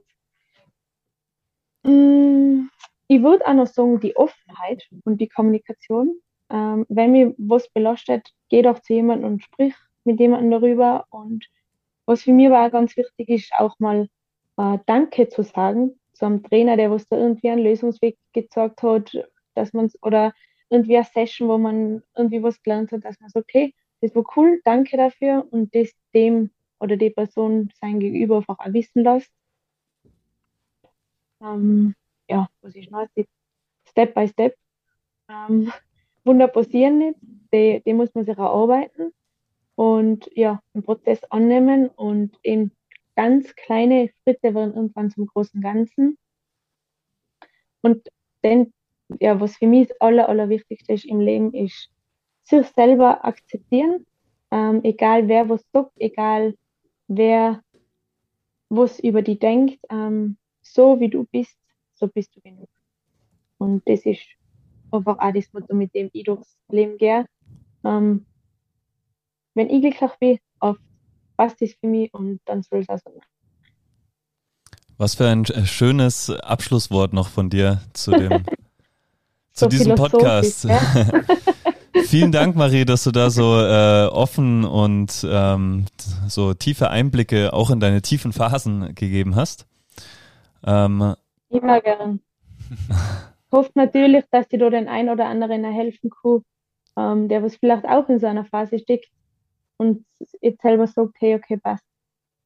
Mm, 1.85 2.68
ich 3.09 3.22
würde 3.22 3.47
auch 3.47 3.55
noch 3.55 3.66
sagen, 3.66 4.01
die 4.01 4.16
Offenheit 4.16 4.89
und 5.05 5.20
die 5.20 5.28
Kommunikation. 5.28 6.20
Ähm, 6.51 6.87
wenn 6.89 7.12
mich 7.12 7.35
was 7.39 7.68
belastet, 7.70 8.30
geh 8.49 8.62
doch 8.62 8.80
zu 8.80 8.95
jemandem 8.95 9.32
und 9.32 9.43
sprich 9.43 9.74
mit 10.05 10.20
jemandem 10.20 10.51
darüber. 10.51 11.07
Und 11.11 11.47
was 12.07 12.22
für 12.22 12.32
mich 12.32 12.50
auch 12.50 12.70
ganz 12.70 12.96
wichtig 12.96 13.28
ist, 13.28 13.52
auch 13.57 13.78
mal 13.78 14.09
äh, 14.57 14.78
Danke 14.86 15.28
zu 15.28 15.42
sagen 15.42 15.98
zu 16.14 16.26
einem 16.26 16.42
Trainer, 16.42 16.76
der 16.76 16.90
was 16.90 17.09
da 17.09 17.16
irgendwie 17.16 17.50
einen 17.50 17.62
Lösungsweg 17.62 18.16
gezeigt 18.32 18.82
hat, 18.82 19.12
dass 19.55 19.72
man 19.72 19.90
oder 20.02 20.32
irgendwie 20.70 20.96
eine 20.96 21.07
Session, 21.12 21.48
wo 21.48 21.59
man 21.59 22.02
irgendwie 22.16 22.42
was 22.42 22.62
gelernt 22.62 22.92
hat, 22.92 23.05
dass 23.05 23.20
man 23.20 23.30
sagt, 23.30 23.44
okay, 23.44 23.74
das 24.00 24.14
war 24.14 24.24
cool, 24.36 24.61
danke 24.64 24.96
dafür 24.96 25.46
und 25.50 25.74
das 25.74 25.90
dem 26.14 26.50
oder 26.78 26.96
die 26.96 27.11
Person 27.11 27.70
sein 27.80 28.00
Gegenüber 28.00 28.38
einfach 28.38 28.59
auch 28.59 28.72
wissen 28.72 29.02
lässt. 29.02 29.32
Ähm, 31.42 31.94
ja, 32.28 32.48
was 32.62 32.74
ist 32.74 32.90
noch? 32.90 33.07
Step 33.88 34.14
by 34.14 34.28
Step. 34.28 34.57
Ähm, 35.28 35.72
Wunder 36.24 36.48
passieren 36.48 36.98
nicht, 36.98 37.18
die, 37.52 37.82
die 37.84 37.92
muss 37.92 38.14
man 38.14 38.24
sich 38.24 38.36
erarbeiten 38.36 39.12
und 39.76 40.30
ja, 40.34 40.60
den 40.74 40.82
Prozess 40.82 41.22
annehmen 41.24 41.88
und 41.88 42.36
in 42.42 42.70
ganz 43.16 43.54
kleine 43.54 44.10
Schritte 44.22 44.54
werden 44.54 44.74
irgendwann 44.74 45.10
zum 45.10 45.26
großen 45.26 45.60
Ganzen. 45.60 46.18
Und 47.82 48.08
dann, 48.42 48.72
ja, 49.20 49.40
was 49.40 49.56
für 49.56 49.66
mich 49.66 49.88
das 49.88 50.00
Aller, 50.00 50.28
Allerwichtigste 50.28 50.92
ist 50.92 51.04
im 51.04 51.20
Leben, 51.20 51.52
ist 51.52 51.90
sich 52.44 52.66
selber 52.68 53.24
akzeptieren, 53.24 54.06
ähm, 54.50 54.80
egal 54.84 55.28
wer 55.28 55.48
was 55.48 55.64
sagt, 55.72 55.92
egal 55.96 56.54
wer 57.08 57.62
was 58.68 58.98
über 59.00 59.22
die 59.22 59.38
denkt, 59.38 59.78
ähm, 59.90 60.36
so 60.62 61.00
wie 61.00 61.08
du 61.08 61.24
bist, 61.24 61.56
so 61.94 62.08
bist 62.08 62.34
du 62.36 62.40
genug. 62.40 62.68
Und 63.58 63.88
das 63.88 64.04
ist 64.04 64.24
einfach 64.90 65.18
auch 65.18 65.32
das 65.32 65.52
Motto, 65.52 65.74
mit 65.74 65.94
dem 65.94 66.10
ich 66.12 66.24
durchs 66.24 66.56
Leben 66.68 66.98
gehe. 66.98 67.26
Ähm, 67.84 68.26
wenn 69.55 69.70
ich 69.70 69.80
glücklich 69.80 70.11
bin, 70.20 70.38
auf 70.61 70.76
passt 71.36 71.61
das 71.61 71.72
für 71.72 71.86
mich 71.86 72.12
und 72.14 72.40
dann 72.44 72.62
soll 72.62 72.80
es 72.80 72.88
auch 72.88 72.98
so 72.98 73.11
sein. 73.11 73.22
Was 74.96 75.14
für 75.16 75.28
ein 75.28 75.44
äh, 75.46 75.66
schönes 75.66 76.30
Abschlusswort 76.30 77.12
noch 77.12 77.28
von 77.28 77.50
dir 77.50 77.80
zu 77.92 78.12
dem 78.12 78.44
zu 79.52 79.64
so 79.64 79.68
diesem 79.68 79.94
Podcast. 79.96 80.64
Ja? 80.64 80.80
Vielen 82.07 82.32
Dank, 82.32 82.55
Marie, 82.57 82.84
dass 82.84 83.05
du 83.05 83.11
da 83.11 83.30
so 83.30 83.59
äh, 83.61 84.07
offen 84.07 84.64
und 84.64 85.26
ähm, 85.28 85.86
so 86.28 86.55
tiefe 86.55 86.90
Einblicke 86.90 87.52
auch 87.52 87.70
in 87.70 87.80
deine 87.80 88.02
tiefen 88.02 88.32
Phasen 88.32 88.94
gegeben 88.94 89.36
hast. 89.36 89.66
Ähm, 90.64 91.14
Immer 91.50 91.80
gern. 91.80 92.20
hoffe 93.55 93.70
natürlich, 93.74 94.24
dass 94.30 94.48
dir 94.48 94.59
da 94.59 94.70
den 94.70 94.88
einen 94.88 95.09
oder 95.09 95.26
anderen 95.26 95.64
helfen 95.64 96.11
kann, 96.11 96.42
ähm, 96.96 97.28
der 97.28 97.42
was 97.42 97.57
vielleicht 97.57 97.86
auch 97.86 98.09
in 98.09 98.18
so 98.18 98.26
einer 98.26 98.44
Phase 98.44 98.78
steckt 98.78 99.09
und 99.76 100.04
jetzt 100.40 100.62
selber 100.62 100.86
sagt, 100.86 101.14
hey, 101.18 101.34
okay, 101.34 101.56
passt, 101.56 101.84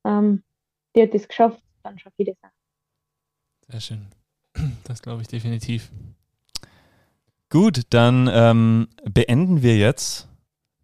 ähm, 0.04 0.42
die 0.94 1.02
hat 1.02 1.14
das 1.14 1.28
geschafft, 1.28 1.62
dann 1.82 1.98
schaffe 1.98 2.14
ich 2.18 2.26
das 2.26 2.36
auch. 2.42 3.70
Sehr 3.70 3.80
schön. 3.80 4.06
Das 4.84 5.02
glaube 5.02 5.22
ich 5.22 5.28
definitiv. 5.28 5.90
Gut, 7.50 7.82
dann 7.90 8.28
ähm, 8.32 8.88
beenden 9.04 9.62
wir 9.62 9.76
jetzt 9.76 10.28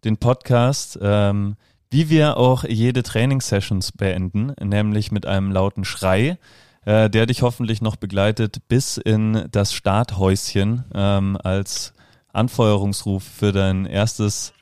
den 0.03 0.17
Podcast, 0.17 0.97
ähm, 1.01 1.57
wie 1.89 2.09
wir 2.09 2.37
auch 2.37 2.63
jede 2.63 3.03
Trainingssessions 3.03 3.91
beenden, 3.91 4.53
nämlich 4.61 5.11
mit 5.11 5.25
einem 5.25 5.51
lauten 5.51 5.83
Schrei 5.83 6.37
äh, 6.85 7.09
der 7.09 7.25
dich 7.25 7.41
hoffentlich 7.41 7.81
noch 7.81 7.95
begleitet 7.95 8.67
bis 8.67 8.97
in 8.97 9.47
das 9.51 9.73
Starthäuschen 9.73 10.85
ähm, 10.93 11.37
als 11.43 11.93
Anfeuerungsruf 12.31 13.23
für 13.23 13.51
dein 13.51 13.85
erstes 13.85 14.53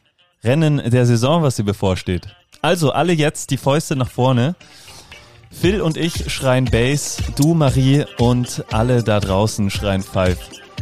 Rennen 0.44 0.82
der 0.90 1.06
Saison, 1.06 1.44
was 1.44 1.56
dir 1.56 1.64
bevorsteht. 1.64 2.28
Also 2.62 2.92
alle 2.92 3.14
jetzt 3.14 3.52
die 3.52 3.58
Fäuste 3.58 3.96
nach 3.96 4.10
vorne. 4.10 4.56
Phil 5.52 5.82
und 5.82 5.98
ich 5.98 6.32
schreien 6.32 6.66
Bass, 6.66 7.18
du 7.38 7.54
Marie 7.54 8.06
und 8.18 8.66
alle 8.72 9.04
da 9.04 9.20
draußen 9.20 9.70
schreien 9.70 10.02
Five. 10.02 10.38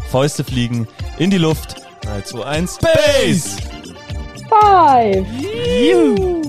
Fäuste 0.10 0.44
fliegen 0.44 0.88
in 1.18 1.30
die 1.30 1.38
Luft. 1.38 1.76
3, 2.02 2.22
2, 2.22 2.46
1, 2.46 2.80
Bass! 2.80 3.58
Five! 4.50 5.26
Juhu. 5.92 6.42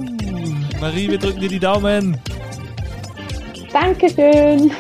Marie, 0.80 1.10
wir 1.10 1.18
drücken 1.18 1.40
dir 1.40 1.48
die 1.48 1.60
Daumen. 1.60 2.20
Dankeschön. 3.72 4.70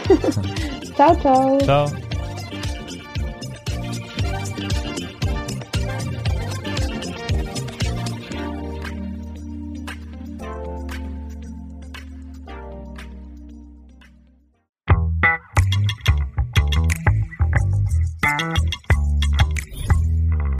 ciao, 0.96 1.14
ciao. 1.20 1.58
Ciao. 1.58 2.01